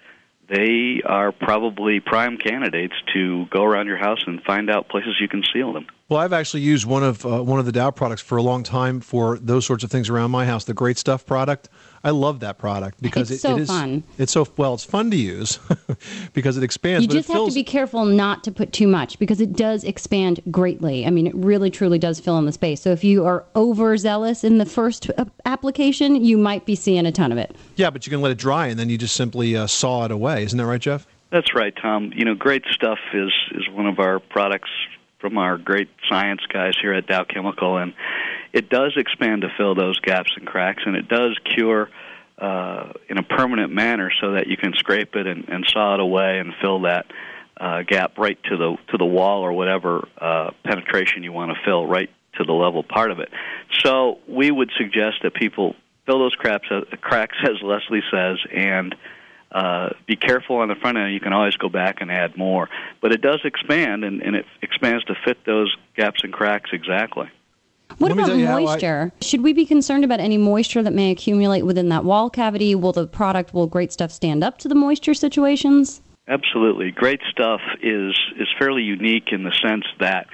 they 0.47 1.01
are 1.06 1.32
probably 1.32 1.99
prime 1.99 2.38
candidates 2.38 2.95
to 3.13 3.45
go 3.45 3.63
around 3.63 3.88
your 3.88 3.97
house 3.97 4.23
and 4.27 4.43
find 4.43 4.69
out 4.69 4.89
places 4.89 5.15
you 5.19 5.27
can 5.27 5.43
seal 5.54 5.73
them. 5.73 5.88
Well, 6.12 6.19
I've 6.19 6.34
actually 6.34 6.63
used 6.63 6.86
one 6.86 7.04
of 7.04 7.26
uh, 7.26 7.41
one 7.41 7.58
of 7.58 7.65
the 7.65 7.71
Dow 7.71 7.89
products 7.89 8.21
for 8.21 8.38
a 8.38 8.41
long 8.41 8.63
time 8.63 9.00
for 9.00 9.39
those 9.39 9.65
sorts 9.65 9.86
of 9.86 9.89
things 9.89 10.10
around 10.10 10.30
my 10.30 10.45
house. 10.45 10.65
The 10.65 10.74
Great 10.74 10.97
Stuff 10.97 11.26
product. 11.26 11.69
I 12.04 12.10
love 12.10 12.41
that 12.41 12.58
product 12.58 13.02
because 13.02 13.32
It's 13.32 13.45
it, 13.45 13.47
so 13.47 13.56
it 13.56 13.62
is 13.62 13.69
fun. 13.69 14.04
It's 14.17 14.34
so 14.34 14.45
well. 14.58 14.74
It's 14.74 14.84
fun 14.84 15.10
to 15.12 15.15
use 15.15 15.58
because 16.34 16.58
it 16.58 16.63
expands. 16.63 17.04
you 17.04 17.08
but 17.08 17.13
just 17.13 17.30
it 17.30 17.32
have 17.32 17.38
fills, 17.38 17.54
to 17.54 17.60
be 17.62 17.63
careful 17.63 18.04
not 18.04 18.43
to 18.43 18.52
put 18.52 18.74
too 18.74 18.89
much 18.89 19.19
because 19.19 19.39
it 19.39 19.54
does 19.54 19.86
expand 19.86 20.41
greatly. 20.52 21.08
I 21.08 21.12
mean, 21.12 21.28
it 21.28 21.36
really 21.36 21.71
truly 21.71 21.97
does 21.97 22.19
fill 22.19 22.38
in 22.38 22.45
the 22.45 22.52
space. 22.52 22.82
So 22.82 22.91
if 22.91 23.06
you 23.06 23.26
are 23.26 23.45
overzealous 23.56 24.43
in 24.43 24.58
the 24.58 24.65
first 24.65 25.10
uh, 25.17 25.24
application, 25.45 26.26
you 26.26 26.38
might 26.38 26.65
be 26.65 26.76
seeing 26.76 27.06
a 27.06 27.13
ton 27.13 27.32
of 27.32 27.38
it. 27.38 27.56
Yeah, 27.78 27.89
but 27.89 28.06
you 28.06 28.10
can 28.10 28.19
let 28.19 28.34
it 28.34 28.38
dry 28.38 28.67
and 28.67 28.78
then 28.78 28.89
you 28.89 28.97
just 28.97 29.15
simply 29.15 29.56
uh, 29.56 29.65
saw 29.65 30.04
it 30.04 30.12
away. 30.12 30.43
Isn't 30.43 30.58
that 30.58 30.65
right, 30.65 30.82
Jeff? 30.82 31.08
That's 31.30 31.56
right, 31.56 31.74
Tom. 31.82 32.12
You 32.13 32.26
know, 32.26 32.36
great 32.36 32.65
stuff 32.69 33.00
is 33.13 33.32
is 33.52 33.69
one 33.69 33.88
of 33.88 34.00
our 34.00 34.19
products 34.19 34.71
from 35.22 35.38
our 35.38 35.58
great 35.58 35.90
science 36.10 36.42
guys 36.52 36.74
here 36.82 36.94
at 36.94 37.08
Dow 37.08 37.24
Chemical, 37.24 37.78
and 37.78 37.94
it 38.52 38.70
does 38.70 38.94
expand 38.98 39.44
to 39.44 39.50
fill 39.58 39.76
those 39.76 40.00
gaps 40.00 40.32
and 40.36 40.46
cracks, 40.46 40.84
and 40.86 40.96
it 40.96 41.08
does 41.08 41.38
cure 41.56 41.90
uh, 42.40 42.92
in 43.08 43.18
a 43.18 43.24
permanent 43.24 43.72
manner 43.72 44.12
so 44.20 44.34
that 44.34 44.48
you 44.48 44.58
can 44.58 44.74
scrape 44.74 45.16
it 45.16 45.28
and, 45.28 45.48
and 45.48 45.66
saw 45.68 45.94
it 45.94 46.00
away 46.00 46.40
and 46.40 46.54
fill 46.60 46.82
that 46.82 47.06
uh, 47.60 47.84
gap 47.84 48.18
right 48.18 48.42
to 48.44 48.58
the 48.58 48.76
to 48.90 48.98
the 48.98 49.06
wall 49.06 49.44
or 49.44 49.54
whatever 49.54 50.08
uh, 50.20 50.50
penetration 50.66 51.24
you 51.24 51.32
want 51.32 51.52
to 51.52 51.58
fill 51.64 51.86
right 51.86 52.10
to 52.36 52.44
the 52.44 52.54
level 52.54 52.82
part 52.82 53.12
of 53.12 53.20
it. 53.20 53.30
So 53.84 54.18
we 54.28 54.50
would 54.50 54.72
suggest 54.78 55.18
that 55.22 55.36
people 55.36 55.76
fill 56.08 56.20
those 56.20 56.36
cracks, 56.36 56.68
uh, 56.72 56.82
cracks 57.00 57.38
as 57.44 57.62
Leslie 57.62 58.04
says, 58.12 58.38
and 58.52 58.96
uh, 59.52 59.90
be 60.08 60.16
careful 60.16 60.58
on 60.58 60.70
the 60.70 60.76
front 60.76 60.98
end. 60.98 61.14
You 61.14 61.20
can 61.20 61.34
always 61.34 61.56
go 61.58 61.70
back 61.70 62.02
and 62.02 62.12
add 62.12 62.38
more, 62.38 62.70
but 63.02 63.12
it 63.12 63.22
does 63.22 63.42
expand, 63.44 64.04
and, 64.04 64.22
and 64.22 64.36
it 64.36 64.46
expands 64.62 65.04
to 65.06 65.16
fit 65.26 65.46
those 65.46 65.76
gaps 65.96 66.24
and 66.24 66.32
cracks 66.32 66.70
exactly. 66.74 67.30
What 67.98 68.10
Let 68.10 68.12
about 68.14 68.28
tell 68.28 68.38
you 68.38 68.48
how 68.48 68.58
I- 68.58 68.62
moisture? 68.62 69.12
Should 69.22 69.42
we 69.42 69.54
be 69.54 69.66
concerned 69.66 70.06
about 70.06 70.20
any 70.20 70.38
moisture 70.38 70.82
that 70.82 70.94
may 70.94 71.12
accumulate 71.12 71.64
within 71.64 71.90
that 71.90 72.06
wall 72.06 72.30
cavity? 72.30 72.74
Will 72.76 72.94
the 72.94 73.06
product, 73.08 73.54
will 73.54 73.68
great 73.68 73.92
stuff 73.92 74.12
stand 74.12 74.44
up 74.44 74.58
to 74.60 74.68
the 74.68 74.76
moisture 74.76 75.14
situations? 75.14 76.02
Absolutely, 76.28 76.92
great 76.92 77.20
stuff 77.30 77.60
is 77.82 78.18
is 78.40 78.48
fairly 78.58 78.84
unique 78.84 79.34
in 79.34 79.44
the 79.44 79.52
sense 79.62 79.86
that 80.00 80.28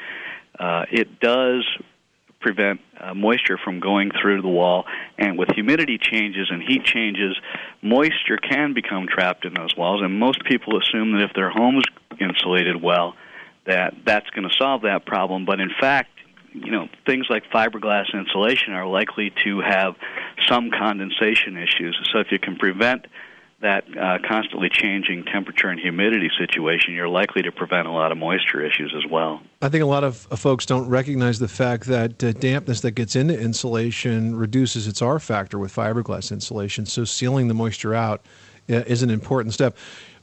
uh, 0.60 0.86
it 0.92 1.20
does 1.20 1.66
prevent 2.40 2.80
uh, 3.00 3.14
moisture 3.14 3.58
from 3.58 3.80
going 3.80 4.12
through 4.22 4.42
the 4.42 4.48
wall, 4.48 4.86
and 5.18 5.38
with 5.38 5.50
humidity 5.50 5.98
changes 5.98 6.48
and 6.52 6.62
heat 6.62 6.84
changes, 6.84 7.36
moisture 7.82 8.38
can 8.38 8.74
become 8.74 9.08
trapped 9.08 9.46
in 9.46 9.54
those 9.54 9.76
walls. 9.76 10.02
And 10.04 10.20
most 10.20 10.44
people 10.46 10.80
assume 10.80 11.14
that 11.14 11.24
if 11.24 11.34
their 11.34 11.50
home 11.50 11.78
is 11.78 11.84
insulated 12.20 12.82
well, 12.82 13.16
that 13.66 13.94
that's 14.06 14.30
going 14.30 14.48
to 14.48 14.56
solve 14.56 14.84
that 14.84 15.06
problem. 15.06 15.46
But 15.46 15.60
in 15.60 15.72
fact, 15.80 16.12
you 16.54 16.72
know, 16.72 16.88
things 17.06 17.28
like 17.30 17.44
fiberglass 17.54 18.14
insulation 18.14 18.74
are 18.74 18.88
likely 18.88 19.32
to 19.44 19.60
have 19.60 19.96
some 20.48 20.72
condensation 20.72 21.58
issues. 21.58 22.00
So 22.12 22.20
if 22.20 22.32
you 22.32 22.40
can 22.40 22.56
prevent 22.56 23.06
that 23.62 23.86
uh, 23.98 24.20
constantly 24.28 24.70
changing 24.70 25.24
temperature 25.24 25.68
and 25.68 25.80
humidity 25.80 26.30
situation, 26.38 26.94
you're 26.94 27.10
likely 27.10 27.42
to 27.42 27.52
prevent 27.52 27.88
a 27.88 27.92
lot 27.92 28.12
of 28.12 28.18
moisture 28.18 28.64
issues 28.64 28.94
as 28.96 29.10
well. 29.10 29.42
I 29.64 29.70
think 29.70 29.84
a 29.84 29.88
lot 29.88 30.04
of 30.04 30.28
uh, 30.30 30.36
folks 30.36 30.66
don't 30.66 30.88
recognize 30.88 31.40
the 31.40 31.48
fact 31.48 31.86
that 31.88 32.24
uh, 32.24 32.34
dampness 32.34 32.82
that 32.82 32.92
gets 32.92 33.16
into 33.16 33.40
insulation 33.40 34.36
reduces 34.36 34.88
its 34.88 35.02
R 35.02 35.20
factor 35.20 35.58
with 35.58 35.74
fiberglass 35.74 36.32
insulation. 36.32 36.86
So 36.86 37.04
sealing 37.04 37.48
the 37.48 37.56
moisture 37.56 37.96
out 37.96 38.22
uh, 38.70 38.84
is 38.86 39.02
an 39.02 39.10
important 39.10 39.56
step. 39.56 39.76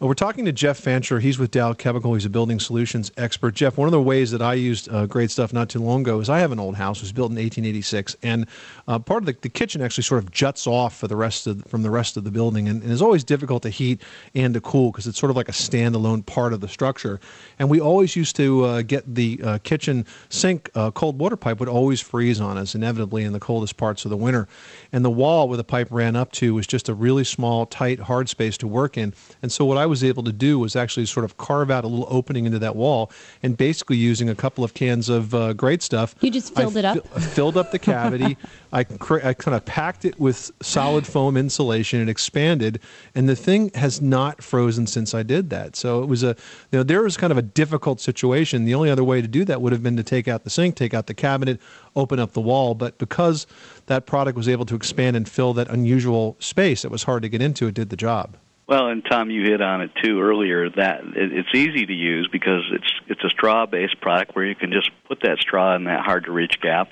Uh, 0.03 0.07
We're 0.07 0.15
talking 0.15 0.45
to 0.47 0.53
Jeff 0.53 0.79
Fancher. 0.79 1.21
He's 1.21 1.39
with 1.39 1.53
Dow 1.53 1.73
Chemical. 1.73 2.15
He's 2.15 2.25
a 2.25 2.31
building 2.31 2.59
solutions 2.59 3.13
expert. 3.17 3.55
Jeff, 3.55 3.79
one 3.79 3.87
of 3.87 3.93
the 3.93 4.01
ways 4.01 4.33
that 4.33 4.43
I 4.43 4.55
used 4.55 4.89
uh, 4.91 5.07
great 5.07 5.31
stuff 5.31 5.53
not 5.53 5.69
too 5.69 5.81
long 5.81 6.01
ago 6.01 6.19
is 6.21 6.29
I 6.29 6.41
have 6.41 6.51
an 6.51 6.59
old 6.59 6.75
house. 6.75 6.99
It 6.99 7.03
was 7.03 7.13
built 7.13 7.31
in 7.31 7.37
1886, 7.37 8.17
and 8.23 8.47
uh, 8.89 8.99
part 8.99 9.23
of 9.23 9.27
the, 9.27 9.37
the 9.41 9.49
kitchen 9.49 9.81
actually 9.83 10.03
sort 10.03 10.23
of 10.23 10.33
juts 10.33 10.67
off 10.67 10.97
for 10.97 11.07
the 11.07 11.15
rest 11.17 11.47
of 11.47 11.65
from 11.67 11.83
the 11.83 11.91
rest 11.91 12.17
of 12.17 12.25
the 12.25 12.31
building, 12.31 12.69
and, 12.69 12.83
and 12.83 12.91
it's 12.91 13.03
always 13.03 13.23
difficult 13.23 13.63
to 13.63 13.71
heat 13.71 14.03
and 14.35 14.55
to 14.55 14.61
cool 14.61 14.91
because 14.91 15.07
it's 15.07 15.19
sort 15.19 15.31
of 15.31 15.37
like 15.37 15.49
a 15.49 15.53
standalone 15.53 16.27
part 16.27 16.53
of 16.53 16.61
the 16.61 16.69
structure. 16.69 17.21
And 17.59 17.71
we 17.71 17.81
always 17.81 18.17
used 18.17 18.35
to 18.37 18.65
uh, 18.65 18.83
get 18.83 19.15
the 19.15 19.41
uh, 19.45 19.59
kitchen 19.63 20.07
sink 20.29 20.71
cold 20.95 21.19
water 21.19 21.37
pipe 21.37 21.61
would 21.61 21.69
always 21.69 22.01
freeze 22.01 22.41
on 22.41 22.59
us 22.59 22.75
inevitably 22.75 23.23
in 23.23 23.33
the 23.33 23.41
coldest 23.41 23.77
parts 23.77 24.05
of 24.05 24.11
the 24.11 24.17
winter, 24.17 24.49
and 24.93 25.05
the 25.05 25.11
wall 25.11 25.49
where 25.49 25.57
the 25.57 25.65
pipe 25.65 25.89
ran 25.91 26.17
up 26.17 26.33
to 26.33 26.55
was 26.55 26.67
just 26.67 26.89
a 26.89 26.95
really 26.95 27.25
small, 27.25 27.65
tight, 27.67 28.01
hard 28.01 28.29
space 28.29 28.57
to 28.59 28.67
work 28.67 28.99
in. 28.99 29.15
And 29.41 29.53
so 29.53 29.65
what 29.65 29.79
I 29.79 29.84
I 29.85 29.87
was 29.87 30.03
able 30.03 30.23
to 30.23 30.33
do 30.33 30.59
was 30.59 30.77
actually 30.77 31.05
sort 31.05 31.25
of 31.25 31.37
carve 31.37 31.71
out 31.71 31.85
a 31.85 31.87
little 31.87 32.07
opening 32.09 32.47
into 32.47 32.59
that 32.59 32.75
wall, 32.75 33.13
and 33.43 33.55
basically 33.55 33.99
using 33.99 34.31
a 34.31 34.35
couple 34.35 34.65
of 34.65 34.73
cans 34.73 35.11
of 35.11 35.35
uh, 35.35 35.53
great 35.53 35.83
stuff. 35.83 36.15
You 36.23 36.31
just 36.31 36.57
I 36.59 36.63
filled 36.63 36.79
it 36.79 36.87
up? 36.87 37.07
fi- 37.07 37.21
filled 37.21 37.59
up 37.59 37.71
the 37.71 37.79
cavity. 37.79 38.39
I, 38.73 38.81
I 38.81 39.35
kind 39.35 39.55
of 39.55 39.63
packed 39.67 40.07
it 40.07 40.19
with 40.19 40.51
solid 40.63 41.07
foam 41.07 41.37
insulation. 41.37 42.01
It 42.01 42.09
expanded, 42.09 42.81
and 43.15 43.29
the 43.29 43.37
thing 43.37 43.73
has 43.75 44.01
not 44.01 44.43
frozen 44.43 44.87
since 44.87 45.13
I 45.13 45.23
did 45.23 45.51
that. 45.51 45.77
So 45.77 46.03
it 46.03 46.07
was 46.07 46.23
a, 46.23 46.29
you 46.73 46.79
know, 46.79 46.83
there 46.83 47.03
was 47.03 47.19
kind 47.19 47.31
of 47.31 47.37
a 47.37 47.43
difficult 47.43 48.01
situation. 48.01 48.65
The 48.65 48.75
only 48.75 48.89
other 48.89 49.05
way 49.05 49.21
to 49.21 49.29
do 49.29 49.45
that 49.45 49.61
would 49.61 49.73
have 49.73 49.83
been 49.83 49.99
to 49.99 50.03
take 50.03 50.29
out 50.29 50.45
the 50.45 50.51
sink, 50.51 50.77
take 50.77 50.95
out 50.95 51.09
the 51.09 51.15
cabinet, 51.15 51.61
open 51.95 52.19
up 52.19 52.33
the 52.33 52.41
wall. 52.41 52.75
But 52.75 52.97
because 52.97 53.47
that 53.85 54.07
product 54.07 54.39
was 54.39 54.49
able 54.49 54.65
to 54.65 54.77
expand 54.77 55.15
and 55.15 55.29
fill 55.29 55.53
that 55.53 55.69
unusual 55.69 56.37
space 56.39 56.81
that 56.83 56.91
was 56.91 57.03
hard 57.03 57.23
to 57.23 57.29
get 57.29 57.43
into, 57.43 57.67
it 57.67 57.75
did 57.75 57.91
the 57.91 57.97
job. 57.97 58.39
Well, 58.67 58.89
and 58.89 59.05
Tom, 59.05 59.31
you 59.31 59.43
hit 59.43 59.61
on 59.61 59.83
it 59.83 59.91
too 60.03 60.23
earlier. 60.23 60.71
That 60.71 61.03
it's 61.15 61.55
easy 61.55 61.85
to 61.85 61.93
use 61.93 62.29
because 62.33 62.63
it's 62.73 62.91
it's 63.09 63.23
a 63.23 63.29
straw-based 63.29 64.01
product 64.01 64.35
where 64.35 64.47
you 64.47 64.55
can 64.55 64.73
just 64.73 64.91
put 65.07 65.21
that 65.23 65.39
straw 65.41 65.77
in 65.77 65.85
that 65.85 66.01
hard-to-reach 66.01 66.63
gap, 66.63 66.89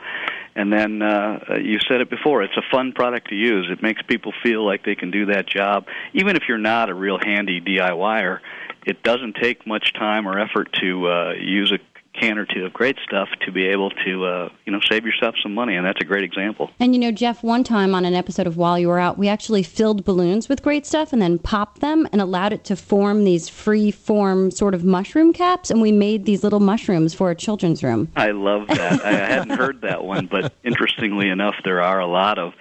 and 0.55 0.71
then 0.71 1.01
uh, 1.01 1.57
you 1.63 1.79
said 1.89 2.03
it 2.03 2.11
before. 2.11 2.43
It's 2.43 2.57
a 2.59 2.71
fun 2.71 2.93
product 2.93 3.31
to 3.31 3.35
use. 3.35 3.69
It 3.71 3.83
makes 3.83 4.03
people 4.03 4.33
feel 4.43 4.67
like 4.67 4.85
they 4.85 4.97
can 4.97 5.11
do 5.11 5.27
that 5.27 5.47
job, 5.47 5.87
even 6.13 6.37
if 6.37 6.43
you're 6.47 6.59
not 6.59 6.91
a 6.91 6.95
real 6.95 7.19
handy 7.19 7.61
DIYer. 7.61 8.41
It 8.85 9.03
doesn't 9.03 9.37
take 9.41 9.67
much 9.67 9.95
time 9.95 10.27
or 10.27 10.39
effort 10.39 10.73
to 10.81 11.09
uh, 11.09 11.33
use 11.41 11.73
a 11.73 11.79
can 12.15 12.39
or 12.39 12.45
two 12.45 12.65
of 12.65 12.73
great 12.73 12.97
stuff 13.05 13.29
to 13.45 13.53
be 13.53 13.67
able 13.67 13.91
to 13.91 14.25
uh, 14.25 14.49
you 14.67 14.73
know 14.73 14.81
save 14.91 15.05
yourself 15.05 15.35
some 15.43 15.55
money, 15.55 15.77
and 15.77 15.87
that's 15.87 16.01
a 16.01 16.05
great 16.05 16.25
example. 16.25 16.71
And 16.79 16.95
you 16.95 17.01
know, 17.01 17.11
Jeff, 17.11 17.43
one 17.43 17.65
time 17.65 17.95
on 17.95 18.05
an 18.05 18.15
episode 18.15 18.47
of 18.47 18.57
While 18.57 18.79
You 18.79 18.89
Were 18.89 18.99
Out, 18.99 19.19
we 19.19 19.29
actually 19.29 19.63
filled 19.63 20.05
balloons 20.05 20.49
with 20.49 20.63
great 20.63 20.87
stuff 20.87 21.13
and 21.13 21.23
then 21.23 21.39
popped 21.39 21.81
them 21.81 22.09
and 22.13 22.21
allowed 22.21 22.53
it 22.53 22.65
to 22.65 22.77
form 22.77 23.25
these 23.25 23.49
free 23.49 23.91
form 23.91 24.51
sort 24.51 24.75
of 24.75 24.85
mushroom 24.85 25.33
caps. 25.33 25.71
And 25.71 25.81
we 25.81 25.93
made 25.93 26.25
these 26.25 26.43
little 26.45 26.61
mushrooms 26.61 27.15
for 27.15 27.31
a 27.31 27.35
children's 27.35 27.83
room. 27.83 28.11
I 28.17 28.31
love 28.33 28.69
that. 28.69 29.05
I 29.05 29.13
hadn't 29.13 29.51
heard 29.59 29.81
that 29.83 30.05
one, 30.05 30.27
but 30.27 30.53
interestingly 30.65 31.29
enough, 31.29 31.55
there 31.65 31.83
are 31.83 32.01
a 32.01 32.07
lot 32.07 32.39
of 32.39 32.53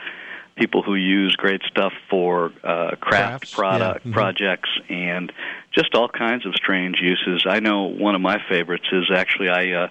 people 0.62 0.84
who 0.84 0.94
use 0.94 1.36
great 1.36 1.62
stuff 1.64 1.92
for 2.08 2.54
uh, 2.64 2.92
craft 3.00 3.52
product 3.52 4.06
yeah. 4.06 4.12
Mhm. 4.12 4.14
projects 4.14 4.70
and 4.90 5.32
just 5.74 5.96
all 5.96 6.08
kinds 6.08 6.46
of 6.46 6.54
strange 6.54 6.98
uses. 7.02 7.46
I 7.48 7.60
know 7.60 7.86
one 7.86 8.14
of 8.14 8.22
my 8.22 8.38
favorites 8.48 8.86
is 8.92 9.10
actually 9.12 9.50
I 9.50 9.72
uh, 9.72 9.88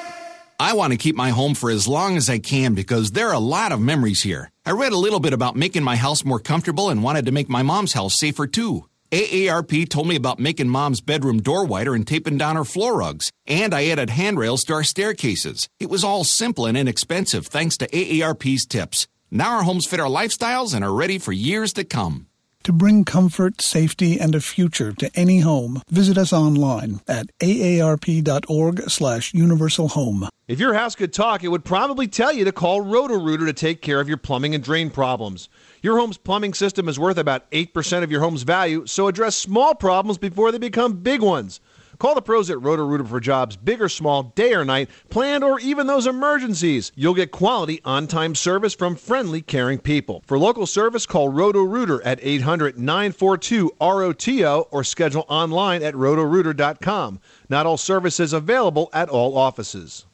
I 0.62 0.74
want 0.74 0.92
to 0.92 0.98
keep 0.98 1.15
my 1.15 1.30
home 1.30 1.56
for 1.56 1.70
as 1.70 1.88
long 1.88 2.18
as 2.18 2.30
I 2.30 2.38
can 2.39 2.74
because 2.74 3.12
there 3.12 3.30
are 3.30 3.34
a 3.34 3.39
lot 3.39 3.72
of 3.72 3.80
memories 3.80 4.24
here. 4.24 4.52
I 4.65 4.72
read 4.72 4.92
a 4.92 4.98
little 4.98 5.22
bit 5.22 5.32
about 5.32 5.56
making 5.56 5.84
my 5.84 5.96
house 5.96 6.26
more 6.26 6.39
comfortable 6.39 6.89
and 6.89 7.02
wanted 7.02 7.26
to 7.26 7.32
make 7.32 7.48
my 7.48 7.63
mom's 7.63 7.94
house 7.94 8.20
safer 8.20 8.46
too. 8.46 8.86
AARP 9.12 9.89
told 9.89 10.08
me 10.08 10.15
about 10.15 10.39
making 10.39 10.70
mom's 10.70 11.02
bedroom 11.02 11.42
door 11.42 11.65
wider 11.65 11.96
and 11.96 12.06
taping 12.06 12.38
down 12.38 12.58
her 12.58 12.65
floor 12.65 12.98
rugs. 12.98 13.32
And 13.48 13.74
I 13.74 13.88
added 13.88 14.10
handrails 14.12 14.63
to 14.65 14.74
our 14.74 14.84
staircases. 14.84 15.68
It 15.80 15.89
was 15.89 16.04
all 16.04 16.24
simple 16.24 16.65
and 16.65 16.78
inexpensive 16.78 17.48
thanks 17.48 17.78
to 17.78 17.88
AARP's 17.88 18.65
tips. 18.65 19.08
Now 19.32 19.58
our 19.58 19.63
homes 19.63 19.88
fit 19.88 20.00
our 20.00 20.10
lifestyles 20.10 20.76
and 20.76 20.84
are 20.84 20.94
ready 20.94 21.18
for 21.18 21.32
years 21.32 21.74
to 21.74 21.84
come. 21.84 22.28
To 22.69 22.73
bring 22.73 23.03
comfort, 23.03 23.62
safety, 23.62 24.19
and 24.19 24.36
a 24.36 24.39
future 24.39 24.93
to 24.93 25.10
any 25.15 25.39
home, 25.39 25.82
visit 25.89 26.19
us 26.19 26.32
online 26.32 27.01
at 27.08 27.25
aarp.org 27.39 28.91
slash 28.91 29.34
universal 29.34 29.88
home. 29.88 30.29
If 30.47 30.60
your 30.60 30.75
house 30.75 30.95
could 30.95 31.12
talk, 31.12 31.43
it 31.43 31.47
would 31.47 31.65
probably 31.65 32.08
tell 32.08 32.32
you 32.32 32.45
to 32.45 32.51
call 32.51 32.82
Roto-Rooter 32.82 33.47
to 33.47 33.53
take 33.53 33.82
care 33.82 33.99
of 33.99 34.08
your 34.08 34.17
plumbing 34.17 34.53
and 34.53 34.63
drain 34.63 34.91
problems. 34.91 35.49
Your 35.82 35.97
home's 35.97 36.19
plumbing 36.19 36.53
system 36.53 36.88
is 36.88 36.99
worth 36.99 37.17
about 37.17 37.49
8% 37.49 38.03
of 38.03 38.12
your 38.12 38.21
home's 38.21 38.43
value, 38.43 38.86
so 38.86 39.08
address 39.08 39.36
small 39.36 39.73
problems 39.73 40.19
before 40.19 40.51
they 40.51 40.60
become 40.60 41.01
big 41.01 41.23
ones. 41.23 41.60
Call 41.99 42.15
the 42.15 42.21
pros 42.21 42.49
at 42.49 42.62
Roto-Rooter 42.62 43.03
for 43.03 43.19
jobs 43.19 43.57
big 43.57 43.81
or 43.81 43.89
small, 43.89 44.23
day 44.23 44.53
or 44.53 44.63
night, 44.63 44.89
planned 45.09 45.43
or 45.43 45.59
even 45.59 45.85
those 45.85 46.07
emergencies. 46.07 46.93
You'll 46.95 47.13
get 47.13 47.31
quality 47.31 47.81
on-time 47.83 48.35
service 48.35 48.73
from 48.73 48.95
friendly, 48.95 49.41
caring 49.41 49.79
people. 49.79 50.23
For 50.25 50.39
local 50.39 50.65
service, 50.65 51.05
call 51.05 51.27
Roto-Rooter 51.27 52.01
at 52.03 52.21
800-942-ROTO 52.21 54.67
or 54.71 54.83
schedule 54.85 55.25
online 55.27 55.83
at 55.83 55.93
rotorooter.com. 55.93 57.19
Not 57.49 57.65
all 57.65 57.77
services 57.77 58.31
available 58.31 58.89
at 58.93 59.09
all 59.09 59.38
offices. 59.38 60.05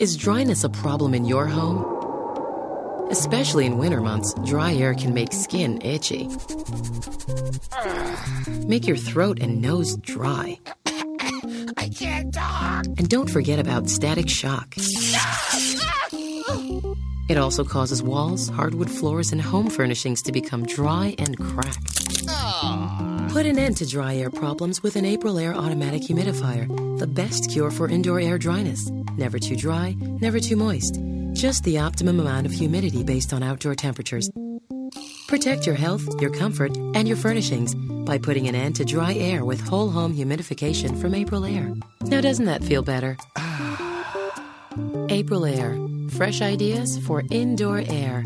Is 0.00 0.16
dryness 0.16 0.64
a 0.64 0.68
problem 0.68 1.14
in 1.14 1.24
your 1.24 1.46
home? 1.46 1.93
Especially 3.10 3.66
in 3.66 3.78
winter 3.78 4.00
months, 4.00 4.34
dry 4.44 4.74
air 4.74 4.94
can 4.94 5.14
make 5.14 5.32
skin 5.32 5.80
itchy. 5.82 6.28
Make 8.66 8.86
your 8.86 8.96
throat 8.96 9.38
and 9.40 9.60
nose 9.60 9.96
dry. 9.96 10.58
I 11.76 11.90
can't 11.96 12.32
talk. 12.32 12.86
And 12.86 13.08
don't 13.08 13.30
forget 13.30 13.58
about 13.58 13.88
static 13.88 14.28
shock. 14.28 14.74
It 17.28 17.38
also 17.38 17.64
causes 17.64 18.02
walls, 18.02 18.48
hardwood 18.48 18.90
floors, 18.90 19.32
and 19.32 19.40
home 19.40 19.70
furnishings 19.70 20.22
to 20.22 20.32
become 20.32 20.66
dry 20.66 21.14
and 21.18 21.38
crack. 21.38 21.82
Put 23.30 23.46
an 23.46 23.58
end 23.58 23.78
to 23.78 23.86
dry 23.86 24.16
air 24.16 24.30
problems 24.30 24.82
with 24.82 24.96
an 24.96 25.04
Aprilaire 25.04 25.54
automatic 25.54 26.02
humidifier, 26.02 26.68
the 26.98 27.06
best 27.06 27.50
cure 27.50 27.70
for 27.70 27.88
indoor 27.88 28.20
air 28.20 28.38
dryness. 28.38 28.90
Never 29.16 29.38
too 29.38 29.56
dry, 29.56 29.96
never 30.20 30.38
too 30.38 30.56
moist. 30.56 31.00
Just 31.44 31.64
the 31.64 31.78
optimum 31.80 32.20
amount 32.20 32.46
of 32.46 32.52
humidity 32.52 33.02
based 33.02 33.34
on 33.34 33.42
outdoor 33.42 33.74
temperatures. 33.74 34.30
Protect 35.28 35.66
your 35.66 35.74
health, 35.74 36.02
your 36.18 36.30
comfort, 36.30 36.74
and 36.94 37.06
your 37.06 37.18
furnishings 37.18 37.74
by 38.06 38.16
putting 38.16 38.48
an 38.48 38.54
end 38.54 38.76
to 38.76 38.84
dry 38.86 39.12
air 39.12 39.44
with 39.44 39.60
whole 39.60 39.90
home 39.90 40.16
humidification 40.16 40.98
from 40.98 41.12
Aprilaire. 41.12 41.78
Now, 42.04 42.22
doesn't 42.22 42.46
that 42.46 42.64
feel 42.64 42.80
better? 42.80 43.18
Aprilaire. 45.12 46.10
Fresh 46.12 46.40
ideas 46.40 46.96
for 47.06 47.22
indoor 47.30 47.82
air. 47.88 48.24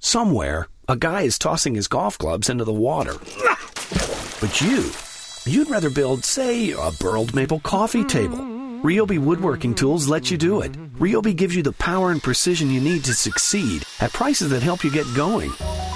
Somewhere, 0.00 0.66
a 0.88 0.96
guy 0.96 1.22
is 1.22 1.38
tossing 1.38 1.76
his 1.76 1.86
golf 1.86 2.18
clubs 2.18 2.50
into 2.50 2.64
the 2.64 2.72
water. 2.72 3.14
But 4.40 4.60
you, 4.60 4.90
you'd 5.46 5.70
rather 5.70 5.88
build, 5.88 6.24
say, 6.24 6.72
a 6.72 6.90
burled 6.98 7.32
maple 7.32 7.60
coffee 7.60 8.02
table. 8.02 8.61
Ryobi 8.82 9.16
Woodworking 9.16 9.76
Tools 9.76 10.08
let 10.08 10.28
you 10.28 10.36
do 10.36 10.60
it. 10.60 10.72
Ryobi 10.98 11.36
gives 11.36 11.54
you 11.54 11.62
the 11.62 11.70
power 11.74 12.10
and 12.10 12.20
precision 12.20 12.68
you 12.68 12.80
need 12.80 13.04
to 13.04 13.14
succeed 13.14 13.84
at 14.00 14.12
prices 14.12 14.50
that 14.50 14.64
help 14.64 14.82
you 14.82 14.90
get 14.90 15.06
going. 15.14 15.52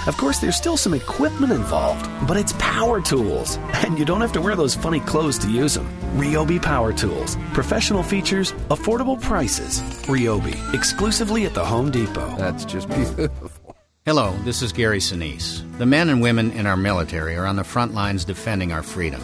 Of 0.07 0.16
course, 0.16 0.38
there's 0.38 0.55
still 0.55 0.77
some 0.77 0.94
equipment 0.94 1.51
involved, 1.51 2.09
but 2.29 2.37
it's 2.37 2.53
power 2.61 3.01
tools, 3.01 3.57
and 3.85 3.99
you 3.99 4.05
don't 4.05 4.20
have 4.20 4.31
to 4.35 4.40
wear 4.40 4.55
those 4.55 4.77
funny 4.77 5.01
clothes 5.01 5.37
to 5.38 5.51
use 5.51 5.75
them. 5.75 5.88
Ryobi 6.14 6.62
Power 6.62 6.92
Tools. 6.92 7.37
Professional 7.53 8.05
features, 8.05 8.53
affordable 8.70 9.20
prices. 9.20 9.81
Ryobi, 10.07 10.55
exclusively 10.72 11.44
at 11.44 11.55
the 11.55 11.64
Home 11.64 11.90
Depot. 11.90 12.37
That's 12.37 12.64
just 12.64 12.88
beautiful. 12.88 13.75
Hello, 14.05 14.33
this 14.44 14.62
is 14.62 14.72
Gary 14.72 15.01
Sinise. 15.01 15.64
The 15.79 15.87
men 15.87 16.09
and 16.09 16.22
women 16.22 16.53
in 16.53 16.66
our 16.66 16.77
military 16.77 17.35
are 17.35 17.46
on 17.46 17.57
the 17.57 17.64
front 17.64 17.94
lines 17.94 18.25
defending 18.25 18.70
our 18.70 18.85
freedom. 18.85 19.20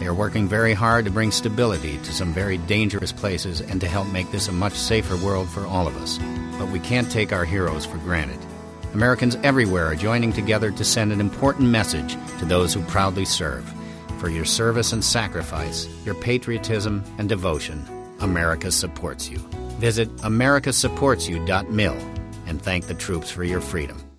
They 0.00 0.06
are 0.06 0.14
working 0.14 0.48
very 0.48 0.72
hard 0.72 1.04
to 1.04 1.10
bring 1.10 1.30
stability 1.30 1.98
to 1.98 2.12
some 2.12 2.32
very 2.32 2.56
dangerous 2.56 3.12
places 3.12 3.60
and 3.60 3.82
to 3.82 3.86
help 3.86 4.08
make 4.08 4.30
this 4.32 4.48
a 4.48 4.52
much 4.52 4.72
safer 4.72 5.14
world 5.18 5.50
for 5.50 5.66
all 5.66 5.86
of 5.86 5.94
us. 5.98 6.18
But 6.58 6.70
we 6.70 6.80
can't 6.80 7.10
take 7.10 7.34
our 7.34 7.44
heroes 7.44 7.84
for 7.84 7.98
granted. 7.98 8.38
Americans 8.94 9.36
everywhere 9.42 9.84
are 9.84 9.94
joining 9.94 10.32
together 10.32 10.70
to 10.70 10.84
send 10.84 11.12
an 11.12 11.20
important 11.20 11.68
message 11.68 12.16
to 12.38 12.46
those 12.46 12.72
who 12.72 12.82
proudly 12.84 13.26
serve. 13.26 13.70
For 14.18 14.30
your 14.30 14.46
service 14.46 14.94
and 14.94 15.04
sacrifice, 15.04 15.86
your 16.06 16.14
patriotism 16.14 17.04
and 17.18 17.28
devotion, 17.28 17.84
America 18.20 18.72
supports 18.72 19.28
you. 19.28 19.38
Visit 19.78 20.14
americasupportsyou.mil 20.18 21.96
and 22.46 22.62
thank 22.62 22.86
the 22.86 22.94
troops 22.94 23.30
for 23.30 23.44
your 23.44 23.60
freedom. 23.60 24.09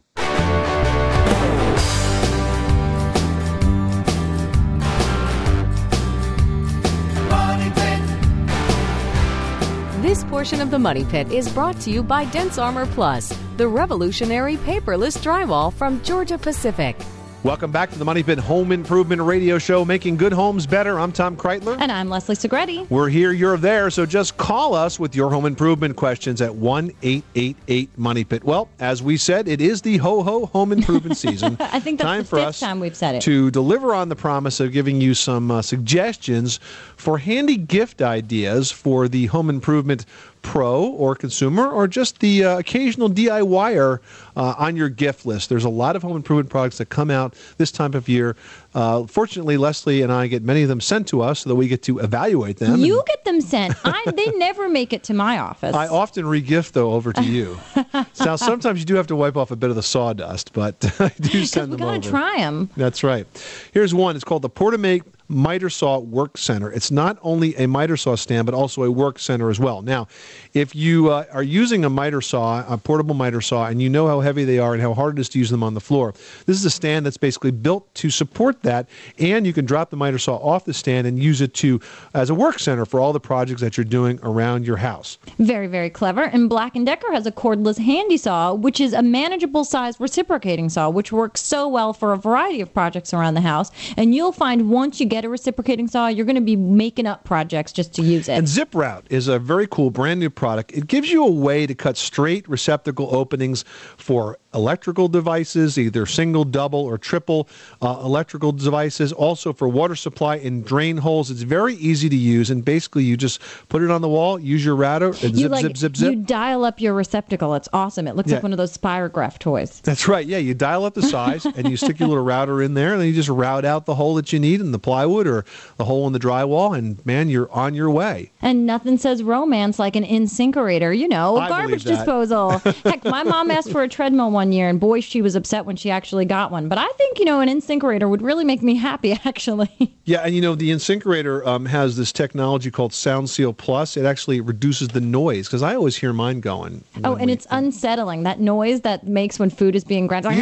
Portion 10.41 10.57
portion 10.57 10.67
of 10.67 10.71
the 10.71 10.79
Money 10.79 11.05
Pit 11.05 11.31
is 11.31 11.47
brought 11.53 11.79
to 11.81 11.91
you 11.91 12.01
by 12.01 12.25
DensArmor 12.25 12.89
Plus, 12.93 13.31
the 13.57 13.67
revolutionary 13.67 14.57
paperless 14.57 15.15
drywall 15.21 15.71
from 15.71 16.01
Georgia 16.01 16.35
Pacific. 16.35 16.95
Welcome 17.43 17.71
back 17.71 17.89
to 17.89 17.97
the 17.97 18.05
Money 18.05 18.21
Pit 18.21 18.37
Home 18.37 18.71
Improvement 18.71 19.19
Radio 19.19 19.57
Show, 19.57 19.83
making 19.83 20.17
good 20.17 20.31
homes 20.31 20.67
better. 20.67 20.99
I'm 20.99 21.11
Tom 21.11 21.35
Kraeutler. 21.35 21.75
And 21.79 21.91
I'm 21.91 22.07
Leslie 22.07 22.35
Segrete. 22.35 22.87
We're 22.91 23.09
here, 23.09 23.31
you're 23.31 23.57
there, 23.57 23.89
so 23.89 24.05
just 24.05 24.37
call 24.37 24.75
us 24.75 24.99
with 24.99 25.15
your 25.15 25.31
home 25.31 25.47
improvement 25.47 25.95
questions 25.95 26.39
at 26.39 26.53
1 26.53 26.91
888 27.01 27.97
Money 27.97 28.23
Pit. 28.23 28.43
Well, 28.43 28.69
as 28.79 29.01
we 29.01 29.17
said, 29.17 29.47
it 29.47 29.59
is 29.59 29.81
the 29.81 29.97
ho 29.97 30.21
ho 30.21 30.45
home 30.45 30.71
improvement 30.71 31.17
season. 31.25 31.57
I 31.59 31.79
think 31.79 31.97
that's 31.97 32.07
Time 32.07 32.21
the 32.21 32.27
for 32.27 32.35
fifth 32.35 32.47
us 32.47 32.59
time 32.59 32.79
we've 32.79 32.95
said 32.95 33.15
it. 33.15 33.23
to 33.23 33.49
deliver 33.49 33.95
on 33.95 34.09
the 34.09 34.15
promise 34.15 34.59
of 34.59 34.71
giving 34.71 35.01
you 35.01 35.15
some 35.15 35.49
uh, 35.49 35.63
suggestions 35.63 36.59
for 36.95 37.17
handy 37.17 37.57
gift 37.57 38.03
ideas 38.03 38.69
for 38.69 39.07
the 39.07 39.25
home 39.25 39.49
improvement 39.49 40.05
pro 40.41 40.83
or 40.83 41.15
consumer 41.15 41.69
or 41.69 41.87
just 41.87 42.19
the 42.19 42.43
uh, 42.43 42.59
occasional 42.59 43.09
DIYer 43.09 43.99
uh, 44.35 44.55
on 44.57 44.75
your 44.75 44.89
gift 44.89 45.25
list. 45.25 45.49
There's 45.49 45.65
a 45.65 45.69
lot 45.69 45.95
of 45.95 46.01
home 46.01 46.15
improvement 46.15 46.49
products 46.49 46.77
that 46.77 46.89
come 46.89 47.09
out 47.11 47.35
this 47.57 47.71
time 47.71 47.93
of 47.93 48.07
year. 48.07 48.35
Uh, 48.73 49.05
fortunately, 49.05 49.57
Leslie 49.57 50.01
and 50.01 50.11
I 50.11 50.27
get 50.27 50.43
many 50.43 50.63
of 50.63 50.69
them 50.69 50.79
sent 50.79 51.07
to 51.09 51.21
us 51.21 51.41
so 51.41 51.49
that 51.49 51.55
we 51.55 51.67
get 51.67 51.83
to 51.83 51.99
evaluate 51.99 52.57
them. 52.57 52.79
You 52.79 53.03
get 53.05 53.25
them 53.25 53.41
sent. 53.41 53.75
I 53.83 54.03
they 54.15 54.31
never 54.37 54.69
make 54.69 54.93
it 54.93 55.03
to 55.03 55.13
my 55.13 55.39
office. 55.39 55.75
I 55.75 55.87
often 55.87 56.25
regift 56.25 56.71
though 56.71 56.93
over 56.93 57.11
to 57.13 57.23
you. 57.23 57.59
now 58.19 58.35
sometimes 58.35 58.79
you 58.79 58.85
do 58.85 58.95
have 58.95 59.07
to 59.07 59.15
wipe 59.15 59.35
off 59.35 59.51
a 59.51 59.55
bit 59.55 59.69
of 59.69 59.75
the 59.75 59.83
sawdust, 59.83 60.53
but 60.53 60.75
I 60.99 61.09
do 61.19 61.45
send 61.45 61.71
we 61.71 61.77
them 61.77 61.85
gotta 61.87 61.97
over. 61.97 62.09
try 62.09 62.37
them. 62.37 62.69
That's 62.77 63.03
right. 63.03 63.27
Here's 63.73 63.93
one. 63.93 64.15
It's 64.15 64.23
called 64.23 64.41
the 64.41 64.49
Portamate 64.49 65.03
Miter 65.27 65.69
Saw 65.69 65.99
Work 65.99 66.37
Center. 66.37 66.71
It's 66.71 66.91
not 66.91 67.17
only 67.21 67.55
a 67.55 67.67
miter 67.67 67.97
saw 67.97 68.15
stand, 68.15 68.45
but 68.45 68.53
also 68.53 68.83
a 68.83 68.91
work 68.91 69.17
center 69.17 69.49
as 69.49 69.59
well. 69.59 69.81
Now, 69.81 70.07
if 70.53 70.75
you 70.75 71.09
uh, 71.09 71.25
are 71.31 71.43
using 71.43 71.85
a 71.85 71.89
miter 71.89 72.21
saw, 72.21 72.65
a 72.71 72.77
portable 72.77 73.15
miter 73.15 73.41
saw, 73.41 73.67
and 73.67 73.81
you 73.81 73.89
know 73.89 74.07
how 74.07 74.19
heavy 74.21 74.43
they 74.45 74.59
are 74.59 74.73
and 74.73 74.81
how 74.81 74.93
hard 74.93 75.17
it 75.17 75.21
is 75.21 75.29
to 75.29 75.39
use 75.39 75.49
them 75.49 75.63
on 75.63 75.73
the 75.73 75.81
floor, 75.81 76.13
this 76.45 76.57
is 76.57 76.65
a 76.65 76.69
stand 76.69 77.05
that's 77.05 77.17
basically 77.17 77.51
built 77.51 77.93
to 77.95 78.09
support 78.09 78.61
that, 78.63 78.87
and 79.17 79.45
you 79.45 79.53
can 79.53 79.65
drop 79.65 79.89
the 79.89 79.97
miter 79.97 80.17
saw 80.17 80.37
off 80.37 80.65
the 80.65 80.73
stand 80.73 81.07
and 81.07 81.21
use 81.21 81.41
it 81.41 81.53
to 81.55 81.79
as 82.13 82.29
a 82.29 82.35
work 82.35 82.59
center 82.59 82.85
for 82.85 82.99
all 82.99 83.13
the 83.13 83.19
projects 83.19 83.61
that 83.61 83.77
you're 83.77 83.83
doing 83.83 84.19
around 84.23 84.65
your 84.65 84.77
house. 84.77 85.17
Very, 85.37 85.67
very 85.67 85.89
clever. 85.89 86.23
And 86.23 86.49
Black 86.49 86.73
& 86.73 86.85
Decker 86.85 87.11
has 87.11 87.25
a 87.25 87.31
cordless 87.31 87.77
handy 87.77 88.17
saw, 88.17 88.53
which 88.53 88.79
is 88.79 88.93
a 88.93 89.01
manageable 89.01 89.63
size 89.63 89.99
reciprocating 89.99 90.69
saw, 90.69 90.89
which 90.89 91.11
works 91.11 91.41
so 91.41 91.67
well 91.67 91.93
for 91.93 92.13
a 92.13 92.17
variety 92.17 92.61
of 92.61 92.73
projects 92.73 93.13
around 93.13 93.33
the 93.33 93.41
house. 93.41 93.71
And 93.97 94.13
you'll 94.13 94.31
find 94.31 94.69
once 94.69 94.99
you 94.99 95.05
get 95.05 95.25
a 95.25 95.29
reciprocating 95.29 95.87
saw, 95.87 96.07
you're 96.07 96.25
going 96.25 96.35
to 96.35 96.41
be 96.41 96.55
making 96.55 97.07
up 97.07 97.23
projects 97.23 97.71
just 97.71 97.93
to 97.95 98.01
use 98.01 98.27
it. 98.27 98.33
And 98.33 98.47
Zip 98.47 98.73
Route 98.73 99.05
is 99.09 99.27
a 99.27 99.39
very 99.39 99.67
cool 99.67 99.89
brand 99.89 100.19
new 100.19 100.29
product. 100.29 100.71
It 100.73 100.87
gives 100.87 101.11
you 101.11 101.23
a 101.23 101.31
way 101.31 101.65
to 101.65 101.73
cut 101.73 101.97
straight 101.97 102.47
receptacle 102.47 103.15
openings 103.15 103.63
for 103.97 104.10
for 104.11 104.37
electrical 104.53 105.07
devices, 105.07 105.77
either 105.77 106.05
single, 106.05 106.43
double, 106.43 106.79
or 106.79 106.97
triple 106.97 107.47
uh, 107.81 108.01
electrical 108.03 108.51
devices. 108.51 109.11
Also 109.13 109.53
for 109.53 109.67
water 109.67 109.95
supply 109.95 110.35
and 110.37 110.65
drain 110.65 110.97
holes. 110.97 111.31
It's 111.31 111.41
very 111.43 111.75
easy 111.75 112.09
to 112.09 112.15
use, 112.15 112.49
and 112.49 112.63
basically 112.63 113.03
you 113.03 113.17
just 113.17 113.39
put 113.69 113.81
it 113.81 113.89
on 113.91 114.01
the 114.01 114.09
wall, 114.09 114.39
use 114.39 114.63
your 114.63 114.75
router, 114.75 115.07
and 115.07 115.35
you 115.35 115.43
zip, 115.43 115.51
like 115.51 115.61
zip, 115.65 115.77
zip, 115.77 115.95
zip. 115.97 116.11
you 116.13 116.21
dial 116.23 116.65
up 116.65 116.79
your 116.81 116.93
receptacle. 116.93 117.55
It's 117.55 117.69
awesome. 117.73 118.07
It 118.07 118.15
looks 118.15 118.29
Yeah. 118.29 118.37
like 118.37 118.43
one 118.43 118.51
of 118.53 118.57
those 118.57 118.77
Spirograph 118.77 119.39
toys. 119.39 119.81
That's 119.83 120.07
right. 120.07 120.25
Yeah, 120.25 120.37
you 120.37 120.53
dial 120.53 120.85
up 120.85 120.93
the 120.93 121.01
size 121.01 121.45
and 121.45 121.69
you 121.69 121.77
stick 121.77 121.99
your 121.99 122.09
little 122.09 122.23
router 122.23 122.61
in 122.61 122.73
there, 122.73 122.91
and 122.93 123.01
then 123.01 123.07
you 123.07 123.13
just 123.13 123.29
route 123.29 123.65
out 123.65 123.85
the 123.85 123.95
hole 123.95 124.15
that 124.15 124.31
you 124.33 124.39
need 124.39 124.59
in 124.59 124.71
the 124.71 124.79
plywood 124.79 125.27
or 125.27 125.45
the 125.77 125.85
hole 125.85 126.07
in 126.07 126.13
the 126.13 126.19
drywall, 126.19 126.77
and 126.77 127.03
man, 127.05 127.29
you're 127.29 127.51
on 127.51 127.73
your 127.73 127.89
way. 127.89 128.31
And 128.41 128.65
nothing 128.65 128.97
says 128.97 129.23
romance 129.23 129.79
like 129.79 129.95
an 129.95 130.03
InSinkErator, 130.03 130.97
you 130.97 131.07
know, 131.07 131.37
I 131.37 131.47
garbage 131.49 131.83
disposal. 131.83 132.49
Heck, 132.83 133.03
my 133.05 133.23
mom 133.23 133.51
asked 133.51 133.71
for 133.71 133.83
a 133.83 133.87
treadmill 133.87 134.31
one 134.31 134.40
year, 134.51 134.69
and 134.69 134.79
boy, 134.79 135.01
she 135.01 135.21
was 135.21 135.35
upset 135.35 135.65
when 135.65 135.75
she 135.75 135.91
actually 135.91 136.23
got 136.23 136.51
one. 136.51 136.69
But 136.69 136.77
I 136.77 136.87
think, 136.97 137.19
you 137.19 137.25
know, 137.25 137.41
an 137.41 137.49
InSinkErator 137.49 138.09
would 138.09 138.21
really 138.21 138.45
make 138.45 138.61
me 138.61 138.75
happy, 138.89 139.11
actually. 139.25 139.93
Yeah, 140.05 140.19
and 140.19 140.33
you 140.33 140.41
know 140.41 140.55
the 140.55 140.71
InSinkErator 140.71 141.45
um, 141.45 141.65
has 141.65 141.97
this 141.97 142.11
technology 142.11 142.71
called 142.71 142.93
Sound 142.93 143.29
Seal 143.29 143.51
Plus. 143.51 143.97
It 143.97 144.05
actually 144.05 144.39
reduces 144.39 144.87
the 144.87 145.01
noise 145.01 145.47
because 145.47 145.61
I 145.61 145.75
always 145.75 145.97
hear 145.97 146.13
mine 146.13 146.39
going. 146.39 146.83
oh, 147.03 147.15
and 147.15 147.29
it's 147.29 147.45
unsettling. 147.51 148.23
That 148.23 148.39
noise 148.39 148.81
that 148.81 149.05
makes 149.05 149.37
when 149.39 149.49
food 149.49 149.75
is 149.75 149.83
being 149.83 150.07
ground. 150.07 150.25
and 150.27 150.37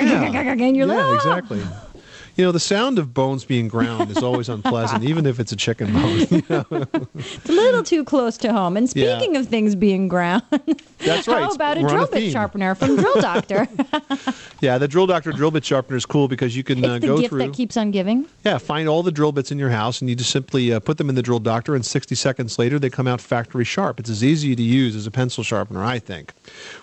you're 0.75 0.85
like, 0.85 0.97
yeah, 0.97 1.03
"Ah!" 1.03 1.15
exactly. 1.15 1.61
You 2.39 2.45
know, 2.45 2.53
the 2.53 2.59
sound 2.61 2.99
of 2.99 3.13
bones 3.13 3.43
being 3.43 3.67
ground 3.67 4.11
is 4.11 4.23
always 4.23 4.47
unpleasant, 4.57 5.03
even 5.03 5.25
if 5.25 5.41
it's 5.41 5.51
a 5.51 5.57
chicken 5.57 5.91
bone. 5.91 6.19
you 6.31 6.41
know? 6.49 6.65
It's 7.15 7.49
a 7.49 7.51
little 7.51 7.83
too 7.83 8.05
close 8.05 8.37
to 8.37 8.53
home. 8.53 8.77
And 8.77 8.89
Yeah. 8.95 9.17
speaking 9.17 9.35
of 9.35 9.47
things 9.49 9.75
being 9.75 10.07
ground, 10.07 10.43
That's 10.99 11.27
right. 11.27 11.43
how 11.43 11.51
about 11.51 11.77
a 11.77 11.81
drill 11.81 12.07
bit 12.07 12.11
theme. 12.21 12.31
sharpener 12.31 12.75
from 12.75 12.95
Drill 12.95 13.19
Doctor? 13.19 13.67
Yeah, 14.61 14.77
the 14.77 14.87
drill 14.87 15.05
doctor 15.05 15.33
drill 15.33 15.51
bit 15.51 15.65
sharpener 15.65 15.97
is 15.97 16.05
cool 16.05 16.29
because 16.29 16.55
you 16.55 16.63
can 16.63 16.83
uh, 16.85 16.93
it's 16.95 17.01
the 17.01 17.07
go 17.07 17.17
gift 17.17 17.29
through. 17.31 17.39
that 17.39 17.53
keeps 17.53 17.75
on 17.75 17.91
giving. 17.91 18.25
Yeah, 18.45 18.57
find 18.57 18.87
all 18.87 19.03
the 19.03 19.11
drill 19.11 19.33
bits 19.33 19.51
in 19.51 19.59
your 19.59 19.69
house, 19.69 19.99
and 19.99 20.09
you 20.09 20.15
just 20.15 20.31
simply 20.31 20.71
uh, 20.71 20.79
put 20.79 20.97
them 20.97 21.09
in 21.09 21.15
the 21.15 21.21
drill 21.21 21.39
doctor, 21.39 21.75
and 21.75 21.85
60 21.85 22.15
seconds 22.15 22.57
later, 22.57 22.79
they 22.79 22.89
come 22.89 23.07
out 23.07 23.19
factory 23.19 23.65
sharp. 23.65 23.99
It's 23.99 24.09
as 24.09 24.23
easy 24.23 24.55
to 24.55 24.63
use 24.63 24.95
as 24.95 25.05
a 25.07 25.11
pencil 25.11 25.43
sharpener, 25.43 25.83
I 25.83 25.99
think. 25.99 26.31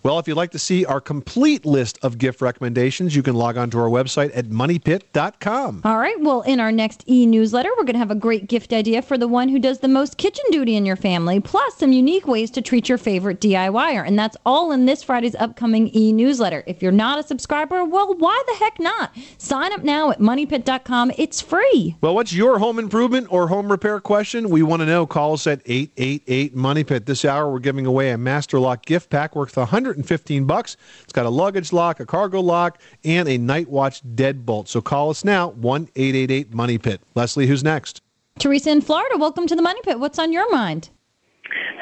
Well, 0.03 0.19
if 0.19 0.29
you'd 0.29 0.37
like 0.37 0.51
to 0.51 0.59
see 0.59 0.85
our 0.85 1.01
complete 1.01 1.65
list 1.65 1.99
of 2.03 2.19
gift 2.19 2.43
recommendations, 2.43 3.17
you 3.17 3.23
can 3.23 3.35
log 3.35 3.57
on 3.57 3.71
to 3.71 3.79
our 3.79 3.89
website 3.89 4.33
at 4.35 4.47
moneypit.com. 4.47 5.46
All 5.85 5.99
right. 5.99 6.19
Well, 6.21 6.43
in 6.43 6.61
our 6.61 6.73
next 6.73 7.05
e 7.09 7.27
newsletter, 7.27 7.71
we're 7.77 7.85
going 7.85 7.95
to 7.95 8.01
have 8.01 8.11
a 8.11 8.17
great 8.17 8.49
gift 8.49 8.73
idea 8.73 9.03
for 9.03 9.17
the 9.17 9.29
one 9.29 9.49
who 9.49 9.59
does 9.59 9.79
the 9.79 9.89
most 9.89 10.17
kitchen 10.17 10.45
duty 10.51 10.77
in 10.77 10.87
your 10.87 10.97
family, 10.97 11.41
plus 11.41 11.77
some 11.77 11.93
unique 11.93 12.27
ways 12.27 12.51
to 12.53 12.63
treat 12.63 12.89
your 12.89 12.99
favorite 12.99 13.41
DIYer. 13.41 14.07
And 14.07 14.19
that's 14.19 14.37
all 14.47 14.73
in 14.73 14.87
this 14.87 15.03
Friday's 15.03 15.35
upcoming 15.37 15.95
e 15.95 16.13
newsletter. 16.13 16.65
If 16.67 16.83
you're 16.83 16.93
not 16.93 17.19
a 17.19 17.23
subscriber, 17.23 17.85
well, 17.85 18.15
why 18.15 18.43
the 18.47 18.55
heck 18.55 18.81
not? 18.81 19.17
Sign 19.39 19.73
up 19.73 19.83
now 19.83 20.11
at 20.11 20.21
moneypit.com. 20.21 21.13
It's 21.19 21.41
free. 21.41 21.97
Well, 22.01 22.15
what's 22.15 22.33
your 22.33 22.59
home 22.59 22.79
improvement 22.79 23.29
or 23.31 23.49
home 23.49 23.71
repair 23.71 24.01
question? 24.01 24.49
We 24.49 24.63
want 24.63 24.81
to 24.81 24.87
know. 24.87 25.07
Call 25.07 25.35
us 25.35 25.47
at 25.47 25.61
888 25.67 26.57
Money 26.57 26.85
Pit. 26.85 27.07
This 27.07 27.25
hour, 27.25 27.51
we're 27.51 27.59
giving 27.59 27.87
away 27.87 28.11
a 28.11 28.19
Master 28.19 28.59
Lock 28.59 28.85
gift 28.87 29.11
pack 29.11 29.37
worth 29.37 29.57
115 29.57 30.45
bucks. 30.45 30.77
It's 31.03 31.13
got 31.13 31.27
a 31.27 31.31
luggage 31.31 31.73
lock, 31.73 32.01
a 32.01 32.07
cargo 32.07 32.41
lock, 32.41 32.81
and 33.05 33.29
a 33.29 33.37
Night 33.39 33.69
Watch 33.69 34.03
deadbolt. 34.03 34.69
So 34.69 34.81
call 34.81 35.11
us 35.11 35.25
now, 35.25 35.36
1 35.45 35.89
888 35.95 36.55
Money 36.55 36.79
Pit. 36.79 37.01
Leslie, 37.15 37.47
who's 37.47 37.63
next? 37.63 38.01
Teresa 38.39 38.71
in 38.71 38.81
Florida, 38.81 39.17
welcome 39.19 39.47
to 39.47 39.55
the 39.55 39.63
Money 39.63 39.81
Pit. 39.83 40.01
What's 40.01 40.19
on 40.19 40.33
your 40.33 40.51
mind? 40.51 40.91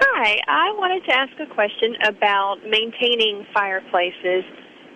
Hi, 0.00 0.40
I 0.48 0.72
wanted 0.76 1.04
to 1.06 1.14
ask 1.14 1.32
a 1.40 1.54
question 1.54 1.94
about 2.06 2.56
maintaining 2.68 3.46
fireplaces. 3.54 4.44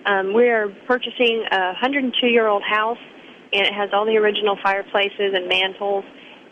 Um, 0.07 0.33
we're 0.33 0.75
purchasing 0.87 1.45
a 1.53 1.75
102 1.79 2.27
year 2.27 2.49
old 2.49 2.63
house, 2.63 2.99
and 3.53 3.67
it 3.67 3.73
has 3.75 3.91
all 3.93 4.05
the 4.05 4.17
original 4.17 4.57
fireplaces 4.63 5.35
and 5.35 5.49
mantles, 5.49 6.05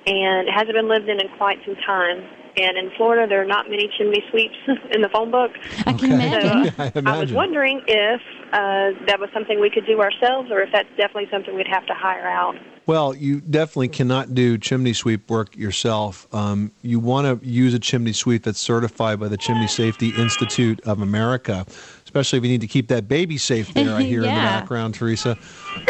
and 0.07 0.49
it 0.49 0.53
hasn't 0.55 0.75
been 0.75 0.89
lived 0.89 1.09
in 1.09 1.21
in 1.21 1.29
quite 1.37 1.59
some 1.65 1.77
time. 1.87 2.23
And 2.57 2.79
in 2.79 2.91
Florida, 2.97 3.27
there 3.29 3.43
are 3.43 3.47
not 3.47 3.69
many 3.69 3.91
chimney 3.99 4.25
sweeps 4.31 4.57
in 4.91 5.03
the 5.03 5.09
phone 5.09 5.31
book. 5.31 5.53
I 5.87 5.93
can 5.93 6.13
imagine. 6.13 6.75
So, 6.75 7.03
I 7.07 7.17
I 7.17 7.19
was 7.21 7.33
wondering 7.33 7.83
if 7.87 8.21
uh, 8.53 9.05
that 9.07 9.19
was 9.21 9.29
something 9.35 9.61
we 9.61 9.71
could 9.71 9.87
do 9.87 10.01
ourselves, 10.01 10.51
or 10.51 10.63
if 10.63 10.71
that's 10.73 10.89
definitely 10.97 11.29
something 11.31 11.55
we'd 11.55 11.69
have 11.69 11.87
to 11.87 11.95
hire 11.95 12.27
out. 12.27 12.57
Well, 12.87 13.15
you 13.17 13.41
definitely 13.41 13.89
cannot 13.89 14.35
do 14.35 14.57
chimney 14.59 14.93
sweep 14.93 15.29
work 15.29 15.57
yourself. 15.57 16.33
Um, 16.33 16.71
you 16.83 17.01
want 17.01 17.43
to 17.43 17.47
use 17.47 17.75
a 17.75 17.81
chimney 17.81 18.13
sweep 18.13 18.45
that's 18.45 18.61
certified 18.61 19.19
by 19.19 19.27
the 19.27 19.37
Chimney 19.37 19.67
Safety 19.67 20.11
Institute 20.17 20.81
of 20.83 21.01
America, 21.03 21.67
especially 22.07 22.39
if 22.39 22.45
you 22.45 22.51
need 22.51 22.61
to 22.61 22.69
keep 22.69 22.87
that 22.87 23.09
baby 23.09 23.37
safe 23.37 23.75
there, 23.75 23.95
I 23.95 24.03
hear 24.05 24.23
in 24.23 24.29
the 24.29 24.41
background, 24.41 24.95
Teresa. 24.95 25.37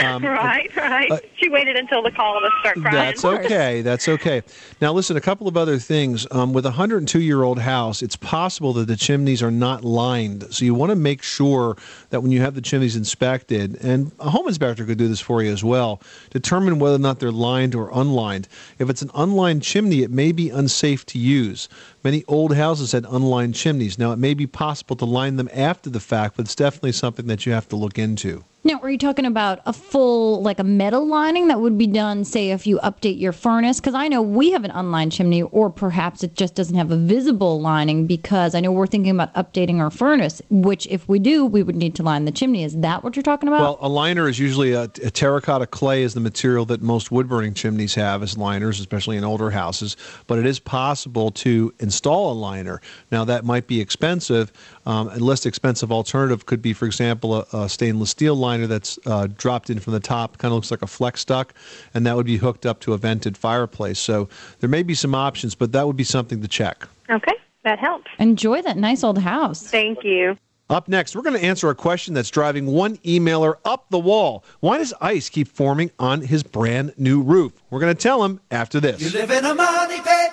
Um, 0.03 0.25
right, 0.25 0.75
right. 0.75 1.12
uh, 1.12 1.19
she 1.37 1.51
waited 1.51 1.77
until 1.77 2.03
the 2.03 2.11
call 2.11 2.41
to 2.41 2.51
start 2.61 2.77
crying. 2.77 2.95
That's 2.95 3.25
okay. 3.25 3.83
That's 3.83 4.09
okay. 4.09 4.43
Now, 4.81 4.95
listen, 4.95 5.19
a 5.19 5.21
couple 5.21 5.47
of 5.47 5.59
other 5.59 5.79
things. 5.79 6.27
Um, 6.31 6.55
with 6.55 6.64
a 6.64 6.71
102 6.71 7.21
year 7.21 7.43
old 7.43 7.59
house, 7.59 8.03
it's 8.03 8.17
possible 8.17 8.73
that 8.75 8.87
the 8.87 8.97
chimneys 8.97 9.43
are 9.43 9.51
not 9.51 9.85
lined. 9.85 10.53
So 10.53 10.64
you 10.64 10.75
want 10.75 10.91
to 10.91 10.97
make 10.97 11.23
sure 11.23 11.77
that 12.11 12.23
when 12.23 12.33
you 12.33 12.41
have 12.41 12.55
the 12.55 12.62
chimneys 12.62 12.97
inspected, 12.97 13.77
and 13.85 14.11
a 14.19 14.31
home 14.31 14.49
inspector 14.49 14.87
could 14.87 14.99
do 14.99 15.09
this 15.09 15.21
for 15.21 15.43
you 15.43 15.53
as 15.53 15.62
well, 15.62 16.01
determine 16.31 16.79
whether 16.79 16.97
or 16.97 17.01
not 17.01 17.21
they're 17.21 17.31
lined 17.31 17.75
or 17.75 17.91
unlined. 17.93 18.49
If 18.79 18.89
it's 18.89 19.03
an 19.03 19.11
unlined 19.14 19.62
chimney, 19.62 20.03
it 20.03 20.11
may 20.11 20.33
be 20.33 20.49
unsafe 20.49 21.05
to 21.07 21.19
use. 21.19 21.69
Many 22.07 22.22
old 22.28 22.54
houses 22.54 22.92
had 22.92 23.04
unlined 23.11 23.57
chimneys. 23.57 23.98
Now, 23.98 24.12
it 24.12 24.18
may 24.20 24.32
be 24.32 24.46
possible 24.46 24.94
to 24.94 25.04
line 25.04 25.34
them 25.34 25.50
after 25.52 25.90
the 25.90 25.98
fact, 25.98 26.36
but 26.36 26.44
it's 26.44 26.54
definitely 26.54 26.92
something 26.92 27.26
that 27.26 27.44
you 27.44 27.50
have 27.50 27.68
to 27.70 27.74
look 27.74 27.98
into. 27.98 28.44
Now, 28.67 28.81
are 28.81 28.91
you 28.91 28.99
talking 28.99 29.27
about 29.27 29.61
a 29.64 29.73
full, 29.73 30.43
like 30.43 30.59
a 30.59 30.64
metal 30.64 31.07
lining 31.07 31.47
that 31.47 31.61
would 31.61 31.79
be 31.79 31.87
done, 31.87 32.25
say, 32.25 32.51
if 32.51 32.67
you 32.67 32.81
update 32.81 33.21
your 33.21 33.31
furnace? 33.31 33.79
Because 33.79 33.95
I 33.95 34.09
know 34.09 34.21
we 34.21 34.51
have 34.51 34.64
an 34.64 34.73
unlined 34.73 35.12
chimney, 35.12 35.43
or 35.43 35.71
perhaps 35.71 36.25
it 36.25 36.35
just 36.35 36.57
doesn't 36.57 36.75
have 36.75 36.91
a 36.91 36.97
visible 36.97 37.61
lining 37.61 38.09
because 38.09 38.57
I 38.57 38.61
know 38.61 38.73
we're 38.73 38.89
thinking 38.89 39.12
about 39.12 39.33
updating 39.35 39.79
our 39.79 39.89
furnace, 39.89 40.43
which 40.51 40.85
if 40.89 41.09
we 41.09 41.21
do, 41.21 41.47
we 41.47 41.62
would 41.62 41.77
need 41.77 41.95
to 41.95 42.03
line 42.03 42.25
the 42.25 42.33
chimney. 42.33 42.64
Is 42.64 42.77
that 42.79 43.05
what 43.05 43.14
you're 43.14 43.23
talking 43.23 43.49
about? 43.49 43.61
Well, 43.61 43.79
a 43.81 43.89
liner 43.89 44.29
is 44.29 44.37
usually 44.41 44.73
a, 44.73 44.83
a 44.83 45.12
terracotta 45.12 45.69
clay 45.69 46.03
is 46.03 46.14
the 46.14 46.21
material 46.21 46.64
that 46.64 46.83
most 46.83 47.12
wood 47.12 47.29
burning 47.29 47.55
chimneys 47.55 47.95
have 47.95 48.21
as 48.25 48.37
liners, 48.37 48.81
especially 48.81 49.17
in 49.17 49.23
older 49.23 49.53
houses. 49.53 49.97
But 50.27 50.41
it 50.41 50.47
is 50.47 50.59
possible 50.59 51.31
to 51.31 51.73
install 51.79 52.33
a 52.33 52.35
liner. 52.35 52.81
Now 53.12 53.25
that 53.27 53.45
might 53.45 53.69
be 53.69 53.81
expensive. 53.81 54.53
Um, 54.87 55.07
a 55.11 55.19
less 55.19 55.47
expensive 55.47 55.93
alternative 55.93 56.47
could 56.47 56.62
be, 56.62 56.73
for 56.73 56.87
example, 56.87 57.37
a, 57.37 57.47
a 57.53 57.69
stainless 57.69 58.11
steel 58.11 58.35
liner 58.35 58.55
that's 58.64 58.98
uh, 59.04 59.26
dropped 59.36 59.68
in 59.70 59.80
from 59.80 59.92
the 59.92 60.00
top, 60.00 60.38
kind 60.38 60.52
of 60.52 60.57
looks 60.57 60.70
like 60.70 60.82
a 60.82 60.86
flex 60.86 61.24
duct, 61.24 61.54
and 61.92 62.07
that 62.07 62.16
would 62.16 62.26
be 62.26 62.36
hooked 62.36 62.64
up 62.64 62.80
to 62.80 62.92
a 62.92 62.98
vented 62.98 63.36
fireplace. 63.36 63.98
So 63.98 64.28
there 64.61 64.70
may 64.70 64.82
be 64.82 64.94
some 64.94 65.14
options, 65.14 65.54
but 65.54 65.72
that 65.72 65.86
would 65.86 65.96
be 65.96 66.04
something 66.04 66.40
to 66.40 66.48
check. 66.48 66.86
Okay, 67.11 67.34
that 67.64 67.78
helps. 67.78 68.07
Enjoy 68.18 68.62
that 68.62 68.76
nice 68.76 69.04
old 69.04 69.18
house. 69.18 69.62
Thank 69.62 70.04
you. 70.04 70.38
Up 70.68 70.88
next, 70.88 71.14
we're 71.14 71.22
going 71.22 71.38
to 71.38 71.44
answer 71.44 71.70
a 71.70 71.76
question 71.76 72.12
that's 72.12 72.30
driving 72.30 72.66
one 72.66 72.96
emailer 72.98 73.57
up 73.64 73.88
the 73.90 74.00
wall. 74.00 74.44
Why 74.61 74.78
does 74.78 74.92
ice 75.00 75.28
keep 75.28 75.46
forming 75.46 75.92
on 75.98 76.22
his 76.22 76.42
brand 76.42 76.92
new 76.96 77.22
roof? 77.22 77.52
We're 77.70 77.78
going 77.78 77.94
to 77.94 78.02
tell 78.02 78.24
him 78.24 78.40
after 78.50 78.80
this. 78.80 79.00
You 79.00 79.11
live 79.11 79.30
in 79.30 79.44
a 79.44 79.54
money 79.54 80.00
pit. 80.00 80.30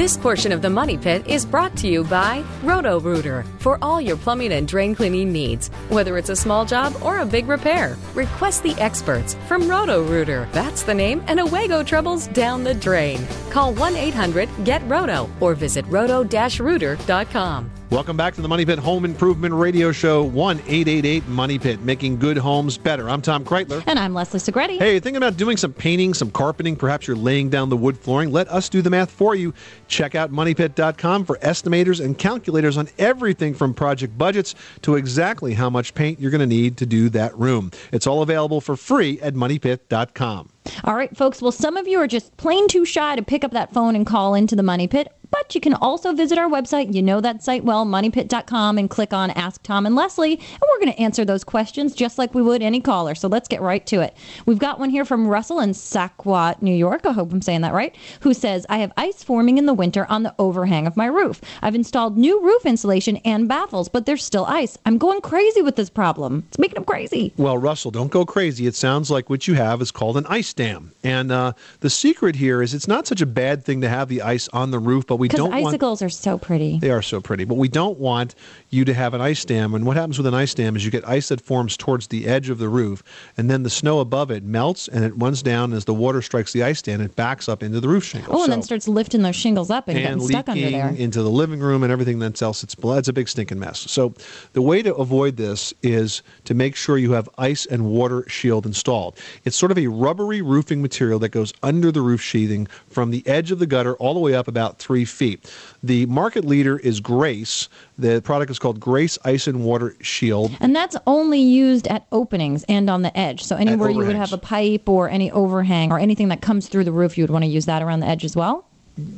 This 0.00 0.16
portion 0.16 0.50
of 0.50 0.62
the 0.62 0.70
Money 0.70 0.96
Pit 0.96 1.26
is 1.26 1.44
brought 1.44 1.76
to 1.76 1.86
you 1.86 2.04
by 2.04 2.42
Roto 2.62 2.98
Rooter 3.00 3.44
for 3.58 3.76
all 3.82 4.00
your 4.00 4.16
plumbing 4.16 4.52
and 4.52 4.66
drain 4.66 4.94
cleaning 4.94 5.30
needs, 5.30 5.68
whether 5.90 6.16
it's 6.16 6.30
a 6.30 6.34
small 6.36 6.64
job 6.64 6.94
or 7.02 7.18
a 7.18 7.26
big 7.26 7.46
repair. 7.48 7.98
Request 8.14 8.62
the 8.62 8.72
experts 8.80 9.36
from 9.46 9.68
Roto 9.68 10.02
Rooter. 10.02 10.48
That's 10.52 10.84
the 10.84 10.94
name, 10.94 11.22
and 11.26 11.38
away 11.38 11.68
go 11.68 11.82
troubles 11.82 12.28
down 12.28 12.64
the 12.64 12.72
drain. 12.72 13.28
Call 13.50 13.74
1 13.74 13.94
800 13.94 14.48
GET 14.64 14.80
ROTO 14.88 15.28
or 15.38 15.54
visit 15.54 15.84
roto 15.88 16.24
rooter.com. 16.24 17.70
Welcome 17.90 18.16
back 18.16 18.34
to 18.36 18.40
the 18.40 18.46
Money 18.46 18.64
Pit 18.64 18.78
Home 18.78 19.04
Improvement 19.04 19.52
Radio 19.52 19.90
Show, 19.90 20.22
1 20.22 20.58
888 20.60 21.26
Money 21.26 21.58
Pit, 21.58 21.80
making 21.80 22.18
good 22.20 22.38
homes 22.38 22.78
better. 22.78 23.10
I'm 23.10 23.20
Tom 23.20 23.44
Kraeutler. 23.44 23.82
And 23.88 23.98
I'm 23.98 24.14
Leslie 24.14 24.38
Segrete. 24.38 24.78
Hey, 24.78 25.00
thinking 25.00 25.16
about 25.16 25.36
doing 25.36 25.56
some 25.56 25.72
painting, 25.72 26.14
some 26.14 26.30
carpeting, 26.30 26.76
perhaps 26.76 27.08
you're 27.08 27.16
laying 27.16 27.50
down 27.50 27.68
the 27.68 27.76
wood 27.76 27.98
flooring? 27.98 28.30
Let 28.30 28.46
us 28.46 28.68
do 28.68 28.80
the 28.80 28.90
math 28.90 29.10
for 29.10 29.34
you. 29.34 29.52
Check 29.88 30.14
out 30.14 30.30
moneypit.com 30.30 31.24
for 31.24 31.36
estimators 31.38 32.02
and 32.02 32.16
calculators 32.16 32.76
on 32.76 32.88
everything 32.96 33.54
from 33.54 33.74
project 33.74 34.16
budgets 34.16 34.54
to 34.82 34.94
exactly 34.94 35.54
how 35.54 35.68
much 35.68 35.92
paint 35.92 36.20
you're 36.20 36.30
going 36.30 36.38
to 36.38 36.46
need 36.46 36.76
to 36.76 36.86
do 36.86 37.08
that 37.08 37.36
room. 37.36 37.72
It's 37.90 38.06
all 38.06 38.22
available 38.22 38.60
for 38.60 38.76
free 38.76 39.20
at 39.20 39.34
moneypit.com. 39.34 40.48
All 40.84 40.94
right, 40.94 41.14
folks. 41.16 41.42
Well, 41.42 41.50
some 41.50 41.76
of 41.76 41.88
you 41.88 41.98
are 41.98 42.06
just 42.06 42.36
plain 42.36 42.68
too 42.68 42.84
shy 42.84 43.16
to 43.16 43.22
pick 43.22 43.42
up 43.42 43.50
that 43.50 43.72
phone 43.72 43.96
and 43.96 44.06
call 44.06 44.34
into 44.34 44.54
the 44.54 44.62
Money 44.62 44.86
Pit, 44.86 45.12
but 45.30 45.54
you 45.54 45.60
can 45.60 45.74
also 45.74 46.12
visit 46.12 46.38
our 46.38 46.48
website. 46.48 46.94
You 46.94 47.02
know 47.02 47.20
that 47.20 47.42
site 47.42 47.64
well, 47.64 47.84
moneypit.com, 47.84 48.78
and 48.78 48.90
click 48.90 49.12
on 49.12 49.30
Ask 49.30 49.62
Tom 49.62 49.86
and 49.86 49.94
Leslie, 49.94 50.34
and 50.34 50.62
we're 50.68 50.80
going 50.80 50.92
to 50.92 51.00
answer 51.00 51.24
those 51.24 51.44
questions 51.44 51.94
just 51.94 52.18
like 52.18 52.34
we 52.34 52.42
would 52.42 52.62
any 52.62 52.80
caller. 52.80 53.14
So 53.14 53.28
let's 53.28 53.48
get 53.48 53.60
right 53.60 53.84
to 53.86 54.00
it. 54.00 54.16
We've 54.46 54.58
got 54.58 54.78
one 54.78 54.90
here 54.90 55.04
from 55.04 55.26
Russell 55.26 55.60
in 55.60 55.70
Saquat, 55.70 56.62
New 56.62 56.74
York. 56.74 57.06
I 57.06 57.12
hope 57.12 57.32
I'm 57.32 57.42
saying 57.42 57.60
that 57.62 57.72
right. 57.72 57.94
Who 58.20 58.34
says, 58.34 58.66
I 58.68 58.78
have 58.78 58.92
ice 58.96 59.22
forming 59.22 59.58
in 59.58 59.66
the 59.66 59.74
winter 59.74 60.06
on 60.08 60.22
the 60.22 60.34
overhang 60.38 60.86
of 60.86 60.96
my 60.96 61.06
roof. 61.06 61.40
I've 61.62 61.74
installed 61.74 62.18
new 62.18 62.40
roof 62.42 62.66
insulation 62.66 63.16
and 63.18 63.48
baffles, 63.48 63.88
but 63.88 64.06
there's 64.06 64.24
still 64.24 64.44
ice. 64.46 64.76
I'm 64.86 64.98
going 64.98 65.20
crazy 65.20 65.62
with 65.62 65.76
this 65.76 65.90
problem. 65.90 66.44
It's 66.48 66.58
making 66.58 66.74
them 66.74 66.84
crazy. 66.84 67.32
Well, 67.36 67.58
Russell, 67.58 67.90
don't 67.90 68.10
go 68.10 68.24
crazy. 68.24 68.66
It 68.66 68.74
sounds 68.74 69.10
like 69.10 69.30
what 69.30 69.46
you 69.46 69.54
have 69.54 69.80
is 69.80 69.90
called 69.90 70.16
an 70.16 70.26
ice 70.26 70.52
dam. 70.52 70.92
And 71.02 71.30
uh, 71.30 71.52
the 71.80 71.90
secret 71.90 72.36
here 72.36 72.62
is 72.62 72.74
it's 72.74 72.88
not 72.88 73.06
such 73.06 73.20
a 73.20 73.26
bad 73.26 73.64
thing 73.64 73.80
to 73.82 73.88
have 73.88 74.08
the 74.08 74.22
ice 74.22 74.48
on 74.48 74.70
the 74.70 74.78
roof, 74.78 75.06
but 75.06 75.16
we 75.20 75.28
Because 75.28 75.38
don't 75.38 75.50
want. 75.50 75.66
icicles 75.66 76.02
are 76.02 76.08
so 76.08 76.38
pretty. 76.38 76.78
They 76.78 76.90
are 76.90 77.02
so 77.02 77.20
pretty, 77.20 77.44
but 77.44 77.56
we 77.56 77.68
don't 77.68 77.98
want 77.98 78.34
you 78.70 78.84
to 78.86 78.94
have 78.94 79.12
an 79.14 79.20
ice 79.20 79.44
dam. 79.44 79.74
And 79.74 79.84
what 79.86 79.96
happens 79.96 80.16
with 80.18 80.26
an 80.26 80.34
ice 80.34 80.54
dam 80.54 80.76
is 80.76 80.84
you 80.84 80.90
get 80.90 81.06
ice 81.06 81.28
that 81.28 81.40
forms 81.40 81.76
towards 81.76 82.06
the 82.06 82.26
edge 82.26 82.48
of 82.48 82.58
the 82.58 82.68
roof, 82.68 83.02
and 83.36 83.50
then 83.50 83.62
the 83.62 83.70
snow 83.70 84.00
above 84.00 84.30
it 84.30 84.42
melts 84.44 84.88
and 84.88 85.04
it 85.04 85.12
runs 85.16 85.42
down 85.42 85.72
as 85.72 85.84
the 85.84 85.92
water 85.94 86.22
strikes 86.22 86.52
the 86.52 86.62
ice 86.62 86.80
dam. 86.82 87.00
It 87.00 87.14
backs 87.16 87.48
up 87.48 87.62
into 87.62 87.80
the 87.80 87.88
roof 87.88 88.04
shingle. 88.04 88.32
Oh, 88.34 88.38
and 88.38 88.46
So- 88.46 88.50
then 88.50 88.62
starts 88.62 88.88
lifting 88.88 89.22
those 89.22 89.36
shingles 89.36 89.70
up 89.70 89.88
and, 89.88 89.98
and 89.98 90.06
getting 90.20 90.26
stuck 90.28 90.48
under 90.48 90.70
there. 90.70 90.94
into 90.96 91.22
the 91.22 91.30
living 91.30 91.60
room 91.60 91.82
and 91.82 91.92
everything 91.92 92.18
that's 92.18 92.40
else. 92.40 92.64
It's 92.64 92.74
it's 92.82 93.08
a 93.08 93.12
big 93.12 93.28
stinking 93.28 93.58
mess. 93.58 93.80
So 93.90 94.14
the 94.54 94.62
way 94.62 94.80
to 94.82 94.94
avoid 94.94 95.36
this 95.36 95.74
is 95.82 96.22
to 96.46 96.54
make 96.54 96.74
sure 96.76 96.96
you 96.96 97.12
have 97.12 97.28
ice 97.36 97.66
and 97.66 97.84
water 97.84 98.24
shield 98.28 98.64
installed. 98.66 99.18
It's 99.44 99.56
sort 99.56 99.70
of 99.70 99.76
a 99.78 99.86
rubbery 99.88 100.40
roofing 100.40 100.80
material 100.80 101.18
that 101.20 101.28
goes 101.28 101.52
under 101.62 101.92
the 101.92 102.00
roof 102.00 102.22
sheathing 102.22 102.66
from 102.88 103.10
the 103.10 103.26
edge 103.26 103.50
of 103.50 103.58
the 103.58 103.66
gutter 103.66 103.94
all 103.96 104.14
the 104.14 104.20
way 104.20 104.34
up 104.34 104.48
about 104.48 104.78
three 104.78 105.04
feet. 105.10 105.52
The 105.82 106.06
market 106.06 106.44
leader 106.44 106.78
is 106.78 107.00
Grace. 107.00 107.68
The 107.98 108.22
product 108.22 108.50
is 108.50 108.58
called 108.58 108.80
Grace 108.80 109.18
Ice 109.24 109.46
and 109.46 109.64
Water 109.64 109.94
Shield. 110.00 110.56
And 110.60 110.74
that's 110.74 110.96
only 111.06 111.40
used 111.40 111.86
at 111.88 112.06
openings 112.12 112.64
and 112.68 112.88
on 112.88 113.02
the 113.02 113.16
edge. 113.18 113.42
So 113.42 113.56
anywhere 113.56 113.90
you 113.90 113.98
would 113.98 114.16
have 114.16 114.32
a 114.32 114.38
pipe 114.38 114.88
or 114.88 115.08
any 115.08 115.30
overhang 115.30 115.92
or 115.92 115.98
anything 115.98 116.28
that 116.28 116.40
comes 116.40 116.68
through 116.68 116.84
the 116.84 116.92
roof, 116.92 117.18
you 117.18 117.24
would 117.24 117.30
want 117.30 117.44
to 117.44 117.50
use 117.50 117.66
that 117.66 117.82
around 117.82 118.00
the 118.00 118.06
edge 118.06 118.24
as 118.24 118.36
well. 118.36 118.69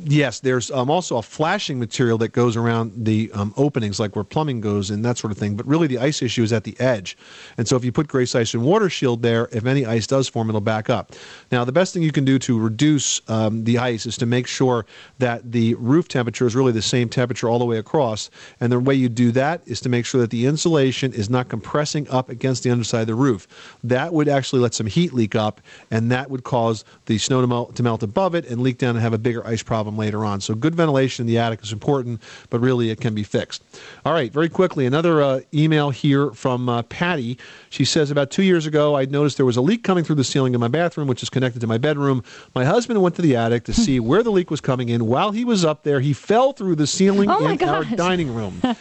Yes, 0.05 0.39
there's 0.39 0.69
um, 0.71 0.89
also 0.89 1.17
a 1.17 1.21
flashing 1.21 1.79
material 1.79 2.17
that 2.19 2.29
goes 2.29 2.55
around 2.55 3.05
the 3.05 3.31
um, 3.33 3.53
openings, 3.57 3.99
like 3.99 4.15
where 4.15 4.23
plumbing 4.23 4.61
goes 4.61 4.89
and 4.89 5.03
that 5.03 5.17
sort 5.17 5.31
of 5.31 5.37
thing. 5.37 5.55
But 5.55 5.65
really, 5.65 5.87
the 5.87 5.97
ice 5.97 6.21
issue 6.21 6.43
is 6.43 6.53
at 6.53 6.63
the 6.63 6.79
edge. 6.79 7.17
And 7.57 7.67
so, 7.67 7.75
if 7.75 7.83
you 7.83 7.91
put 7.91 8.07
Grace 8.07 8.35
Ice 8.35 8.53
and 8.53 8.63
Water 8.63 8.89
Shield 8.89 9.21
there, 9.21 9.49
if 9.51 9.65
any 9.65 9.85
ice 9.85 10.07
does 10.07 10.29
form, 10.29 10.49
it'll 10.49 10.61
back 10.61 10.89
up. 10.89 11.13
Now, 11.51 11.65
the 11.65 11.71
best 11.71 11.93
thing 11.93 12.03
you 12.03 12.11
can 12.11 12.25
do 12.25 12.39
to 12.39 12.59
reduce 12.59 13.21
um, 13.29 13.63
the 13.65 13.77
ice 13.77 14.05
is 14.05 14.17
to 14.17 14.25
make 14.25 14.47
sure 14.47 14.85
that 15.19 15.51
the 15.51 15.73
roof 15.75 16.07
temperature 16.07 16.45
is 16.45 16.55
really 16.55 16.71
the 16.71 16.81
same 16.81 17.09
temperature 17.09 17.49
all 17.49 17.59
the 17.59 17.65
way 17.65 17.77
across. 17.77 18.29
And 18.59 18.71
the 18.71 18.79
way 18.79 18.95
you 18.95 19.09
do 19.09 19.31
that 19.33 19.61
is 19.65 19.81
to 19.81 19.89
make 19.89 20.05
sure 20.05 20.21
that 20.21 20.29
the 20.29 20.45
insulation 20.45 21.13
is 21.13 21.29
not 21.29 21.49
compressing 21.49 22.09
up 22.09 22.29
against 22.29 22.63
the 22.63 22.71
underside 22.71 23.01
of 23.01 23.07
the 23.07 23.15
roof. 23.15 23.47
That 23.83 24.13
would 24.13 24.29
actually 24.29 24.61
let 24.61 24.73
some 24.73 24.87
heat 24.87 25.13
leak 25.13 25.35
up, 25.35 25.61
and 25.91 26.11
that 26.11 26.29
would 26.29 26.43
cause 26.43 26.85
the 27.05 27.17
snow 27.17 27.41
to 27.41 27.47
melt, 27.47 27.75
to 27.75 27.83
melt 27.83 28.03
above 28.03 28.35
it 28.35 28.45
and 28.45 28.61
leak 28.61 28.77
down 28.77 28.95
and 28.95 29.01
have 29.01 29.13
a 29.13 29.17
bigger 29.17 29.45
ice 29.45 29.61
problem 29.61 29.72
later 29.81 30.23
on. 30.23 30.39
So 30.41 30.53
good 30.55 30.75
ventilation 30.75 31.23
in 31.23 31.27
the 31.27 31.37
attic 31.39 31.61
is 31.63 31.71
important, 31.73 32.21
but 32.49 32.59
really 32.59 32.89
it 32.91 33.01
can 33.01 33.13
be 33.15 33.23
fixed. 33.23 33.63
All 34.05 34.13
right, 34.13 34.31
very 34.31 34.49
quickly, 34.49 34.85
another 34.85 35.21
uh, 35.21 35.39
email 35.53 35.89
here 35.89 36.31
from 36.31 36.69
uh, 36.69 36.83
Patty. 36.83 37.37
She 37.69 37.83
says, 37.85 38.11
about 38.11 38.29
two 38.31 38.43
years 38.43 38.65
ago, 38.65 38.95
I 38.95 39.05
noticed 39.05 39.37
there 39.37 39.45
was 39.45 39.57
a 39.57 39.61
leak 39.61 39.83
coming 39.83 40.03
through 40.03 40.15
the 40.15 40.23
ceiling 40.23 40.53
in 40.53 40.59
my 40.59 40.67
bathroom, 40.67 41.07
which 41.07 41.23
is 41.23 41.29
connected 41.29 41.59
to 41.61 41.67
my 41.67 41.77
bedroom. 41.77 42.23
My 42.53 42.65
husband 42.65 43.01
went 43.01 43.15
to 43.15 43.21
the 43.21 43.35
attic 43.35 43.63
to 43.65 43.73
see 43.73 43.99
where 43.99 44.21
the 44.23 44.31
leak 44.31 44.51
was 44.51 44.61
coming 44.61 44.89
in. 44.89 45.07
While 45.07 45.31
he 45.31 45.43
was 45.43 45.65
up 45.65 45.83
there, 45.83 45.99
he 45.99 46.13
fell 46.13 46.53
through 46.53 46.75
the 46.75 46.87
ceiling 46.87 47.29
Oh, 47.29 47.45
in 47.47 47.63
our 47.63 47.83
dining 47.83 48.33
room. 48.33 48.61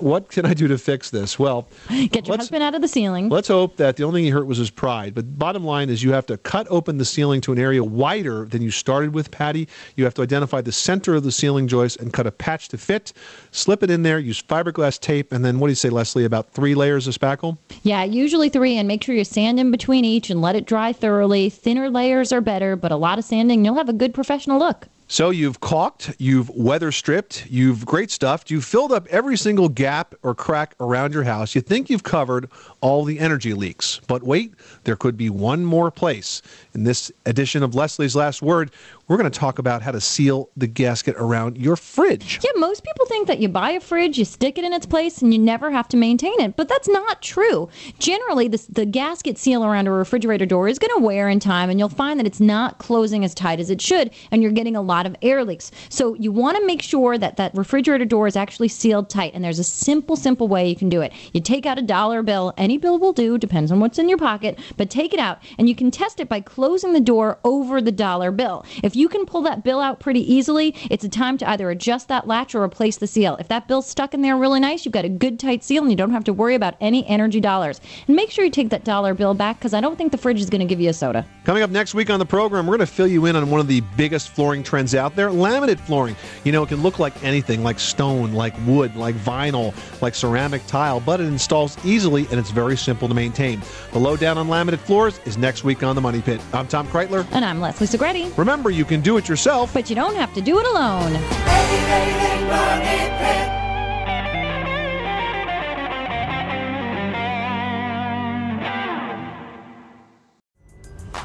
What 0.00 0.30
can 0.30 0.46
I 0.46 0.54
do 0.54 0.66
to 0.68 0.78
fix 0.78 1.10
this? 1.10 1.38
Well, 1.38 1.68
Get 1.88 2.26
your 2.26 2.32
let's- 2.32 2.44
husband 2.44 2.62
out 2.62 2.74
of 2.74 2.80
the 2.80 2.88
ceiling. 2.88 3.28
Let's 3.28 3.46
hope 3.48 3.76
that 3.76 3.96
the 3.96 4.02
only 4.04 4.18
thing 4.18 4.24
he 4.24 4.30
hurt 4.30 4.46
was 4.46 4.58
his 4.58 4.70
pride. 4.70 5.14
But 5.14 5.38
bottom 5.38 5.64
line 5.64 5.90
is 5.90 6.02
you 6.02 6.12
have 6.12 6.26
to 6.26 6.38
cut 6.38 6.66
open 6.70 6.98
the 6.98 7.04
ceiling 7.04 7.40
to 7.42 7.52
an 7.52 7.58
area 7.58 7.84
wider 7.84 8.46
than 8.46 8.62
you 8.62 8.70
started 8.70 9.12
with, 9.14 9.30
Patty. 9.30 9.68
You 9.94 10.04
have 10.04 10.14
to 10.16 10.22
identify 10.22 10.60
the 10.60 10.72
center 10.72 11.14
of 11.14 11.22
the 11.22 11.32
ceiling 11.32 11.68
joist 11.68 11.98
and 12.00 12.12
cut 12.12 12.26
a 12.26 12.30
patch 12.30 12.68
to 12.68 12.78
fit. 12.78 13.12
Slip 13.52 13.82
it 13.82 13.90
in 13.90 14.02
there, 14.02 14.18
use 14.18 14.42
fiberglass 14.42 15.00
tape, 15.00 15.32
and 15.32 15.44
then 15.44 15.58
what 15.58 15.68
do 15.68 15.70
you 15.70 15.76
say, 15.76 15.88
Leslie, 15.88 16.24
about 16.24 16.50
three 16.52 16.74
layers 16.74 17.06
of 17.06 17.14
spackle? 17.14 17.56
Yeah, 17.82 18.04
usually 18.04 18.48
three, 18.48 18.76
and 18.76 18.88
make 18.88 19.04
sure 19.04 19.14
you 19.14 19.24
sand 19.24 19.60
in 19.60 19.70
between 19.70 20.04
each 20.04 20.30
and 20.30 20.42
let 20.42 20.56
it 20.56 20.66
dry 20.66 20.92
thoroughly. 20.92 21.48
Thinner 21.50 21.88
layers 21.88 22.32
are 22.32 22.40
better, 22.40 22.76
but 22.76 22.92
a 22.92 22.96
lot 22.96 23.18
of 23.18 23.24
sanding, 23.24 23.64
you'll 23.64 23.76
have 23.76 23.88
a 23.88 23.94
good 23.94 24.12
professional 24.12 24.58
look. 24.58 24.88
So 25.08 25.30
you've 25.30 25.60
caulked, 25.60 26.16
you've 26.18 26.50
weather 26.50 26.90
stripped, 26.90 27.46
you've 27.48 27.86
great 27.86 28.10
stuffed, 28.10 28.50
you've 28.50 28.64
filled 28.64 28.90
up 28.90 29.06
every 29.06 29.36
single 29.36 29.68
gap 29.68 30.16
or 30.24 30.34
crack 30.34 30.74
around 30.80 31.14
your 31.14 31.22
house. 31.22 31.54
You 31.54 31.60
think 31.60 31.88
you've 31.88 32.02
covered 32.02 32.50
all 32.80 33.04
the 33.04 33.20
energy 33.20 33.54
leaks. 33.54 34.00
But 34.08 34.24
wait, 34.24 34.54
there 34.82 34.96
could 34.96 35.16
be 35.16 35.30
one 35.30 35.64
more 35.64 35.92
place. 35.92 36.42
In 36.74 36.82
this 36.82 37.12
edition 37.24 37.62
of 37.62 37.76
Leslie's 37.76 38.16
Last 38.16 38.42
Word, 38.42 38.72
we're 39.08 39.16
going 39.16 39.30
to 39.30 39.38
talk 39.38 39.58
about 39.58 39.82
how 39.82 39.92
to 39.92 40.00
seal 40.00 40.50
the 40.56 40.66
gasket 40.66 41.14
around 41.16 41.56
your 41.56 41.76
fridge. 41.76 42.40
Yeah, 42.42 42.50
most 42.56 42.82
people 42.82 43.06
think 43.06 43.28
that 43.28 43.38
you 43.38 43.48
buy 43.48 43.70
a 43.70 43.80
fridge, 43.80 44.18
you 44.18 44.24
stick 44.24 44.58
it 44.58 44.64
in 44.64 44.72
its 44.72 44.86
place, 44.86 45.22
and 45.22 45.32
you 45.32 45.38
never 45.38 45.70
have 45.70 45.86
to 45.88 45.96
maintain 45.96 46.40
it. 46.40 46.56
But 46.56 46.68
that's 46.68 46.88
not 46.88 47.22
true. 47.22 47.68
Generally, 48.00 48.48
this, 48.48 48.66
the 48.66 48.84
gasket 48.84 49.38
seal 49.38 49.64
around 49.64 49.86
a 49.86 49.92
refrigerator 49.92 50.46
door 50.46 50.66
is 50.66 50.78
going 50.80 50.92
to 50.96 51.04
wear 51.04 51.28
in 51.28 51.38
time, 51.38 51.70
and 51.70 51.78
you'll 51.78 51.88
find 51.88 52.18
that 52.18 52.26
it's 52.26 52.40
not 52.40 52.78
closing 52.78 53.24
as 53.24 53.34
tight 53.34 53.60
as 53.60 53.70
it 53.70 53.80
should, 53.80 54.10
and 54.32 54.42
you're 54.42 54.50
getting 54.50 54.74
a 54.74 54.82
lot 54.82 55.06
of 55.06 55.14
air 55.22 55.44
leaks. 55.44 55.70
So 55.88 56.14
you 56.14 56.32
want 56.32 56.56
to 56.56 56.66
make 56.66 56.82
sure 56.82 57.16
that 57.16 57.36
that 57.36 57.54
refrigerator 57.54 58.04
door 58.04 58.26
is 58.26 58.36
actually 58.36 58.68
sealed 58.68 59.08
tight, 59.08 59.34
and 59.34 59.44
there's 59.44 59.60
a 59.60 59.64
simple, 59.64 60.16
simple 60.16 60.48
way 60.48 60.68
you 60.68 60.76
can 60.76 60.88
do 60.88 61.00
it. 61.00 61.12
You 61.32 61.40
take 61.40 61.64
out 61.64 61.78
a 61.78 61.82
dollar 61.82 62.22
bill, 62.22 62.54
any 62.56 62.76
bill 62.76 62.98
will 62.98 63.12
do, 63.12 63.38
depends 63.38 63.70
on 63.70 63.78
what's 63.78 64.00
in 64.00 64.08
your 64.08 64.18
pocket, 64.18 64.58
but 64.76 64.90
take 64.90 65.14
it 65.14 65.20
out, 65.20 65.38
and 65.58 65.68
you 65.68 65.76
can 65.76 65.92
test 65.92 66.18
it 66.18 66.28
by 66.28 66.40
closing 66.40 66.92
the 66.92 67.00
door 67.00 67.38
over 67.44 67.80
the 67.80 67.92
dollar 67.92 68.32
bill. 68.32 68.64
If 68.96 69.00
you 69.00 69.10
can 69.10 69.26
pull 69.26 69.42
that 69.42 69.62
bill 69.62 69.78
out 69.78 70.00
pretty 70.00 70.20
easily, 70.20 70.74
it's 70.90 71.04
a 71.04 71.08
time 71.10 71.36
to 71.36 71.50
either 71.50 71.68
adjust 71.68 72.08
that 72.08 72.26
latch 72.26 72.54
or 72.54 72.62
replace 72.62 72.96
the 72.96 73.06
seal. 73.06 73.36
If 73.36 73.48
that 73.48 73.68
bill's 73.68 73.86
stuck 73.86 74.14
in 74.14 74.22
there 74.22 74.38
really 74.38 74.58
nice, 74.58 74.86
you've 74.86 74.94
got 74.94 75.04
a 75.04 75.10
good 75.10 75.38
tight 75.38 75.62
seal 75.62 75.82
and 75.82 75.92
you 75.92 75.96
don't 75.98 76.12
have 76.12 76.24
to 76.24 76.32
worry 76.32 76.54
about 76.54 76.76
any 76.80 77.06
energy 77.06 77.38
dollars. 77.38 77.78
And 78.06 78.16
make 78.16 78.30
sure 78.30 78.42
you 78.42 78.50
take 78.50 78.70
that 78.70 78.84
dollar 78.84 79.12
bill 79.12 79.34
back 79.34 79.58
because 79.58 79.74
I 79.74 79.82
don't 79.82 79.98
think 79.98 80.12
the 80.12 80.16
fridge 80.16 80.40
is 80.40 80.48
going 80.48 80.62
to 80.62 80.66
give 80.66 80.80
you 80.80 80.88
a 80.88 80.94
soda. 80.94 81.26
Coming 81.44 81.62
up 81.62 81.68
next 81.68 81.92
week 81.92 82.08
on 82.08 82.18
the 82.18 82.24
program, 82.24 82.66
we're 82.66 82.78
going 82.78 82.86
to 82.86 82.92
fill 82.94 83.06
you 83.06 83.26
in 83.26 83.36
on 83.36 83.50
one 83.50 83.60
of 83.60 83.68
the 83.68 83.82
biggest 83.98 84.30
flooring 84.30 84.62
trends 84.62 84.94
out 84.94 85.14
there 85.14 85.28
laminate 85.28 85.78
flooring. 85.78 86.16
You 86.44 86.52
know, 86.52 86.62
it 86.62 86.70
can 86.70 86.82
look 86.82 86.98
like 86.98 87.22
anything, 87.22 87.62
like 87.62 87.78
stone, 87.78 88.32
like 88.32 88.54
wood, 88.66 88.96
like 88.96 89.14
vinyl, 89.16 89.74
like 90.00 90.14
ceramic 90.14 90.66
tile, 90.66 91.00
but 91.00 91.20
it 91.20 91.26
installs 91.26 91.76
easily 91.84 92.26
and 92.30 92.40
it's 92.40 92.50
very 92.50 92.78
simple 92.78 93.08
to 93.08 93.14
maintain. 93.14 93.60
The 93.92 93.98
lowdown 93.98 94.38
on 94.38 94.48
laminate 94.48 94.78
floors 94.78 95.20
is 95.26 95.36
next 95.36 95.64
week 95.64 95.82
on 95.82 95.96
The 95.96 96.00
Money 96.00 96.22
Pit. 96.22 96.40
I'm 96.54 96.66
Tom 96.66 96.88
Kraeutler. 96.88 97.26
And 97.32 97.44
I'm 97.44 97.60
Leslie 97.60 97.86
Segrete. 97.86 98.34
Remember, 98.38 98.70
you 98.70 98.85
can 98.86 99.00
do 99.00 99.16
it 99.16 99.28
yourself, 99.28 99.74
but 99.74 99.90
you 99.90 99.96
don't 99.96 100.16
have 100.16 100.32
to 100.34 100.40
do 100.40 100.58
it 100.58 100.66
alone. 100.66 101.12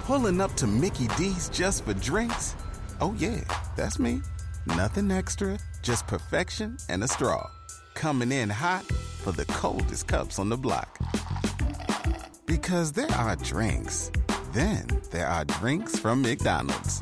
Pulling 0.05 0.41
up 0.41 0.53
to 0.55 0.67
Mickey 0.67 1.07
D's 1.17 1.47
just 1.49 1.85
for 1.85 1.93
drinks? 1.93 2.55
Oh, 2.99 3.15
yeah, 3.17 3.41
that's 3.77 3.97
me. 3.97 4.21
Nothing 4.67 5.09
extra, 5.09 5.57
just 5.81 6.05
perfection 6.05 6.77
and 6.89 7.03
a 7.03 7.07
straw. 7.07 7.49
Coming 7.93 8.31
in 8.31 8.49
hot 8.49 8.83
for 8.83 9.31
the 9.31 9.45
coldest 9.45 10.07
cups 10.07 10.37
on 10.37 10.49
the 10.49 10.57
block. 10.57 10.99
Because 12.45 12.91
there 12.91 13.11
are 13.11 13.35
drinks, 13.37 14.11
then 14.51 14.85
there 15.11 15.27
are 15.27 15.45
drinks 15.45 15.97
from 15.97 16.21
McDonald's. 16.21 17.01